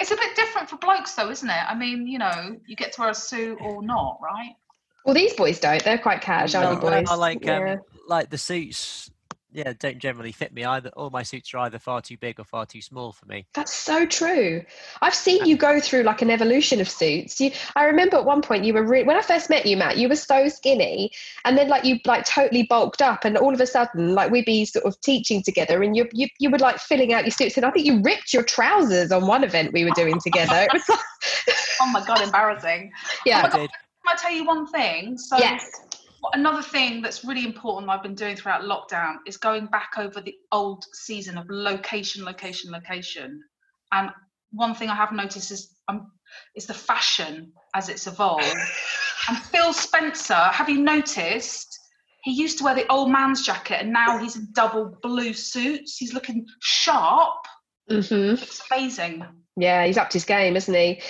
It's 0.00 0.10
a 0.10 0.16
bit 0.16 0.34
different 0.36 0.68
for 0.68 0.76
blokes, 0.76 1.14
though, 1.14 1.30
isn't 1.30 1.48
it? 1.48 1.52
I 1.52 1.74
mean, 1.74 2.06
you 2.06 2.18
know, 2.18 2.56
you 2.66 2.76
get 2.76 2.92
to 2.94 3.00
wear 3.00 3.10
a 3.10 3.14
suit 3.14 3.56
or 3.62 3.82
not, 3.82 4.18
right? 4.22 4.50
well, 5.06 5.14
these 5.14 5.32
boys 5.34 5.60
don't. 5.60 5.82
They're 5.84 5.98
quite 5.98 6.20
cash, 6.20 6.54
aren't 6.54 6.82
No, 6.82 6.90
boys? 6.90 7.06
I 7.08 7.14
like 7.14 7.48
um, 7.48 7.66
Yeah. 7.66 7.76
like 8.08 8.28
the 8.28 8.36
suits. 8.36 9.10
Yeah, 9.54 9.72
don't 9.78 9.98
generally 9.98 10.32
fit 10.32 10.52
me 10.52 10.64
either. 10.64 10.88
All 10.96 11.10
my 11.10 11.22
suits 11.22 11.54
are 11.54 11.58
either 11.58 11.78
far 11.78 12.02
too 12.02 12.16
big 12.16 12.40
or 12.40 12.44
far 12.44 12.66
too 12.66 12.82
small 12.82 13.12
for 13.12 13.24
me. 13.26 13.46
That's 13.54 13.72
so 13.72 14.04
true. 14.04 14.64
I've 15.00 15.14
seen 15.14 15.42
uh, 15.42 15.44
you 15.44 15.56
go 15.56 15.78
through 15.78 16.02
like 16.02 16.22
an 16.22 16.30
evolution 16.30 16.80
of 16.80 16.88
suits. 16.90 17.40
You, 17.40 17.52
I 17.76 17.84
remember 17.84 18.16
at 18.16 18.24
one 18.24 18.42
point 18.42 18.64
you 18.64 18.74
were 18.74 18.82
re- 18.82 19.04
when 19.04 19.16
I 19.16 19.22
first 19.22 19.48
met 19.48 19.64
you, 19.64 19.76
Matt. 19.76 19.96
You 19.96 20.08
were 20.08 20.16
so 20.16 20.48
skinny, 20.48 21.12
and 21.44 21.56
then 21.56 21.68
like 21.68 21.84
you 21.84 22.00
like 22.04 22.24
totally 22.24 22.64
bulked 22.64 23.00
up, 23.00 23.24
and 23.24 23.38
all 23.38 23.54
of 23.54 23.60
a 23.60 23.66
sudden, 23.66 24.16
like 24.16 24.32
we'd 24.32 24.44
be 24.44 24.64
sort 24.64 24.86
of 24.86 25.00
teaching 25.02 25.40
together, 25.40 25.84
and 25.84 25.96
you 25.96 26.08
you 26.12 26.26
you 26.40 26.50
were 26.50 26.58
like 26.58 26.78
filling 26.78 27.12
out 27.12 27.22
your 27.22 27.30
suits, 27.30 27.56
and 27.56 27.64
I 27.64 27.70
think 27.70 27.86
you 27.86 28.02
ripped 28.02 28.34
your 28.34 28.42
trousers 28.42 29.12
on 29.12 29.28
one 29.28 29.44
event 29.44 29.72
we 29.72 29.84
were 29.84 29.92
doing 29.94 30.18
together. 30.20 30.66
It 30.66 30.72
was 30.72 30.88
like, 30.88 30.98
Oh 31.80 31.90
my 31.92 32.04
god, 32.04 32.20
embarrassing. 32.22 32.90
yeah, 33.24 33.42
my 33.42 33.48
I 33.48 33.50
did. 33.50 33.70
Can 33.70 34.16
I 34.16 34.16
tell 34.16 34.32
you 34.32 34.44
one 34.44 34.66
thing? 34.66 35.16
So 35.16 35.38
yes, 35.38 35.70
what- 35.78 35.93
another 36.32 36.62
thing 36.62 37.02
that's 37.02 37.24
really 37.24 37.44
important 37.44 37.90
I've 37.90 38.02
been 38.02 38.14
doing 38.14 38.36
throughout 38.36 38.62
lockdown 38.62 39.16
is 39.26 39.36
going 39.36 39.66
back 39.66 39.92
over 39.98 40.20
the 40.20 40.34
old 40.52 40.84
season 40.92 41.38
of 41.38 41.46
location, 41.48 42.24
location, 42.24 42.70
location. 42.70 43.42
And 43.92 44.10
one 44.52 44.74
thing 44.74 44.88
I 44.88 44.94
have 44.94 45.12
noticed 45.12 45.50
is 45.50 45.74
um, 45.88 46.10
is 46.56 46.66
the 46.66 46.74
fashion 46.74 47.52
as 47.74 47.88
it's 47.88 48.06
evolved. 48.06 48.44
and 49.28 49.38
Phil 49.38 49.72
Spencer, 49.72 50.34
have 50.34 50.68
you 50.68 50.80
noticed? 50.80 51.78
he 52.24 52.32
used 52.32 52.56
to 52.58 52.64
wear 52.64 52.74
the 52.74 52.90
old 52.90 53.10
man's 53.10 53.42
jacket, 53.42 53.82
and 53.82 53.92
now 53.92 54.16
he's 54.16 54.34
in 54.34 54.48
double 54.52 54.96
blue 55.02 55.34
suits. 55.34 55.98
He's 55.98 56.14
looking 56.14 56.46
sharp. 56.60 57.44
hmm 57.88 58.32
It's 58.32 58.62
amazing. 58.70 59.26
Yeah, 59.58 59.84
he's 59.84 59.98
upped 59.98 60.14
his 60.14 60.24
game, 60.24 60.56
isn't 60.56 60.74
he? 60.74 61.02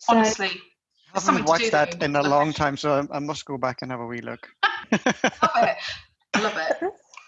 So, 0.00 0.16
Honestly, 0.16 0.50
I 1.14 1.20
haven't 1.20 1.44
watched 1.46 1.70
that 1.72 1.98
though. 1.98 2.04
in 2.04 2.16
a 2.16 2.22
long 2.22 2.52
time, 2.62 2.76
so 2.76 3.06
I, 3.10 3.16
I 3.16 3.18
must 3.20 3.44
go 3.44 3.58
back 3.58 3.78
and 3.82 3.90
have 3.90 4.00
a 4.00 4.06
wee 4.06 4.20
look. 4.20 4.48
love 4.92 5.00
it. 5.02 5.76
I 6.34 6.40
love 6.40 6.56
it. 6.56 6.76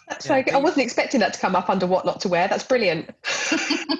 that's 0.08 0.26
Yeah, 0.26 0.32
like, 0.32 0.52
I 0.52 0.58
wasn't 0.58 0.84
expecting 0.84 1.20
that 1.20 1.32
to 1.34 1.40
come 1.40 1.56
up 1.56 1.68
under 1.70 1.86
what 1.86 2.04
not 2.04 2.20
to 2.20 2.28
wear. 2.28 2.48
That's 2.48 2.64
brilliant. 2.64 3.10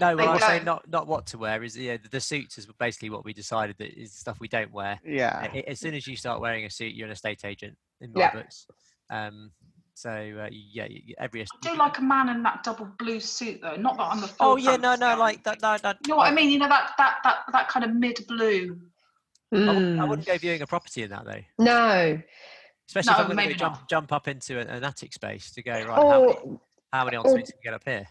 No, 0.00 0.16
There 0.16 0.16
when 0.16 0.28
I 0.28 0.34
you 0.34 0.40
saying 0.40 0.64
not 0.64 0.88
not 0.88 1.06
what 1.06 1.26
to 1.26 1.36
wear 1.36 1.62
is 1.62 1.76
yeah, 1.76 1.98
the, 2.02 2.08
the 2.08 2.20
suits 2.20 2.56
is 2.56 2.66
basically 2.78 3.10
what 3.10 3.22
we 3.22 3.34
decided 3.34 3.76
that 3.80 3.92
is 4.00 4.14
stuff 4.14 4.38
we 4.40 4.48
don't 4.48 4.72
wear. 4.72 4.98
yeah. 5.04 5.46
As 5.66 5.78
soon 5.78 5.92
as 5.92 6.06
you 6.06 6.16
start 6.16 6.40
wearing 6.40 6.64
a 6.64 6.70
suit, 6.70 6.94
you're 6.94 7.04
an 7.06 7.12
estate 7.12 7.44
agent 7.44 7.76
in 8.00 8.10
my 8.14 8.20
Yeah. 8.22 8.32
books. 8.32 8.66
Um, 9.10 9.50
so 9.92 10.08
uh, 10.10 10.48
yeah, 10.50 10.84
y- 10.84 11.02
y- 11.06 11.14
every. 11.18 11.42
I 11.42 11.46
do 11.60 11.76
like 11.76 11.98
a 11.98 12.02
man 12.02 12.30
in 12.30 12.42
that 12.44 12.62
double 12.64 12.88
blue 12.98 13.20
suit 13.20 13.60
though. 13.60 13.76
Not 13.76 13.98
that 13.98 14.04
I'm 14.04 14.24
a. 14.24 14.30
Oh 14.40 14.56
yeah, 14.56 14.76
no, 14.76 14.92
no, 14.94 14.98
guy. 15.00 15.14
like 15.16 15.44
that. 15.44 15.60
No, 15.60 15.76
that 15.82 15.98
You 16.06 16.12
know 16.12 16.16
what 16.16 16.28
I 16.32 16.34
mean? 16.34 16.48
You 16.48 16.60
know 16.60 16.68
that 16.70 16.92
that 16.96 17.16
that 17.24 17.38
that 17.52 17.68
kind 17.68 17.84
of 17.84 17.92
mid 17.94 18.24
blue. 18.26 18.80
I, 19.52 19.56
wouldn't, 19.56 20.00
I 20.00 20.04
Mm. 20.04 20.08
wouldn't 20.08 20.26
go 20.28 20.38
viewing 20.38 20.62
a 20.62 20.66
property 20.66 21.02
in 21.02 21.10
that 21.10 21.24
though. 21.24 21.40
No. 21.58 22.20
Especially 22.88 23.12
if 23.12 23.18
I'm 23.30 23.36
going 23.36 23.48
to 23.48 23.54
jump, 23.54 23.88
jump 23.88 24.12
up 24.12 24.26
into 24.28 24.58
an, 24.58 24.68
an 24.68 24.82
attic 24.84 25.12
space 25.12 25.50
to 25.52 25.62
go 25.62 25.72
right. 25.72 25.86
How 25.86 26.20
many, 26.20 26.32
Or, 26.34 26.60
how 26.92 27.04
many 27.04 27.16
en 27.16 27.20
or- 27.20 27.24
can 27.24 27.34
we 27.34 27.44
get 27.64 27.74
up 27.74 27.82
here? 27.84 28.06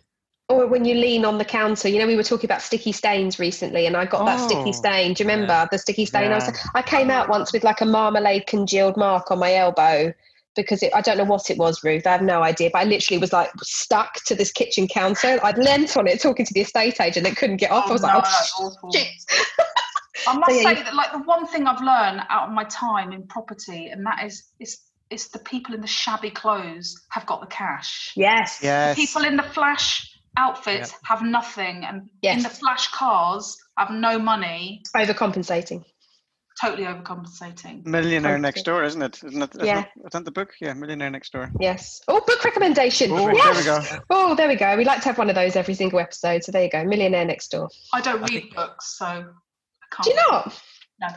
or 0.51 0.65
when 0.65 0.83
you 0.83 0.95
lean 0.95 1.25
on 1.25 1.37
the 1.37 1.45
counter, 1.45 1.87
you 1.87 1.99
know, 1.99 2.07
we 2.07 2.15
were 2.15 2.23
talking 2.23 2.47
about 2.47 2.59
sticky 2.61 2.91
stains 2.91 3.37
recently, 3.37 3.85
and 3.85 3.95
I 3.95 4.05
got 4.05 4.25
that 4.25 4.39
Oh, 4.39 4.47
sticky 4.47 4.73
stain. 4.73 5.13
Do 5.13 5.23
you 5.23 5.29
remember 5.29 5.53
yeah. 5.53 5.67
the 5.69 5.77
sticky 5.77 6.05
stain? 6.05 6.31
I, 6.31 6.35
was, 6.35 6.47
Yeah. 6.47 6.55
I 6.73 6.81
came 6.81 7.11
out 7.11 7.29
once 7.29 7.53
with 7.53 7.63
like 7.63 7.81
a 7.81 7.85
marmalade 7.85 8.47
congealed 8.47 8.97
mark 8.97 9.29
on 9.29 9.37
my 9.37 9.53
elbow 9.53 10.11
because 10.55 10.81
it, 10.81 10.91
I 10.95 11.01
don't 11.01 11.17
know 11.19 11.23
what 11.23 11.51
it 11.51 11.57
was, 11.59 11.83
Ruth. 11.83 12.07
I 12.07 12.11
have 12.13 12.23
no 12.23 12.41
idea, 12.41 12.71
but 12.73 12.79
I 12.79 12.83
literally 12.85 13.19
was 13.19 13.31
like 13.31 13.51
stuck 13.61 14.15
to 14.25 14.33
this 14.33 14.51
kitchen 14.51 14.87
counter. 14.87 15.39
I'd 15.43 15.59
leant 15.59 15.95
on 15.95 16.07
it 16.07 16.19
talking 16.19 16.47
to 16.47 16.53
the 16.53 16.61
estate 16.61 16.99
agent 16.99 17.27
and 17.27 17.37
couldn't 17.37 17.57
get 17.57 17.69
off. 17.69 17.87
I 17.87 17.91
was 17.93 18.01
like, 18.01 18.13
no, 18.13 18.19
oh, 18.19 18.23
that's 18.23 18.53
awful. 18.59 18.91
shit. 18.91 19.07
I 20.27 20.37
must 20.37 20.51
So, 20.51 20.55
yeah, 20.57 20.63
say 20.63 20.77
you- 20.77 20.83
that 20.83 20.95
like 20.95 21.11
the 21.11 21.19
one 21.19 21.47
thing 21.47 21.67
I've 21.67 21.81
learned 21.81 22.21
out 22.29 22.47
of 22.49 22.53
my 22.53 22.63
time 22.65 23.11
in 23.11 23.27
property, 23.27 23.87
and 23.89 24.05
that 24.05 24.23
is 24.25 24.43
is 24.59 24.79
is 25.09 25.29
the 25.29 25.39
people 25.39 25.73
in 25.73 25.81
the 25.81 25.87
shabby 25.87 26.29
clothes 26.29 26.95
have 27.09 27.25
got 27.25 27.41
the 27.41 27.47
cash. 27.47 28.13
Yes. 28.15 28.59
Yes. 28.61 28.95
People 28.95 29.23
in 29.23 29.37
the 29.37 29.43
flash 29.43 30.05
outfits 30.37 30.93
have 31.03 31.23
nothing, 31.23 31.83
and 31.83 32.09
in 32.21 32.43
the 32.43 32.49
flash 32.49 32.87
cars 32.89 33.57
have 33.77 33.89
no 33.89 34.19
money. 34.19 34.83
Overcompensating. 34.95 35.83
Totally 36.61 36.83
overcompensating. 36.83 37.85
Millionaire 37.85 38.33
Thank 38.33 38.41
Next. 38.41 38.63
Door, 38.63 38.83
isn't 38.83 39.01
it? 39.01 39.23
Isn't 39.23 39.41
it? 39.41 39.55
Isn't 39.55 39.65
Yeah. 39.65 39.79
it- 39.79 39.87
Isn't 39.97 40.11
that 40.11 40.25
the 40.25 40.31
book? 40.31 40.51
Yeah, 40.59 40.73
Millionaire 40.73 41.09
Next 41.09 41.31
Door. 41.31 41.51
Yes. 41.59 42.01
Oh, 42.09 42.19
book 42.27 42.43
recommendation. 42.43 43.11
Oh, 43.11 43.29
yes. 43.31 43.65
there 43.65 43.79
we 43.79 43.97
go. 43.99 44.03
Oh, 44.09 44.35
there 44.35 44.47
we 44.49 44.55
go. 44.57 44.75
We 44.75 44.83
like 44.83 44.99
to 45.01 45.05
have 45.07 45.17
one 45.17 45.29
of 45.29 45.35
those 45.35 45.55
every 45.55 45.73
single 45.73 45.99
episode. 45.99 46.43
So 46.43 46.51
there 46.51 46.63
you 46.63 46.69
go. 46.69 46.83
Millionaire 46.83 47.23
next 47.25 47.49
door. 47.51 47.69
I 47.93 48.01
don't 48.01 48.17
I 48.17 48.25
read 48.27 48.29
think- 48.29 48.55
books, 48.55 48.97
so 48.97 49.05
I 49.05 49.23
can't. 49.91 50.03
Do 50.03 50.11
you 50.11 50.15
not? 50.15 50.61
No, 51.01 51.07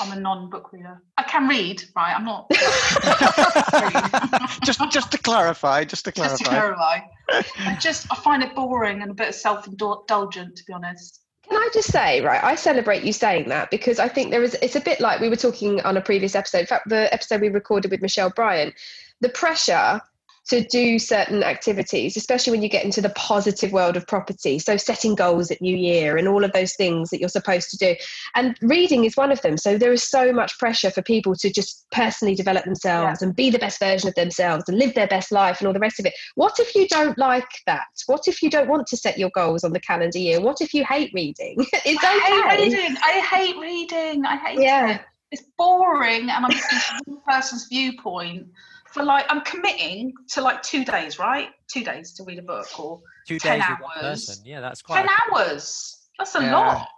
I'm 0.00 0.16
a 0.16 0.20
non-book 0.20 0.72
reader. 0.72 1.00
I 1.16 1.22
can 1.22 1.48
read, 1.48 1.82
right? 1.96 2.14
I'm 2.16 2.24
not. 2.24 2.50
just, 4.64 4.80
just 4.90 5.12
to 5.12 5.18
clarify, 5.18 5.84
just 5.84 6.04
to 6.04 6.12
clarify. 6.12 6.36
just 6.36 6.44
to 6.44 6.50
clarify. 6.50 7.00
clarify, 7.28 7.48
I 7.58 7.76
just 7.80 8.06
I 8.10 8.16
find 8.16 8.42
it 8.42 8.54
boring 8.54 9.02
and 9.02 9.10
a 9.10 9.14
bit 9.14 9.34
self-indulgent, 9.34 10.56
to 10.56 10.64
be 10.64 10.72
honest. 10.72 11.20
Can 11.48 11.56
I 11.56 11.70
just 11.72 11.90
say, 11.90 12.20
right? 12.20 12.44
I 12.44 12.54
celebrate 12.54 13.04
you 13.04 13.12
saying 13.12 13.48
that 13.48 13.70
because 13.70 13.98
I 13.98 14.08
think 14.08 14.30
there 14.30 14.42
is. 14.42 14.54
It's 14.60 14.76
a 14.76 14.80
bit 14.80 15.00
like 15.00 15.20
we 15.20 15.30
were 15.30 15.36
talking 15.36 15.80
on 15.80 15.96
a 15.96 16.00
previous 16.00 16.34
episode. 16.34 16.60
In 16.60 16.66
fact, 16.66 16.88
the 16.88 17.12
episode 17.12 17.40
we 17.40 17.48
recorded 17.48 17.90
with 17.90 18.02
Michelle 18.02 18.30
Bryant, 18.30 18.74
the 19.20 19.30
pressure 19.30 20.00
to 20.48 20.64
do 20.64 20.98
certain 20.98 21.42
activities, 21.42 22.16
especially 22.16 22.50
when 22.52 22.62
you 22.62 22.68
get 22.68 22.84
into 22.84 23.00
the 23.00 23.10
positive 23.10 23.72
world 23.72 23.96
of 23.96 24.06
property. 24.06 24.58
So 24.58 24.76
setting 24.76 25.14
goals 25.14 25.50
at 25.50 25.60
New 25.60 25.76
Year 25.76 26.16
and 26.16 26.26
all 26.26 26.42
of 26.42 26.52
those 26.52 26.74
things 26.74 27.10
that 27.10 27.20
you're 27.20 27.28
supposed 27.28 27.70
to 27.70 27.76
do. 27.76 27.94
And 28.34 28.56
reading 28.62 29.04
is 29.04 29.16
one 29.16 29.30
of 29.30 29.42
them. 29.42 29.56
So 29.58 29.76
there 29.76 29.92
is 29.92 30.02
so 30.02 30.32
much 30.32 30.58
pressure 30.58 30.90
for 30.90 31.02
people 31.02 31.34
to 31.36 31.52
just 31.52 31.86
personally 31.90 32.34
develop 32.34 32.64
themselves 32.64 33.20
and 33.20 33.36
be 33.36 33.50
the 33.50 33.58
best 33.58 33.78
version 33.78 34.08
of 34.08 34.14
themselves 34.14 34.64
and 34.68 34.78
live 34.78 34.94
their 34.94 35.06
best 35.06 35.30
life 35.30 35.60
and 35.60 35.66
all 35.66 35.74
the 35.74 35.80
rest 35.80 36.00
of 36.00 36.06
it. 36.06 36.14
What 36.34 36.58
if 36.58 36.74
you 36.74 36.88
don't 36.88 37.18
like 37.18 37.48
that? 37.66 37.86
What 38.06 38.22
if 38.26 38.42
you 38.42 38.48
don't 38.48 38.68
want 38.68 38.86
to 38.88 38.96
set 38.96 39.18
your 39.18 39.30
goals 39.34 39.64
on 39.64 39.72
the 39.72 39.80
calendar 39.80 40.18
year? 40.18 40.40
What 40.40 40.60
if 40.60 40.72
you 40.72 40.84
hate 40.84 41.12
reading? 41.12 41.56
it's 41.84 42.02
I 42.02 42.48
hate 42.48 42.72
reading. 42.72 42.96
I 43.04 43.20
hate 43.20 43.56
reading. 43.58 44.24
I 44.24 44.36
hate 44.36 44.60
Yeah. 44.60 44.94
it. 44.94 45.00
It's 45.30 45.42
boring, 45.58 46.30
and 46.30 46.46
I'm 46.46 46.50
just 46.52 46.72
one 47.06 47.18
person's 47.28 47.66
viewpoint 47.66 48.46
for 48.92 49.02
like 49.02 49.26
I'm 49.28 49.40
committing 49.42 50.12
to 50.30 50.40
like 50.42 50.62
two 50.62 50.84
days, 50.84 51.18
right? 51.18 51.48
Two 51.68 51.84
days 51.84 52.12
to 52.14 52.24
read 52.24 52.38
a 52.38 52.42
book 52.42 52.66
or 52.78 53.00
Two 53.26 53.38
10 53.38 53.58
days 53.58 53.68
hours. 53.96 54.42
Yeah, 54.44 54.60
that's 54.60 54.82
quite. 54.82 55.00
ten 55.00 55.08
hours. 55.32 56.08
That's 56.18 56.34
a 56.34 56.42
Yeah. 56.42 56.56
lot. 56.56 56.88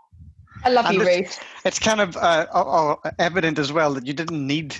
I 0.64 0.68
love 0.70 0.86
And 0.86 0.94
you, 0.96 1.02
it's- 1.02 1.18
Ruth. 1.20 1.40
It's 1.64 1.78
kind 1.78 2.00
of 2.00 2.16
uh, 2.16 2.46
oh, 2.52 2.96
evident 3.18 3.58
as 3.58 3.72
well 3.72 3.94
that 3.94 4.06
you 4.06 4.12
didn't 4.12 4.46
need 4.46 4.76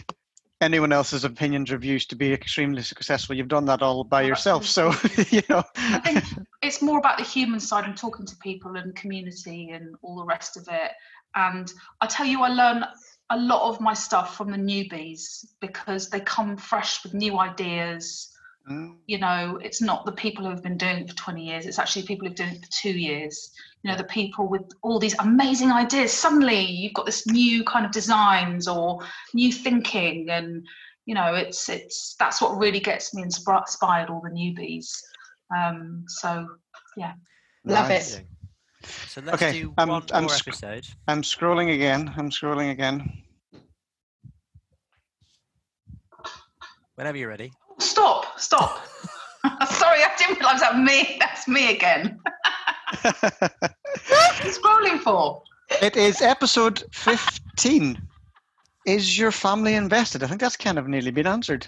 anyone 0.61 0.93
else's 0.93 1.25
opinions 1.25 1.73
or 1.73 1.79
views 1.79 2.05
to 2.07 2.15
be 2.17 2.33
extremely 2.35 2.83
successful. 2.83 3.35
You've 3.35 3.49
done 3.49 3.65
that 3.65 3.81
all 3.81 4.05
by 4.05 4.25
Oh, 4.25 4.27
yourself. 4.27 4.67
So, 4.67 4.93
you 5.31 5.41
know. 5.49 5.63
I 5.77 5.99
think 6.01 6.25
it's 6.63 6.83
more 6.83 6.99
about 6.99 7.17
the 7.17 7.25
human 7.25 7.61
side 7.61 7.87
and 7.87 7.97
talking 7.97 8.27
to 8.27 8.37
people 8.43 8.77
and 8.77 8.95
community 8.95 9.71
and 9.71 9.95
all 10.03 10.17
the 10.17 10.25
rest 10.25 10.59
of 10.59 10.69
it. 10.71 10.93
And 11.35 11.73
I 12.03 12.07
tell 12.07 12.27
you, 12.27 12.43
I 12.43 12.49
learn 12.49 12.85
a 13.31 13.39
lot 13.39 13.69
of 13.69 13.81
my 13.81 13.95
stuff 13.95 14.37
from 14.37 14.51
the 14.51 14.57
newbies 14.57 15.47
because 15.61 16.11
they 16.11 16.21
come 16.21 16.57
fresh 16.57 17.03
with 17.03 17.15
new 17.15 17.39
ideas. 17.39 18.29
Mm, 18.71 18.97
You 19.07 19.19
know, 19.19 19.59
it's 19.63 19.81
not 19.81 20.05
the 20.05 20.13
people 20.13 20.45
who 20.45 20.51
have 20.51 20.63
been 20.63 20.77
doing 20.77 20.99
it 20.99 21.11
for 21.11 21.17
20 21.17 21.45
years, 21.45 21.67
it's 21.67 21.79
actually 21.79 22.07
people 22.07 22.27
who've 22.27 22.37
done 22.37 22.51
it 22.51 22.65
for 22.65 22.71
two 22.71 22.93
years. 22.93 23.53
You 23.83 23.91
know, 23.91 23.97
the 23.97 24.05
people 24.05 24.49
with 24.49 24.71
all 24.83 24.99
these 24.99 25.19
amazing 25.19 25.73
ideas. 25.73 26.13
Suddenly 26.13 26.61
you've 26.61 26.93
got 26.93 27.07
this 27.07 27.27
new 27.27 27.65
kind 27.65 27.87
of 27.87 27.93
designs 27.93 28.69
or 28.69 29.01
new 29.33 29.53
thinking 29.53 30.29
and 30.31 30.67
you 31.07 31.15
know 31.15 31.35
it's 31.35 31.69
it's 31.69 32.15
that's 32.19 32.43
what 32.43 32.59
really 32.59 32.79
gets 32.79 33.15
me 33.15 33.23
inspired 33.23 34.11
all 34.11 34.21
the 34.21 34.29
newbies 34.29 35.01
um 35.57 36.05
so 36.07 36.47
yeah 36.97 37.15
Love 37.65 37.91
it. 37.91 38.25
Amazing. 38.83 39.09
So 39.09 39.21
let's 39.23 39.43
Okay, 39.43 39.53
do 39.63 39.75
I'm- 39.79 39.89
one 39.89 40.03
I'm 40.13 40.25
more 40.25 40.31
sc- 40.35 40.49
episode. 40.49 40.87
I'm 41.09 41.23
scrolling 41.23 41.75
again. 41.75 42.13
I'm 42.17 42.31
scrolling 42.31 42.71
again. 42.71 43.23
Whenever 46.97 47.17
you're 47.17 47.29
ready. 47.31 47.53
stop 47.79 48.39
stop 48.39 48.87
sorry 49.71 50.01
i 50.05 50.11
didn't 50.19 50.39
realize 50.39 50.61
that 50.61 50.77
me 50.79 51.17
that's 51.19 51.49
me 51.49 51.71
again 51.75 52.21
What's 53.03 54.59
scrolling 54.59 55.01
for 55.01 55.43
it 55.81 55.97
is 55.97 56.21
episode 56.21 56.83
15. 56.93 57.97
Is 58.87 59.17
your 59.19 59.31
family 59.31 59.75
invested? 59.77 60.23
I 60.25 60.27
think 60.27 60.41
that's 60.41 60.57
kind 60.57 60.79
of 60.79 60.89
nearly 60.89 61.11
been 61.13 61.27
answered. 61.29 61.67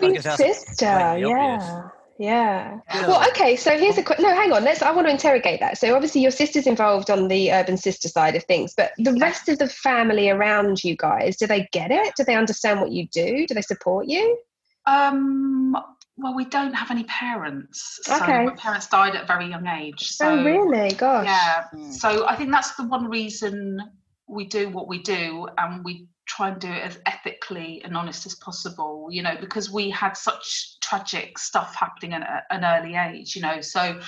Big 0.00 0.20
sister, 0.22 0.86
blatantly 0.86 1.24
obvious. 1.24 1.64
yeah. 1.64 1.88
Yeah. 2.18 2.78
Yeah. 2.94 3.06
Well, 3.06 3.28
okay. 3.30 3.56
So 3.56 3.76
here's 3.76 3.98
a 3.98 4.02
quick. 4.02 4.20
No, 4.20 4.28
hang 4.34 4.52
on. 4.52 4.64
Let's. 4.64 4.82
I 4.82 4.92
want 4.92 5.06
to 5.06 5.10
interrogate 5.10 5.60
that. 5.60 5.78
So 5.78 5.94
obviously, 5.94 6.20
your 6.20 6.30
sister's 6.30 6.66
involved 6.66 7.10
on 7.10 7.28
the 7.28 7.52
urban 7.52 7.76
sister 7.76 8.08
side 8.08 8.36
of 8.36 8.44
things, 8.44 8.72
but 8.76 8.92
the 8.98 9.14
rest 9.14 9.48
of 9.48 9.58
the 9.58 9.68
family 9.68 10.30
around 10.30 10.84
you 10.84 10.96
guys, 10.96 11.36
do 11.36 11.46
they 11.46 11.68
get 11.72 11.90
it? 11.90 12.14
Do 12.16 12.24
they 12.24 12.36
understand 12.36 12.80
what 12.80 12.92
you 12.92 13.08
do? 13.08 13.46
Do 13.46 13.54
they 13.54 13.62
support 13.62 14.06
you? 14.06 14.38
um 14.86 15.74
well 16.16 16.34
we 16.34 16.44
don't 16.44 16.74
have 16.74 16.90
any 16.90 17.04
parents 17.04 18.00
so 18.02 18.16
Okay. 18.16 18.44
my 18.44 18.54
parents 18.54 18.86
died 18.86 19.14
at 19.14 19.24
a 19.24 19.26
very 19.26 19.46
young 19.48 19.66
age 19.66 20.08
so 20.10 20.28
oh, 20.28 20.44
really? 20.44 20.92
Gosh. 20.94 21.26
yeah 21.26 21.64
Hmm. 21.70 21.90
so 21.90 22.28
i 22.28 22.36
think 22.36 22.50
that's 22.50 22.74
the 22.76 22.86
one 22.86 23.08
reason 23.08 23.80
we 24.28 24.44
do 24.44 24.68
what 24.68 24.88
we 24.88 24.98
do 24.98 25.48
and 25.58 25.84
we 25.84 26.06
try 26.26 26.48
and 26.48 26.60
do 26.60 26.68
it 26.68 26.82
as 26.82 26.98
ethically 27.06 27.82
and 27.84 27.96
honest 27.96 28.24
as 28.26 28.34
possible 28.36 29.08
you 29.10 29.22
know 29.22 29.36
because 29.40 29.70
we 29.70 29.90
had 29.90 30.14
such 30.16 30.78
tragic 30.80 31.38
stuff 31.38 31.74
happening 31.74 32.12
at 32.12 32.44
an 32.50 32.64
early 32.64 32.94
age 32.96 33.36
you 33.36 33.42
know 33.42 33.60
so 33.60 34.00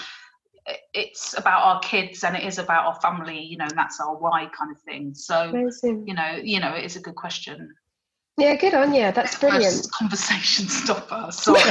it's 0.95 1.37
about 1.39 1.63
our 1.63 1.79
kids 1.81 2.25
and 2.25 2.35
it 2.37 2.43
is 2.43 2.59
about 2.59 2.87
our 2.87 3.01
family 3.01 3.41
you 3.41 3.57
know 3.57 3.67
and 3.67 3.77
that's 3.79 4.01
our 4.01 4.17
why 4.17 4.47
kind 4.59 4.71
of 4.73 4.81
thing 4.83 5.15
so 5.15 5.51
Amazing. 5.51 6.07
you 6.09 6.15
know 6.15 6.41
you 6.43 6.59
know 6.59 6.73
it 6.75 6.85
is 6.85 6.97
a 6.97 7.01
good 7.01 7.15
question 7.15 7.75
Yeah. 8.39 8.55
Good 8.57 8.75
on 8.75 8.93
you. 8.93 9.13
That's 9.13 9.39
brilliant. 9.39 9.65
First 9.65 9.93
conversation 9.93 10.69
stopper 10.81 11.29
sorry 11.33 11.61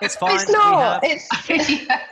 It's 0.00 0.16
fine. 0.16 0.34
It's 0.34 0.50
not. 0.50 1.04
have- 1.04 1.12
It's 1.12 1.28
yeah, 1.86 2.06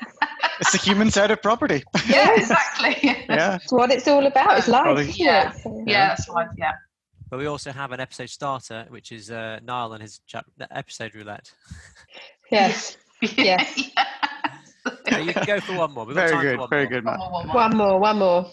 it's 0.61 0.73
the 0.73 0.79
human 0.79 1.11
side 1.11 1.31
of 1.31 1.40
property. 1.42 1.83
yeah 2.08 2.35
exactly 2.37 2.96
Yeah. 3.29 3.56
it's 3.56 3.73
what 3.73 3.90
it's 3.90 4.06
all 4.08 4.27
about. 4.27 4.58
It's 4.58 4.69
life. 4.69 4.83
Probably. 4.85 5.04
isn't 5.04 5.17
Yeah. 5.19 5.52
yeah 5.87 6.08
that's 6.08 6.29
right 6.29 6.48
yeah 6.58 6.73
But 7.31 7.38
we 7.38 7.46
also 7.46 7.71
have 7.73 7.92
an 7.92 8.00
episode 8.00 8.29
starter, 8.29 8.87
which 8.88 9.13
is 9.13 9.31
uh, 9.31 9.61
Niall 9.63 9.92
and 9.94 10.02
his 10.02 10.21
chap- 10.27 10.46
episode 10.71 11.15
roulette. 11.15 11.52
Yes. 12.50 12.96
Yes. 13.37 13.90
So 15.11 15.19
you 15.19 15.33
can 15.35 15.44
go 15.46 15.61
for 15.61 15.77
one 15.77 15.92
more. 15.92 16.04
We've 16.06 16.17
got 16.17 16.31
Very 16.31 16.33
time 16.33 16.40
for 16.40 16.50
good. 16.50 16.58
one 16.61 16.69
Very 16.71 16.85
more. 16.87 16.90
good, 16.90 17.04
One 17.04 17.19
more, 17.19 17.31
one 17.31 17.46
more. 17.46 17.54
One 17.54 17.77
more. 17.77 18.00
One 18.00 18.19
more. 18.19 18.46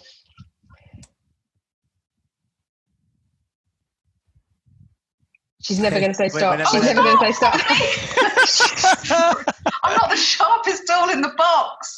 She's 5.61 5.79
never 5.79 5.99
going 5.99 6.11
to 6.11 6.15
say 6.15 6.29
stop. 6.29 6.51
whenever 6.51 6.69
She's 6.69 6.83
never 6.83 7.01
going 7.01 7.17
to 7.17 7.33
say 7.33 7.49
stop. 9.03 9.43
I'm 10.07 10.15
the 10.15 10.21
sharpest 10.21 10.83
tool 10.87 11.09
in 11.09 11.21
the 11.21 11.33
box. 11.37 11.95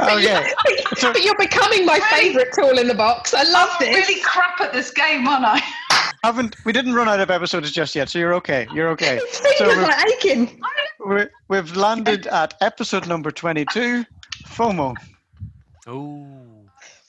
okay. 0.00 0.52
So- 0.96 1.12
but 1.12 1.22
you're 1.22 1.36
becoming 1.38 1.86
my 1.86 2.00
favourite 2.10 2.52
tool 2.52 2.78
in 2.78 2.88
the 2.88 2.94
box. 2.94 3.34
I 3.34 3.42
love 3.44 3.70
I'm 3.80 3.86
this. 3.86 3.94
really 4.08 4.20
crap 4.22 4.60
at 4.60 4.72
this 4.72 4.90
game, 4.90 5.26
aren't 5.26 5.44
I? 5.44 5.60
Haven't 6.24 6.56
we 6.64 6.72
didn't 6.72 6.94
run 6.94 7.08
out 7.08 7.20
of 7.20 7.30
episodes 7.30 7.70
just 7.70 7.94
yet, 7.94 8.08
so 8.08 8.18
you're 8.18 8.34
okay. 8.34 8.66
You're 8.72 8.88
okay. 8.90 9.16
His 9.28 9.58
So 9.58 9.68
we've, 9.68 9.76
like 9.78 10.06
aching. 10.12 10.60
we 11.06 11.24
we've 11.48 11.76
landed 11.76 12.26
at 12.28 12.54
episode 12.62 13.06
number 13.06 13.30
22, 13.30 14.04
FOMO. 14.46 14.94
Oh. 15.86 16.26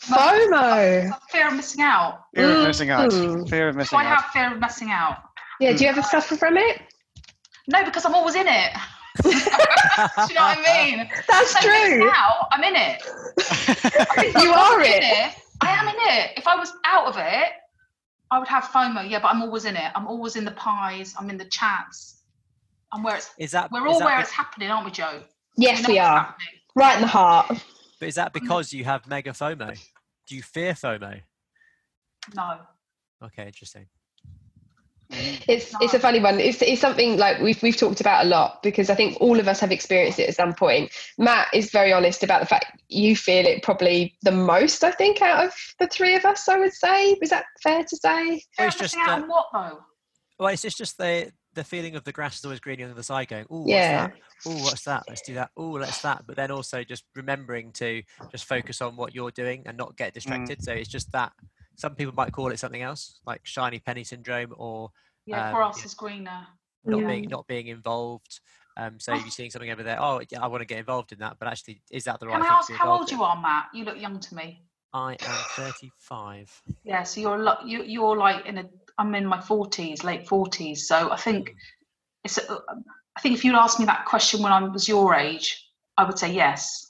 FOMO. 0.01 1.17
Fear 1.29 1.47
of 1.47 1.55
missing 1.55 1.81
out. 1.81 2.25
Fear 2.35 2.57
of 2.57 2.67
missing 2.67 2.89
out. 2.89 3.11
Mm. 3.11 3.49
Fear 3.49 3.69
of 3.69 3.75
Do 3.75 3.77
missing 3.79 3.99
I 3.99 4.01
out. 4.05 4.07
I 4.07 4.15
have 4.21 4.31
fear 4.31 4.53
of 4.53 4.59
missing 4.59 4.91
out? 4.91 5.17
Yeah, 5.59 5.73
do 5.73 5.83
you 5.85 5.89
ever 5.89 6.01
suffer 6.03 6.35
from 6.35 6.57
it? 6.57 6.81
No, 7.67 7.83
because 7.83 8.05
I'm 8.05 8.13
always 8.13 8.35
in 8.35 8.47
it. 8.47 8.71
Do 9.23 9.29
you 9.29 9.35
know 10.35 10.41
what 10.41 10.57
I 10.59 10.83
mean? 10.85 11.09
That's 11.27 11.55
If 11.55 11.61
true. 11.61 12.09
out, 12.13 12.47
I'm 12.51 12.63
in 12.63 12.75
it. 12.75 13.01
If 14.17 14.33
You 14.43 14.51
I 14.51 14.57
are 14.57 14.77
wasn't 14.79 14.95
in 14.95 15.03
it. 15.03 15.33
I 15.61 15.69
am 15.71 15.87
in 15.87 15.95
it. 15.97 16.31
If 16.37 16.47
I 16.47 16.55
was 16.55 16.71
out 16.85 17.07
of 17.07 17.15
it, 17.17 17.49
I 18.31 18.39
would 18.39 18.47
have 18.47 18.65
FOMO. 18.65 19.09
Yeah, 19.09 19.19
but 19.19 19.29
I'm 19.29 19.41
always 19.41 19.65
in 19.65 19.75
it. 19.75 19.91
I'm 19.95 20.07
always 20.07 20.35
in 20.35 20.45
the 20.45 20.51
pies. 20.51 21.13
I'm 21.17 21.29
in 21.29 21.37
the 21.37 21.45
chats. 21.45 22.21
I'm 22.91 23.03
where 23.03 23.15
it's. 23.17 23.31
Is 23.37 23.51
that 23.51 23.71
We're 23.71 23.87
all 23.87 23.99
that 23.99 24.05
where 24.05 24.17
be- 24.17 24.21
it's 24.23 24.31
happening, 24.31 24.69
aren't 24.69 24.85
we, 24.85 24.91
Joe? 24.91 25.21
Yes, 25.57 25.81
know 25.83 25.89
we 25.93 25.99
are. 25.99 26.17
happening. 26.19 26.47
Right 26.75 26.95
in 26.95 27.01
the 27.01 27.07
heart. 27.07 27.47
but 27.99 28.07
is 28.09 28.15
that 28.15 28.33
because 28.33 28.73
you 28.73 28.83
have 28.83 29.07
mega 29.07 29.31
FOMO? 29.31 29.77
Do 30.27 30.35
you 30.35 30.41
fear 30.43 30.73
FOMO? 30.73 31.21
No. 32.35 32.57
Okay, 33.23 33.45
interesting. 33.47 33.85
It's 35.09 35.73
it's 35.79 35.93
a 35.93 35.99
funny 35.99 36.19
one. 36.19 36.39
It's 36.39 36.61
it's 36.61 36.81
something 36.81 37.17
like 37.17 37.39
we've 37.39 37.61
we've 37.61 37.77
talked 37.77 38.01
about 38.01 38.25
a 38.25 38.27
lot 38.27 38.63
because 38.63 38.89
I 38.89 38.95
think 38.95 39.17
all 39.21 39.39
of 39.39 39.47
us 39.47 39.59
have 39.59 39.71
experienced 39.71 40.19
it 40.19 40.29
at 40.29 40.35
some 40.35 40.53
point. 40.53 40.91
Matt 41.17 41.47
is 41.53 41.71
very 41.71 41.93
honest 41.93 42.23
about 42.23 42.41
the 42.41 42.47
fact 42.47 42.81
you 42.89 43.15
feel 43.15 43.45
it 43.45 43.63
probably 43.63 44.17
the 44.23 44.31
most. 44.31 44.83
I 44.83 44.91
think 44.91 45.21
out 45.21 45.45
of 45.45 45.53
the 45.79 45.87
three 45.87 46.15
of 46.15 46.25
us, 46.25 46.47
I 46.49 46.57
would 46.57 46.73
say. 46.73 47.11
Is 47.21 47.29
that 47.29 47.45
fair 47.61 47.83
to 47.83 47.97
say? 47.97 48.41
Fear 48.57 48.67
it's 48.67 48.77
just, 48.77 48.97
out 48.97 49.23
uh, 49.23 49.25
what 49.27 49.47
though? 49.53 49.79
Well, 50.39 50.49
it's 50.49 50.63
just, 50.63 50.77
just 50.77 50.97
the 50.97 51.31
the 51.53 51.63
feeling 51.63 51.95
of 51.95 52.03
the 52.03 52.11
grass 52.11 52.37
is 52.37 52.45
always 52.45 52.59
greener 52.59 52.83
on 52.83 52.89
the 52.89 52.95
other 52.95 53.03
side. 53.03 53.27
Going, 53.27 53.45
oh, 53.49 53.65
Yeah. 53.65 54.09
Oh, 54.45 54.63
what's 54.63 54.83
that? 54.83 55.03
Let's 55.07 55.21
do 55.21 55.33
that. 55.35 55.51
Oh, 55.55 55.71
let's 55.71 56.01
that. 56.01 56.23
But 56.27 56.35
then 56.35 56.51
also 56.51 56.83
just 56.83 57.05
remembering 57.15 57.71
to 57.73 58.03
just 58.31 58.45
focus 58.45 58.81
on 58.81 58.95
what 58.95 59.15
you're 59.15 59.31
doing 59.31 59.63
and 59.65 59.77
not 59.77 59.95
get 59.97 60.13
distracted. 60.13 60.61
So 60.63 60.73
it's 60.73 60.89
just 60.89 61.11
that. 61.13 61.31
Some 61.75 61.95
people 61.95 62.13
might 62.13 62.31
call 62.31 62.51
it 62.51 62.59
something 62.59 62.81
else, 62.81 63.19
like 63.25 63.41
shiny 63.43 63.79
penny 63.79 64.03
syndrome, 64.03 64.53
or 64.57 64.89
Yeah, 65.25 65.49
um, 65.49 65.55
grass 65.55 65.79
yeah. 65.79 65.85
is 65.85 65.93
greener. 65.93 66.47
not 66.85 67.01
Yeah. 67.01 67.07
being 67.07 67.25
not 67.29 67.47
being 67.47 67.67
involved. 67.67 68.39
Um, 68.77 68.99
so 68.99 69.13
you're 69.13 69.29
seeing 69.29 69.49
something 69.49 69.71
over 69.71 69.83
there. 69.83 70.01
Oh, 70.01 70.21
yeah, 70.29 70.41
I 70.43 70.47
want 70.47 70.61
to 70.61 70.65
get 70.65 70.79
involved 70.79 71.11
in 71.13 71.19
that, 71.19 71.37
but 71.39 71.47
actually, 71.47 71.81
is 71.91 72.03
that 72.03 72.19
the 72.19 72.27
right 72.27 72.33
Can 72.33 72.41
I 72.41 72.45
thing 72.45 72.57
ask 72.57 72.67
to 72.67 72.73
how 72.75 72.91
old 72.91 73.09
in? 73.09 73.17
you 73.17 73.23
are, 73.23 73.41
Matt? 73.41 73.67
You 73.73 73.85
look 73.85 73.99
young 73.99 74.19
to 74.19 74.35
me. 74.35 74.61
I 74.93 75.13
am 75.13 75.17
35. 75.55 76.61
Yeah, 76.83 77.03
so 77.03 77.21
you're 77.21 77.37
lo- 77.39 77.57
you 77.65 77.83
you're 77.83 78.17
like 78.17 78.45
in 78.45 78.57
a. 78.59 78.65
I'm 78.97 79.13
in 79.15 79.25
my 79.25 79.41
forties, 79.41 80.03
late 80.03 80.27
forties. 80.27 80.87
So 80.87 81.11
I 81.11 81.17
think 81.17 81.55
it's. 82.23 82.37
a- 82.37 82.59
I 83.17 83.21
think 83.21 83.35
if 83.35 83.45
you'd 83.45 83.55
asked 83.55 83.79
me 83.79 83.85
that 83.85 84.05
question 84.05 84.41
when 84.41 84.51
I 84.51 84.61
was 84.61 84.89
your 84.89 85.15
age, 85.15 85.69
I 85.97 86.03
would 86.03 86.19
say 86.19 86.31
yes, 86.33 86.85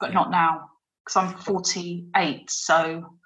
but 0.00 0.08
Yeah. 0.10 0.14
not 0.14 0.30
now 0.32 0.68
because 1.04 1.16
I'm 1.16 1.38
48. 1.38 2.50
So 2.50 3.18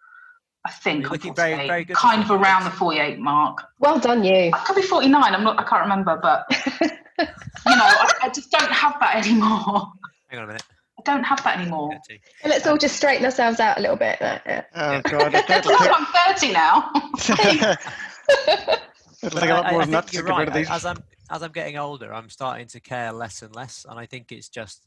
I 0.66 0.70
think 0.70 1.06
I'm 1.06 1.12
looking 1.12 1.34
very- 1.34 1.52
48, 1.52 1.68
very 1.68 1.84
good 1.84 1.96
kind 1.96 2.22
of 2.22 2.30
around 2.30 2.64
the 2.64 2.70
48 2.70 3.18
mark. 3.18 3.64
Well 3.80 3.98
done, 3.98 4.24
you. 4.24 4.50
I 4.52 4.58
could 4.66 4.76
be 4.76 4.82
49. 4.82 5.34
I'm 5.34 5.44
not. 5.44 5.58
I 5.60 5.64
can't 5.64 5.82
remember, 5.82 6.18
but 6.22 6.46
you 6.80 6.86
know, 7.76 7.84
I, 7.84 8.10
I 8.22 8.28
just 8.30 8.50
don't 8.50 8.70
have 8.72 8.96
that 9.00 9.16
anymore. 9.26 9.92
Hang 10.28 10.38
on 10.38 10.44
a 10.44 10.46
minute. 10.46 10.62
I 10.98 11.02
don't 11.04 11.24
have 11.24 11.42
that 11.44 11.58
anymore. 11.58 11.90
Get 11.90 12.04
to. 12.04 12.18
And 12.44 12.50
let's 12.50 12.66
all 12.66 12.78
just 12.78 12.96
straighten 12.96 13.24
ourselves 13.26 13.60
out 13.60 13.76
a 13.76 13.80
little 13.82 13.96
bit. 13.96 14.16
Yeah. 14.20 14.62
Oh, 14.74 15.00
God. 15.02 15.34
It'll 15.50 15.72
Look, 15.72 15.80
I'm 15.82 16.34
30 16.34 16.52
now. 16.52 16.90
it'll 19.22 19.40
take 19.40 19.50
a 19.50 19.54
lot 19.54 19.66
I- 19.66 19.68
I- 19.68 19.72
more 19.72 19.82
I 19.82 19.84
than 19.84 19.90
that 19.92 20.04
think 20.04 20.06
to 20.12 20.16
you're 20.16 20.24
rid 20.24 20.30
right. 20.30 20.48
of 20.48 20.54
these. 20.54 20.70
As 20.70 20.84
I'm 20.86 20.96
as 21.30 21.42
I'm 21.42 21.52
getting 21.52 21.76
older, 21.78 22.12
I'm 22.12 22.28
starting 22.30 22.66
to 22.68 22.80
care 22.80 23.10
less 23.12 23.42
and 23.42 23.54
less, 23.54 23.86
and 23.88 23.98
I 23.98 24.06
think 24.06 24.32
it's 24.32 24.48
just. 24.48 24.86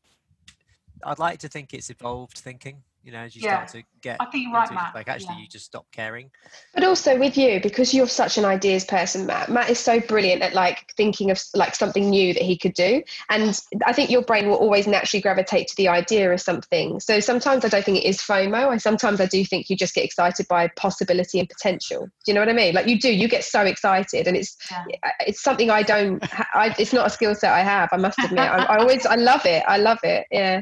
I'd 1.03 1.19
like 1.19 1.37
to 1.39 1.47
think 1.47 1.73
it's 1.75 1.89
evolved 1.91 2.37
thinking. 2.37 2.81
You 3.07 3.13
know, 3.13 3.19
as 3.19 3.33
you 3.37 3.41
Yeah. 3.41 3.65
start 3.65 3.69
to 3.69 3.83
get 4.01 4.17
I 4.19 4.25
think 4.25 4.43
you're 4.43 4.53
right, 4.53 4.69
Matt. 4.69 4.93
like 4.93 5.07
actually 5.07 5.35
Yeah. 5.35 5.41
you 5.43 5.47
just 5.47 5.63
stop 5.63 5.85
caring. 5.93 6.29
But 6.73 6.83
also 6.83 7.17
with 7.17 7.37
you, 7.37 7.61
because 7.61 7.93
you're 7.93 8.05
such 8.05 8.37
an 8.37 8.43
ideas 8.43 8.83
person, 8.83 9.25
Matt. 9.25 9.47
Matt 9.47 9.69
is 9.69 9.79
so 9.79 10.01
brilliant 10.01 10.41
at 10.41 10.53
like 10.53 10.91
thinking 10.97 11.31
of 11.31 11.41
like 11.55 11.73
something 11.73 12.09
new 12.09 12.33
that 12.33 12.43
he 12.43 12.57
could 12.57 12.73
do, 12.73 13.01
and 13.29 13.57
I 13.85 13.93
think 13.93 14.09
your 14.09 14.23
brain 14.23 14.49
will 14.49 14.57
always 14.57 14.87
naturally 14.87 15.21
gravitate 15.21 15.69
to 15.69 15.75
the 15.77 15.87
idea 15.87 16.33
of 16.33 16.41
something. 16.41 16.99
So 16.99 17.21
sometimes 17.21 17.63
I 17.63 17.69
don't 17.69 17.85
think 17.85 17.99
it 17.99 18.05
is 18.05 18.19
FOMO. 18.19 18.67
I 18.73 18.77
sometimes 18.77 19.21
I 19.21 19.25
do 19.25 19.45
think 19.45 19.69
you 19.69 19.77
just 19.77 19.95
get 19.95 20.03
excited 20.03 20.45
by 20.49 20.67
possibility 20.75 21.39
and 21.39 21.47
potential. 21.47 22.07
Do 22.07 22.11
you 22.25 22.33
know 22.33 22.41
what 22.41 22.49
I 22.49 22.53
mean? 22.53 22.75
Like 22.75 22.87
you 22.87 22.99
do, 22.99 23.09
you 23.09 23.29
get 23.29 23.45
so 23.45 23.61
excited, 23.61 24.27
and 24.27 24.35
it's 24.35 24.57
Yeah. 24.69 24.83
it's 25.21 25.41
something 25.41 25.69
I 25.69 25.81
don't. 25.81 26.21
I, 26.53 26.75
it's 26.77 26.91
not 26.91 27.07
a 27.07 27.09
skill 27.09 27.35
set 27.35 27.53
I 27.53 27.63
have. 27.63 27.87
I 27.93 27.97
must 27.97 28.19
admit. 28.19 28.39
I, 28.39 28.65
I 28.65 28.77
always 28.79 29.05
I 29.05 29.15
love 29.15 29.45
it. 29.45 29.63
I 29.65 29.77
love 29.77 29.99
it. 30.03 30.27
Yeah. 30.29 30.61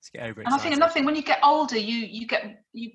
Let's 0.00 0.08
get 0.10 0.22
over 0.22 0.40
it. 0.40 0.46
And 0.46 0.54
I 0.54 0.58
think 0.58 0.74
another 0.74 0.92
thing, 0.92 1.04
when 1.04 1.14
you 1.16 1.22
get 1.22 1.40
older, 1.42 1.76
you 1.76 2.06
you 2.06 2.26
get 2.26 2.64
you 2.72 2.92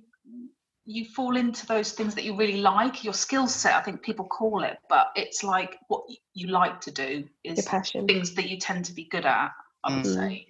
you 0.86 1.06
fall 1.06 1.36
into 1.36 1.66
those 1.68 1.92
things 1.92 2.16
that 2.16 2.24
you 2.24 2.36
really 2.36 2.62
like. 2.62 3.04
Your 3.04 3.14
skill 3.14 3.48
set, 3.48 3.76
I 3.76 3.82
think 3.82 4.02
people 4.02 4.26
call 4.26 4.64
it, 4.64 4.78
but 4.90 5.08
it's 5.16 5.44
like 5.44 5.78
what 5.88 6.04
you 6.34 6.48
like 6.48 6.82
to 6.82 6.92
do 6.92 7.28
Your 7.44 7.54
is 7.54 7.66
passion. 7.66 8.08
things 8.08 8.34
that 8.36 8.50
you 8.50 8.58
tend 8.58 8.86
to 8.86 8.94
be 8.94 9.06
good 9.06 9.26
at. 9.26 9.52
I 9.84 9.96
would 9.96 10.06
Mm. 10.06 10.16
say, 10.16 10.48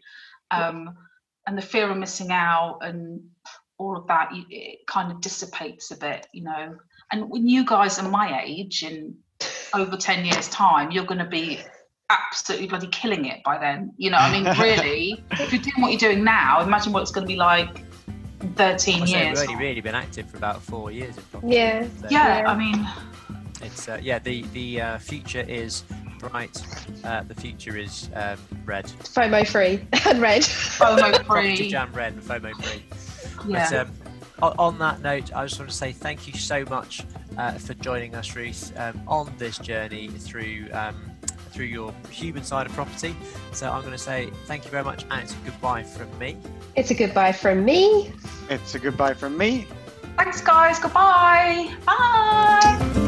um, 0.52 0.98
and 1.46 1.58
the 1.58 1.62
fear 1.62 1.90
of 1.90 1.98
missing 1.98 2.32
out 2.32 2.80
and 2.82 3.30
all 3.78 3.98
of 3.98 4.08
that, 4.08 4.34
you, 4.34 4.46
it 4.50 4.88
kind 4.88 5.12
of 5.12 5.20
dissipates 5.20 5.92
a 5.92 5.98
bit, 5.98 6.28
you 6.32 6.44
know. 6.44 6.78
And 7.12 7.30
when 7.30 7.48
you 7.50 7.66
guys 7.66 8.00
are 8.00 8.08
my 8.10 8.42
age, 8.44 8.84
in 8.84 9.18
over 9.74 9.98
ten 9.98 10.24
years' 10.26 10.48
time, 10.50 10.92
you're 10.92 11.06
going 11.06 11.20
to 11.20 11.26
be 11.26 11.60
absolutely 12.10 12.68
bloody 12.68 12.88
killing 12.88 13.26
it 13.26 13.44
by 13.44 13.58
then. 13.58 13.92
You 13.98 14.12
know, 14.12 14.18
I 14.18 14.32
mean, 14.32 14.46
really, 14.60 15.24
if 15.32 15.52
you're 15.52 15.62
doing 15.62 15.82
what 15.82 15.92
you're 15.92 16.12
doing 16.12 16.24
now, 16.24 16.62
imagine 16.62 16.94
what 16.94 17.02
it's 17.02 17.12
going 17.12 17.26
to 17.28 17.32
be 17.32 17.38
like 17.38 17.84
13 18.56 19.02
I 19.02 19.06
say 19.06 19.12
years. 19.26 19.40
we've 19.40 19.50
only 19.50 19.64
really 19.64 19.82
been 19.82 19.96
active 19.96 20.30
for 20.30 20.38
about 20.38 20.62
four 20.62 20.92
years. 20.92 21.16
Yeah. 21.46 21.84
so 21.84 22.08
yeah, 22.10 22.40
Yeah. 22.40 22.52
I 22.52 22.58
mean, 22.58 22.88
It's 23.62 23.88
uh, 23.88 24.00
yeah. 24.02 24.20
The 24.20 24.44
the 24.54 24.82
uh, 24.82 24.98
future 25.00 25.46
is 25.48 25.84
bright. 26.20 26.62
Uh, 27.04 27.24
the 27.24 27.36
future 27.36 27.78
is 27.78 28.10
um, 28.16 28.38
red. 28.66 28.86
FOMO 28.86 29.48
free 29.48 29.88
and 30.06 30.22
red. 30.22 30.44
FOMO 30.44 31.24
Property 31.26 31.56
free. 31.56 31.70
Jam 31.70 31.92
red 31.94 32.14
and 32.14 32.22
FOMO 32.22 32.54
free. 32.64 32.84
Yeah. 33.48 33.70
But 33.70 33.80
um, 33.80 33.92
on, 34.42 34.56
on 34.60 34.80
that 34.80 35.02
note, 35.02 35.34
I 35.36 35.46
just 35.46 35.60
want 35.60 35.72
to 35.72 35.76
say 35.76 35.92
thank 35.92 36.28
you 36.28 36.34
so 36.34 36.66
much 36.66 37.04
uh, 37.38 37.54
for 37.54 37.74
joining 37.76 38.16
us, 38.16 38.36
Ruth, 38.36 38.74
um, 38.78 39.02
on 39.08 39.34
this 39.38 39.58
journey 39.58 40.08
through 40.10 40.68
um, 40.74 41.12
through 41.56 41.66
your 41.66 41.94
human 42.12 42.44
side 42.44 42.68
of 42.68 42.74
property. 42.74 43.16
So 43.54 43.72
I'm 43.72 43.80
going 43.80 43.94
to 43.94 43.98
say 43.98 44.30
thank 44.46 44.66
you 44.66 44.72
very 44.72 44.84
much, 44.84 45.06
and 45.10 45.22
it's 45.22 45.34
a 45.34 45.38
goodbye 45.46 45.84
from 45.84 46.20
me. 46.20 46.38
It's 46.76 46.92
a 46.92 46.94
goodbye 46.94 47.32
from 47.32 47.64
me. 47.64 48.12
It's 48.50 48.76
a 48.76 48.80
goodbye 48.80 49.14
from 49.14 49.38
me. 49.38 49.66
Thanks, 50.18 50.42
guys. 50.42 50.80
Goodbye. 50.80 51.74
Bye. 51.86 53.06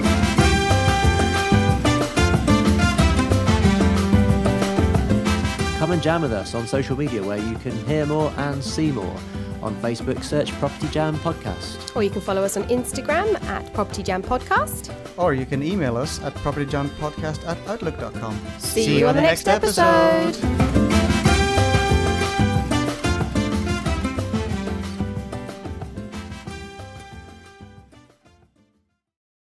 Come 5.78 5.92
and 5.92 6.02
jam 6.02 6.22
with 6.22 6.34
us 6.34 6.56
on 6.56 6.66
social 6.68 6.98
media 6.98 7.24
where 7.24 7.38
you 7.38 7.56
can 7.56 7.78
hear 7.86 8.06
more 8.06 8.32
and 8.38 8.64
see 8.64 8.92
more. 8.92 9.20
On 9.62 9.76
Facebook, 9.82 10.24
search 10.24 10.52
Property 10.54 10.88
Jam 10.90 11.16
Podcast. 11.18 11.96
Or 11.96 12.04
you 12.04 12.10
can 12.10 12.22
follow 12.22 12.44
us 12.44 12.58
on 12.58 12.64
Instagram 12.66 13.42
at 13.44 13.74
Property 13.74 14.04
Jam 14.04 14.22
Podcast. 14.22 14.94
Or 15.18 15.34
you 15.34 15.46
can 15.46 15.64
email 15.64 15.98
us 15.98 16.22
at 16.24 16.34
propertyjampodcast 16.36 17.46
at 17.48 17.58
outlook.com. 17.68 18.40
See, 18.60 19.00
you 19.00 19.08
on 19.08 19.16
the 19.16 19.22
next 19.22 19.48
episode. 19.48 20.87